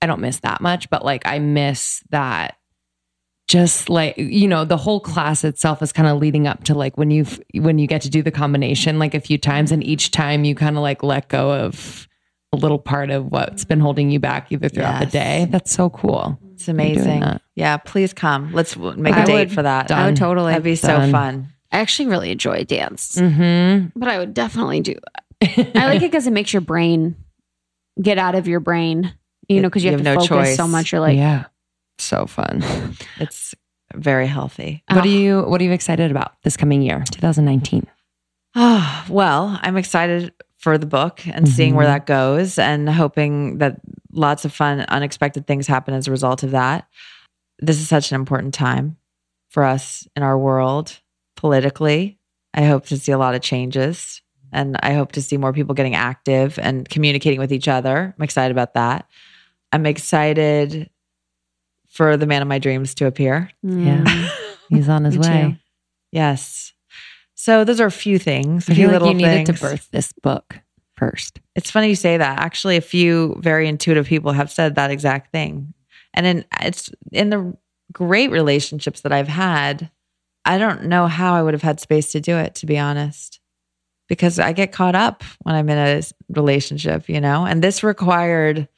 I 0.03 0.07
don't 0.07 0.21
miss 0.21 0.41
that 0.41 0.61
much, 0.61 0.91
but 0.91 1.05
like 1.05 1.23
I 1.27 1.39
miss 1.39 2.03
that. 2.11 2.59
Just 3.49 3.89
like 3.89 4.19
you 4.19 4.49
know, 4.49 4.65
the 4.65 4.77
whole 4.77 5.01
class 5.01 5.45
itself 5.45 5.81
is 5.81 5.93
kind 5.93 6.09
of 6.09 6.19
leading 6.19 6.49
up 6.49 6.65
to 6.65 6.75
like 6.75 6.99
when 6.99 7.13
you 7.13 7.25
when 7.55 7.79
you 7.79 7.87
get 7.87 8.03
to 8.03 8.11
do 8.11 8.21
the 8.21 8.33
combination 8.33 8.99
like 8.99 9.15
a 9.15 9.21
few 9.21 9.39
times, 9.39 9.71
and 9.71 9.85
each 9.85 10.11
time 10.11 10.45
you 10.45 10.57
kind 10.57 10.77
of 10.77 10.83
like 10.83 11.05
let 11.05 11.29
go 11.29 11.53
of 11.53 12.09
a 12.53 12.57
little 12.57 12.81
part 12.81 13.11
of 13.11 13.31
what's 13.31 13.65
been 13.65 13.79
holding 13.79 14.11
you 14.11 14.19
back 14.19 14.51
either 14.51 14.69
throughout 14.69 14.99
the 14.99 15.07
day. 15.07 15.47
That's 15.49 15.71
so 15.71 15.91
cool. 15.91 16.41
It's 16.57 16.69
amazing. 16.69 17.23
Yeah, 17.55 17.77
please 17.77 18.13
come. 18.15 18.53
Let's 18.53 18.77
make 18.77 19.15
a 19.15 19.19
I 19.21 19.25
date 19.25 19.35
would- 19.35 19.53
for 19.53 19.63
that. 19.63 19.91
I 19.91 20.07
would 20.07 20.17
totally. 20.17 20.53
That'd 20.53 20.65
be 20.65 20.75
so 20.77 21.11
fun. 21.11 21.49
I 21.71 21.81
actually 21.81 22.09
really 22.09 22.31
enjoy 22.31 22.65
dance, 22.65 23.17
Mm-hmm. 23.17 23.99
but 23.99 24.09
I 24.09 24.19
would 24.19 24.33
definitely 24.35 24.81
do 24.81 24.95
that. 24.95 25.77
I 25.77 25.87
like 25.87 25.97
it 26.03 26.11
because 26.11 26.27
it 26.27 26.33
makes 26.33 26.53
your 26.53 26.63
brain 26.63 27.17
get 28.01 28.17
out 28.19 28.35
of 28.35 28.49
your 28.49 28.61
brain, 28.61 29.13
you 29.49 29.61
know, 29.61 29.69
because 29.69 29.85
you, 29.85 29.91
You 29.91 29.99
have, 29.99 30.07
have 30.07 30.15
to 30.15 30.21
no 30.21 30.27
focus 30.27 30.49
choice. 30.51 30.57
so 30.57 30.67
much. 30.67 30.93
You're 30.93 31.01
like, 31.03 31.17
yeah, 31.19 31.45
so 31.99 32.27
fun. 32.27 32.63
It's 33.21 33.55
very 33.95 34.27
healthy. 34.27 34.83
What 34.91 35.05
are 35.05 35.09
you 35.09 35.43
What 35.43 35.61
are 35.61 35.65
you 35.65 35.73
excited 35.73 36.11
about 36.11 36.33
this 36.43 36.57
coming 36.57 36.81
year, 36.83 37.05
2019? 37.11 37.87
Oh, 38.55 39.05
well, 39.11 39.59
I'm 39.63 39.77
excited 39.77 40.33
for 40.57 40.79
the 40.79 40.87
book 40.87 41.27
and 41.27 41.47
seeing 41.49 41.75
where 41.75 41.85
Mhm. 41.87 41.91
that 41.91 42.07
goes 42.07 42.59
and 42.59 42.89
hoping 42.89 43.59
that 43.59 43.81
lots 44.17 44.45
of 44.45 44.53
fun, 44.53 44.81
unexpected 44.89 45.47
things 45.47 45.67
happen 45.67 45.95
as 45.95 46.09
a 46.09 46.11
result 46.11 46.43
of 46.43 46.51
that. 46.53 46.89
This 47.59 47.79
is 47.81 47.89
such 47.89 48.11
an 48.11 48.17
important 48.17 48.55
time 48.55 48.97
for 49.49 49.63
us 49.65 50.07
in 50.17 50.23
our 50.23 50.39
world 50.39 50.99
politically. 51.37 52.19
I 52.55 52.65
hope 52.65 52.87
to 52.87 52.99
see 52.99 53.13
a 53.13 53.19
lot 53.19 53.35
of 53.35 53.43
changes 53.43 54.23
and 54.53 54.77
I 54.83 54.95
hope 54.95 55.13
to 55.13 55.23
see 55.23 55.37
more 55.37 55.53
people 55.53 55.75
getting 55.75 55.95
active 55.95 56.59
and 56.59 56.89
communicating 56.89 57.39
with 57.41 57.53
each 57.53 57.69
other. 57.69 58.15
I'm 58.17 58.23
excited 58.25 58.51
about 58.53 58.75
that. 58.75 59.07
I'm 59.73 59.87
excited 59.87 60.89
for 61.89 62.17
the 62.17 62.27
man 62.27 62.43
of 62.43 62.49
my 62.49 62.59
dreams 62.59 62.95
to 62.97 63.07
appear. 63.07 63.51
mm, 63.65 63.85
Yeah. 63.87 64.29
He's 64.69 64.89
on 64.89 65.05
his 65.05 65.17
Me 65.19 65.25
too. 65.25 65.31
way. 65.31 65.61
Yes. 66.13 66.73
So 67.35 67.65
those 67.65 67.81
are 67.81 67.87
a 67.87 67.91
few 67.93 68.19
things, 68.19 68.69
a 68.69 68.73
I 68.73 68.75
few 68.75 68.85
feel 68.85 68.93
like 68.93 68.93
little 69.03 69.09
you 69.09 69.15
needed 69.15 69.47
to 69.47 69.53
birth 69.53 69.89
this 69.93 70.13
book 70.23 70.59
first. 70.97 71.41
It's 71.55 71.71
funny 71.71 71.89
you 71.89 71.95
say 71.95 72.17
that. 72.17 72.41
Actually, 72.41 72.77
a 72.77 72.83
few 72.83 73.37
very 73.39 73.69
intuitive 73.69 74.07
people 74.07 74.33
have 74.33 74.51
said 74.51 74.75
that 74.75 74.91
exact 74.91 75.33
thing. 75.33 75.75
And 76.15 76.27
in 76.27 76.45
it's 76.61 76.91
in 77.13 77.31
the 77.31 77.57
great 77.93 78.31
relationships 78.31 79.03
that 79.03 79.13
I've 79.13 79.29
had, 79.29 79.91
I 80.45 80.59
don't 80.59 80.85
know 80.85 81.07
how 81.07 81.35
I 81.35 81.43
would 81.43 81.55
have 81.55 81.63
had 81.63 81.81
space 81.81 82.13
to 82.13 82.21
do 82.21 82.37
it, 82.37 82.55
to 82.57 82.67
be 82.67 82.79
honest. 82.79 83.41
Because 84.09 84.39
I 84.39 84.53
get 84.53 84.71
caught 84.71 84.95
up 84.95 85.25
when 85.43 85.57
I'm 85.57 85.69
in 85.69 85.79
a 85.79 86.03
relationship, 86.29 87.09
you 87.09 87.21
know? 87.21 87.45
And 87.45 87.63
this 87.63 87.83
required 87.83 88.69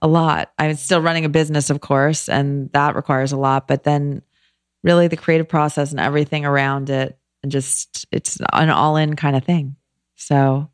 a 0.00 0.08
lot. 0.08 0.52
I'm 0.58 0.74
still 0.76 1.02
running 1.02 1.24
a 1.26 1.28
business, 1.28 1.68
of 1.68 1.80
course, 1.80 2.28
and 2.28 2.70
that 2.72 2.96
requires 2.96 3.32
a 3.32 3.36
lot. 3.36 3.68
But 3.68 3.82
then 3.82 4.22
really 4.82 5.08
the 5.08 5.16
creative 5.16 5.48
process 5.48 5.90
and 5.90 6.00
everything 6.00 6.44
around 6.44 6.90
it, 6.90 7.18
and 7.42 7.52
just 7.52 8.06
it's 8.10 8.38
an 8.52 8.70
all 8.70 8.96
in 8.96 9.16
kind 9.16 9.36
of 9.36 9.44
thing. 9.44 9.76
So 10.16 10.70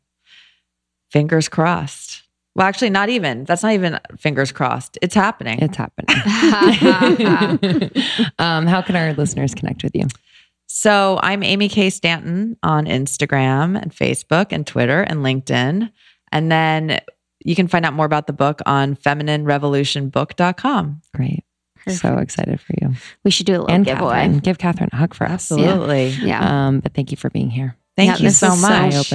fingers 1.11 1.49
crossed. 1.49 2.23
Well, 2.55 2.67
actually, 2.67 2.89
not 2.89 3.09
even. 3.09 3.45
That's 3.45 3.63
not 3.63 3.73
even 3.73 3.99
fingers 4.17 4.51
crossed. 4.51 4.97
It's 5.01 5.15
happening. 5.15 5.59
It's 5.61 5.77
happening. 5.77 6.09
um, 8.39 8.67
how 8.67 8.81
can 8.81 8.95
our 8.95 9.13
listeners 9.13 9.53
connect 9.55 9.83
with 9.83 9.95
you? 9.95 10.07
so 10.73 11.19
I'm 11.21 11.43
Amy 11.43 11.67
K. 11.69 11.89
Stanton 11.89 12.57
on 12.63 12.85
Instagram 12.85 13.81
and 13.81 13.93
Facebook 13.93 14.47
and 14.51 14.65
Twitter 14.65 15.01
and 15.01 15.19
LinkedIn. 15.19 15.91
And 16.31 16.51
then 16.51 16.99
you 17.43 17.55
can 17.55 17.67
find 17.67 17.85
out 17.85 17.93
more 17.93 18.05
about 18.05 18.27
the 18.27 18.33
book 18.33 18.61
on 18.65 18.95
femininerevolutionbook.com. 18.95 21.01
Great. 21.13 21.43
So 21.87 22.17
excited 22.19 22.61
for 22.61 22.73
you. 22.81 22.93
We 23.23 23.31
should 23.31 23.47
do 23.47 23.53
a 23.53 23.59
little 23.59 23.71
And 23.71 23.85
giveaway. 23.85 24.21
Catherine. 24.21 24.39
Give 24.39 24.57
Catherine 24.57 24.89
a 24.93 24.97
hug 24.97 25.13
for 25.13 25.25
us. 25.25 25.51
Absolutely. 25.51 26.09
Yeah. 26.09 26.67
Um, 26.67 26.79
but 26.79 26.93
thank 26.93 27.11
you 27.11 27.17
for 27.17 27.29
being 27.29 27.49
here. 27.49 27.75
Thank 27.97 28.11
Yeah, 28.11 28.17
you 28.17 28.23
this 28.25 28.37
so 28.37 28.53
is 28.53 28.61
so 28.61 28.69
much. 28.69 29.13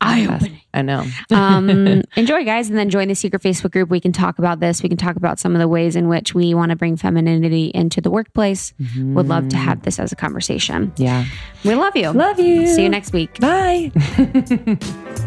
Eye 0.00 0.26
opening. 0.26 0.60
I 0.72 0.82
know. 0.82 1.04
um, 1.30 2.02
enjoy, 2.16 2.44
guys, 2.44 2.68
and 2.70 2.78
then 2.78 2.90
join 2.90 3.08
the 3.08 3.14
secret 3.14 3.42
Facebook 3.42 3.72
group. 3.72 3.90
We 3.90 4.00
can 4.00 4.12
talk 4.12 4.38
about 4.38 4.60
this. 4.60 4.82
We 4.82 4.88
can 4.88 4.98
talk 4.98 5.16
about 5.16 5.38
some 5.38 5.54
of 5.54 5.60
the 5.60 5.68
ways 5.68 5.96
in 5.96 6.08
which 6.08 6.34
we 6.34 6.54
want 6.54 6.70
to 6.70 6.76
bring 6.76 6.96
femininity 6.96 7.70
into 7.74 8.00
the 8.00 8.10
workplace. 8.10 8.72
Would 8.96 9.28
love 9.28 9.48
to 9.48 9.56
have 9.56 9.82
this 9.82 9.98
as 9.98 10.12
a 10.12 10.16
conversation. 10.16 10.92
Yeah. 10.96 11.26
We 11.64 11.74
love 11.74 11.96
you. 11.96 12.10
Love 12.12 12.38
you. 12.38 12.66
See 12.68 12.82
you 12.82 12.88
next 12.88 13.12
week. 13.12 13.38
Bye. 13.40 13.92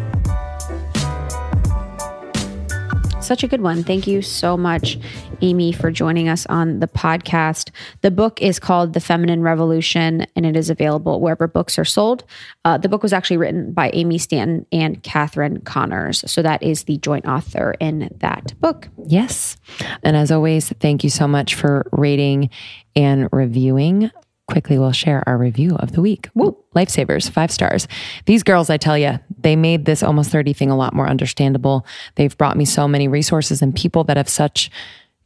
Such 3.24 3.42
a 3.42 3.48
good 3.48 3.62
one. 3.62 3.82
Thank 3.82 4.06
you 4.06 4.20
so 4.20 4.54
much, 4.54 4.98
Amy, 5.40 5.72
for 5.72 5.90
joining 5.90 6.28
us 6.28 6.44
on 6.44 6.80
the 6.80 6.86
podcast. 6.86 7.70
The 8.02 8.10
book 8.10 8.42
is 8.42 8.58
called 8.58 8.92
The 8.92 9.00
Feminine 9.00 9.40
Revolution, 9.40 10.26
and 10.36 10.44
it 10.44 10.56
is 10.56 10.68
available 10.68 11.22
wherever 11.22 11.48
books 11.48 11.78
are 11.78 11.86
sold. 11.86 12.24
Uh, 12.66 12.76
the 12.76 12.90
book 12.90 13.02
was 13.02 13.14
actually 13.14 13.38
written 13.38 13.72
by 13.72 13.88
Amy 13.94 14.18
Stanton 14.18 14.66
and 14.70 15.02
Catherine 15.02 15.62
Connors. 15.62 16.30
So 16.30 16.42
that 16.42 16.62
is 16.62 16.84
the 16.84 16.98
joint 16.98 17.24
author 17.24 17.74
in 17.80 18.14
that 18.18 18.52
book. 18.60 18.90
Yes. 19.06 19.56
And 20.02 20.18
as 20.18 20.30
always, 20.30 20.68
thank 20.68 21.02
you 21.02 21.08
so 21.08 21.26
much 21.26 21.54
for 21.54 21.86
rating 21.92 22.50
and 22.94 23.30
reviewing. 23.32 24.10
Quickly, 24.46 24.78
we'll 24.78 24.92
share 24.92 25.26
our 25.26 25.38
review 25.38 25.74
of 25.76 25.92
the 25.92 26.02
week. 26.02 26.28
Woo! 26.34 26.56
Lifesavers, 26.76 27.30
five 27.30 27.50
stars. 27.50 27.88
These 28.26 28.42
girls, 28.42 28.68
I 28.68 28.76
tell 28.76 28.98
you, 28.98 29.18
they 29.40 29.56
made 29.56 29.86
this 29.86 30.02
almost 30.02 30.30
30 30.30 30.52
thing 30.52 30.70
a 30.70 30.76
lot 30.76 30.94
more 30.94 31.08
understandable. 31.08 31.86
They've 32.16 32.36
brought 32.36 32.56
me 32.56 32.66
so 32.66 32.86
many 32.86 33.08
resources 33.08 33.62
and 33.62 33.74
people 33.74 34.04
that 34.04 34.18
have 34.18 34.28
such 34.28 34.70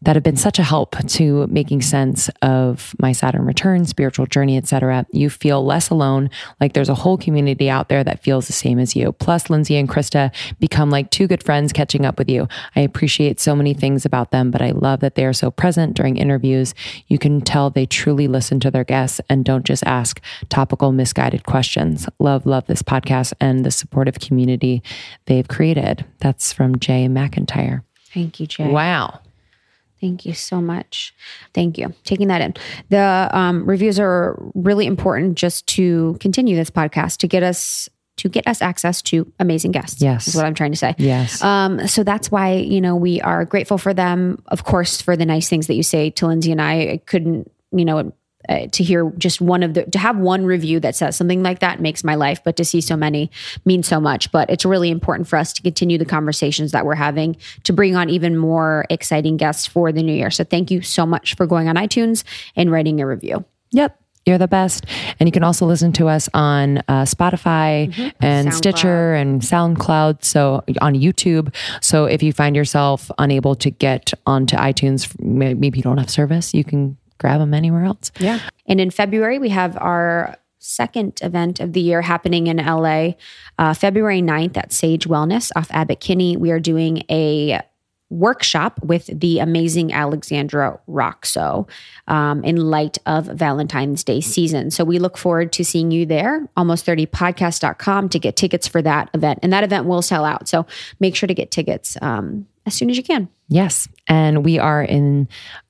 that 0.03 0.14
have 0.14 0.22
been 0.22 0.36
such 0.36 0.59
a 0.59 0.62
help 0.62 0.96
to 1.09 1.46
making 1.49 1.82
sense 1.82 2.30
of 2.42 2.94
my 3.01 3.12
Saturn 3.12 3.44
return, 3.44 3.84
spiritual 3.84 4.26
journey, 4.26 4.57
etc. 4.57 5.05
You 5.12 5.28
feel 5.28 5.64
less 5.64 5.90
alone, 5.90 6.30
like 6.61 6.72
there's 6.72 6.88
a 6.88 6.94
whole 6.94 7.18
community 7.18 7.68
out 7.68 7.88
there 7.88 8.05
that 8.05 8.22
feels 8.22 8.46
the 8.46 8.53
same 8.53 8.78
as 8.78 8.94
you. 8.94 9.12
Plus, 9.12 9.51
Lindsay 9.51 9.76
and 9.76 9.88
Krista 9.88 10.32
become 10.61 10.90
like 10.90 11.11
two 11.11 11.26
good 11.26 11.42
friends 11.42 11.72
catching 11.72 12.07
up 12.07 12.18
with 12.18 12.28
you. 12.28 12.46
I 12.76 12.80
appreciate 12.80 13.40
so 13.40 13.57
many 13.57 13.74
things 13.74 14.05
about 14.05 14.30
them, 14.30 14.51
but 14.51 14.62
I 14.62 14.70
love 14.70 15.01
that 15.01 15.16
they 15.16 15.24
are 15.24 15.32
so 15.32 15.51
present 15.51 15.94
during 15.94 16.16
interviews. 16.16 16.74
You 17.09 17.18
can 17.18 17.40
tell 17.40 17.70
they 17.70 17.86
truly 17.86 18.28
listen 18.28 18.61
to 18.61 18.70
their 18.70 18.84
guests 18.84 19.20
and 19.28 19.44
don't 19.44 19.64
just 19.64 19.84
ask 19.84 20.20
topical, 20.49 20.92
misguided 20.92 21.44
questions. 21.44 22.09
Love, 22.20 22.46
love 22.46 22.66
this 22.66 22.82
podcast 22.82 23.32
and 23.40 23.64
the 23.64 23.70
supportive 23.70 24.20
community 24.20 24.82
they've 25.26 25.49
created. 25.49 26.05
That's 26.20 26.53
from 26.53 26.78
Jay 26.78 27.07
McIntyre. 27.09 27.82
Thank 28.14 28.40
you, 28.40 28.46
Jay. 28.46 28.68
Wow. 28.68 29.20
Thank 30.01 30.24
you 30.24 30.34
so 30.34 30.61
much. 30.61 31.14
Thank 31.55 31.78
you. 31.78 31.92
Taking 32.05 32.28
that 32.28 32.40
in. 32.40 32.55
The 32.88 33.28
um, 33.32 33.66
reviews 33.66 33.99
are 33.99 34.40
really 34.55 34.86
important 34.86 35.36
just 35.36 35.66
to 35.68 36.16
continue 36.20 36.55
this 36.57 36.70
podcast 36.70 37.18
to 37.18 37.26
get 37.26 37.42
us 37.42 37.88
to 38.18 38.28
get 38.28 38.46
us 38.49 38.61
access 38.61 39.01
to 39.01 39.32
amazing 39.38 39.70
guests. 39.70 40.03
Yes. 40.03 40.26
Is 40.26 40.34
what 40.34 40.44
I'm 40.44 40.55
trying 40.55 40.72
to 40.72 40.76
say. 40.76 40.94
Yes. 40.99 41.42
Um, 41.42 41.86
so 41.86 42.03
that's 42.03 42.30
why, 42.32 42.55
you 42.55 42.80
know, 42.80 42.96
we 42.96 43.20
are 43.20 43.44
grateful 43.44 43.78
for 43.78 43.94
them, 43.94 44.42
of 44.49 44.64
course, 44.64 45.01
for 45.01 45.16
the 45.16 45.24
nice 45.24 45.49
things 45.49 45.68
that 45.68 45.74
you 45.74 45.84
say 45.84 46.11
to 46.11 46.26
Lindsay 46.26 46.51
and 46.51 46.61
I. 46.61 46.72
I 46.74 47.01
couldn't, 47.07 47.51
you 47.70 47.84
know, 47.84 48.12
uh, 48.49 48.66
to 48.68 48.82
hear 48.82 49.11
just 49.18 49.40
one 49.40 49.62
of 49.62 49.74
the, 49.74 49.84
to 49.84 49.99
have 49.99 50.16
one 50.16 50.44
review 50.44 50.80
that 50.80 50.96
says 50.96 51.16
something 51.16 51.42
like 51.42 51.61
that 51.61 51.80
makes 51.80 52.05
my 52.05 52.14
life, 52.14 52.42
but 52.44 52.57
to 52.57 52.64
see 52.64 52.80
so 52.80 52.96
many 52.96 53.30
means 53.64 53.86
so 53.86 54.01
much. 54.01 54.30
But 54.32 54.51
it's 54.51 54.64
really 54.64 54.90
important 54.90 55.28
for 55.28 55.36
us 55.36 55.53
to 55.55 55.62
continue 55.62 55.99
the 55.99 56.05
conversations 56.05 56.72
that 56.72 56.86
we're 56.86 56.94
having 56.94 57.36
to 57.64 57.72
bring 57.72 57.96
on 57.96 58.11
even 58.11 58.36
more 58.36 58.86
exciting 58.90 59.36
guests 59.36 59.66
for 59.66 59.92
the 59.92 60.03
new 60.03 60.14
year. 60.14 60.30
So 60.30 60.44
thank 60.44 60.70
you 60.70 60.82
so 60.82 61.05
much 61.07 61.34
for 61.36 61.46
going 61.46 61.68
on 61.68 61.76
iTunes 61.76 62.24
and 62.57 62.70
writing 62.70 63.01
a 63.01 63.07
review. 63.07 63.44
Yep. 63.72 63.99
You're 64.26 64.36
the 64.36 64.49
best. 64.49 64.84
And 65.18 65.26
you 65.26 65.32
can 65.32 65.42
also 65.42 65.64
listen 65.64 65.90
to 65.94 66.09
us 66.09 66.28
on 66.34 66.78
uh, 66.78 67.05
Spotify 67.05 68.12
and 68.20 68.49
SoundCloud. 68.49 68.53
Stitcher 68.53 69.14
and 69.14 69.40
SoundCloud. 69.40 70.22
So 70.22 70.64
on 70.82 70.94
YouTube. 70.94 71.55
So 71.80 72.05
if 72.05 72.22
you 72.22 72.34
find 72.34 72.55
yourself 72.55 73.11
unable 73.16 73.55
to 73.55 73.70
get 73.70 74.12
onto 74.26 74.55
iTunes, 74.57 75.18
maybe 75.18 75.78
you 75.78 75.82
don't 75.82 75.96
have 75.96 76.11
service, 76.11 76.53
you 76.53 76.62
can 76.62 76.99
grab 77.19 77.41
them 77.41 77.55
anywhere 77.55 77.85
else. 77.85 78.11
Yeah. 78.19 78.41
And 78.66 78.81
in 78.81 78.91
February, 78.91 79.39
we 79.39 79.51
have 79.51 79.77
our 79.77 80.37
second 80.59 81.21
event 81.23 81.61
of 81.61 81.73
the 81.73 81.81
year 81.81 82.03
happening 82.03 82.47
in 82.47 82.59
LA. 82.59 83.12
Uh, 83.59 83.75
February 83.75 84.21
9th 84.21 84.57
at 84.57 84.73
Sage 84.73 85.07
Wellness 85.07 85.51
off 85.57 85.69
Abbott 85.71 86.01
Kinney. 86.01 86.37
We 86.37 86.51
are 86.51 86.61
doing 86.61 87.03
a 87.11 87.61
workshop 88.11 88.81
with 88.83 89.07
the 89.12 89.39
amazing 89.39 89.93
Alexandra 89.93 90.81
Roxo 90.89 91.69
um, 92.07 92.43
in 92.43 92.57
light 92.57 92.97
of 93.05 93.27
Valentine's 93.27 94.03
Day 94.03 94.21
season. 94.21 94.71
So 94.71 94.85
we 94.85 94.99
look 94.99 95.19
forward 95.19 95.53
to 95.55 95.64
seeing 95.64 95.91
you 95.91 96.07
there. 96.07 96.49
Almost30podcast.com 96.57 98.09
to 98.09 98.19
get 98.19 98.37
tickets 98.37 98.66
for 98.66 98.81
that 98.83 99.11
event. 99.12 99.41
And 99.43 99.53
that 99.53 99.64
event 99.64 99.85
will 99.85 100.03
sell 100.03 100.25
out. 100.25 100.49
So 100.49 100.66
make 101.01 101.16
sure 101.16 101.27
to 101.27 101.35
get 101.35 101.51
tickets 101.51 101.99
um, 102.01 102.47
as 102.64 102.75
soon 102.75 102.89
as 102.89 102.97
you 102.97 103.03
can. 103.03 103.29
Yes. 103.49 103.89
And 104.07 104.45
we 104.45 104.59
are 104.59 104.83
in 104.83 105.29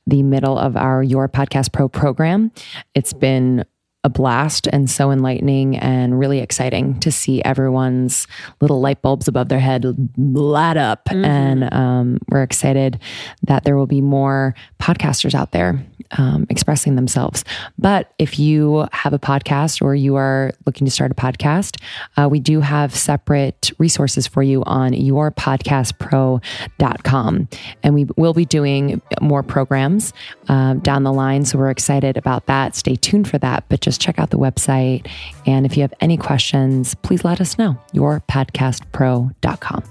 the 0.09 0.23
middle 0.23 0.59
of 0.59 0.77
our 0.77 1.03
Your 1.03 1.29
Podcast 1.29 1.73
Pro 1.73 1.89
program. 1.89 2.51
It's 2.95 3.13
been 3.13 3.65
a 4.05 4.09
blast 4.09 4.69
and 4.73 4.89
so 4.89 5.11
enlightening 5.11 5.77
and 5.77 6.19
really 6.19 6.39
exciting 6.39 6.99
to 7.01 7.11
see 7.11 7.43
everyone's 7.43 8.29
little 8.61 8.81
light 8.81 9.03
bulbs 9.03 9.27
above 9.27 9.49
their 9.49 9.59
head 9.59 9.85
light 10.17 10.77
up. 10.77 11.11
And 11.11 11.73
um, 11.75 12.19
we're 12.29 12.45
excited 12.45 13.01
that 13.43 13.65
there 13.65 13.77
will 13.77 13.89
be 13.89 14.01
more 14.01 14.55
podcasters 14.81 15.35
out 15.35 15.51
there 15.51 15.85
um, 16.13 16.47
expressing 16.49 16.95
themselves. 16.97 17.45
But 17.79 18.15
if 18.19 18.39
you 18.39 18.89
have 18.93 19.13
a 19.13 19.19
podcast 19.19 19.83
or 19.83 19.95
you 19.95 20.17
are 20.17 20.53
looking 20.65 20.87
to 20.87 20.91
start 20.91 21.11
a 21.11 21.15
podcast, 21.15 21.79
uh, 22.17 22.27
we 22.31 22.41
do 22.41 22.61
have 22.61 22.95
separate 22.95 23.73
resources 23.79 24.27
for 24.27 24.43
you 24.43 24.63
on 24.65 24.93
yourpodcastpro.com. 24.93 27.49
And 27.83 27.95
we 27.95 28.07
will 28.17 28.35
be 28.35 28.45
doing 28.45 29.01
more 29.21 29.43
programs 29.43 30.13
uh, 30.49 30.75
down 30.75 31.03
the 31.03 31.13
line. 31.13 31.45
So 31.45 31.59
we're 31.59 31.71
excited 31.71 32.17
about 32.17 32.47
that. 32.47 32.77
Stay 32.77 32.95
tuned 32.97 33.29
for 33.29 33.39
that. 33.39 33.65
But 33.69 33.81
just 33.89 34.03
check 34.03 34.19
out 34.19 34.29
the 34.29 34.39
website. 34.39 35.07
And 35.47 35.65
if 35.65 35.77
you 35.77 35.83
have 35.83 35.95
any 36.01 36.19
questions, 36.19 36.95
please 36.97 37.25
let 37.25 37.41
us 37.41 37.57
know. 37.57 37.79
Yourpodcastpro.com. 37.95 39.85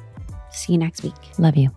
See 0.52 0.74
you 0.74 0.78
next 0.78 1.02
week. 1.04 1.14
Love 1.40 1.58
you. 1.58 1.72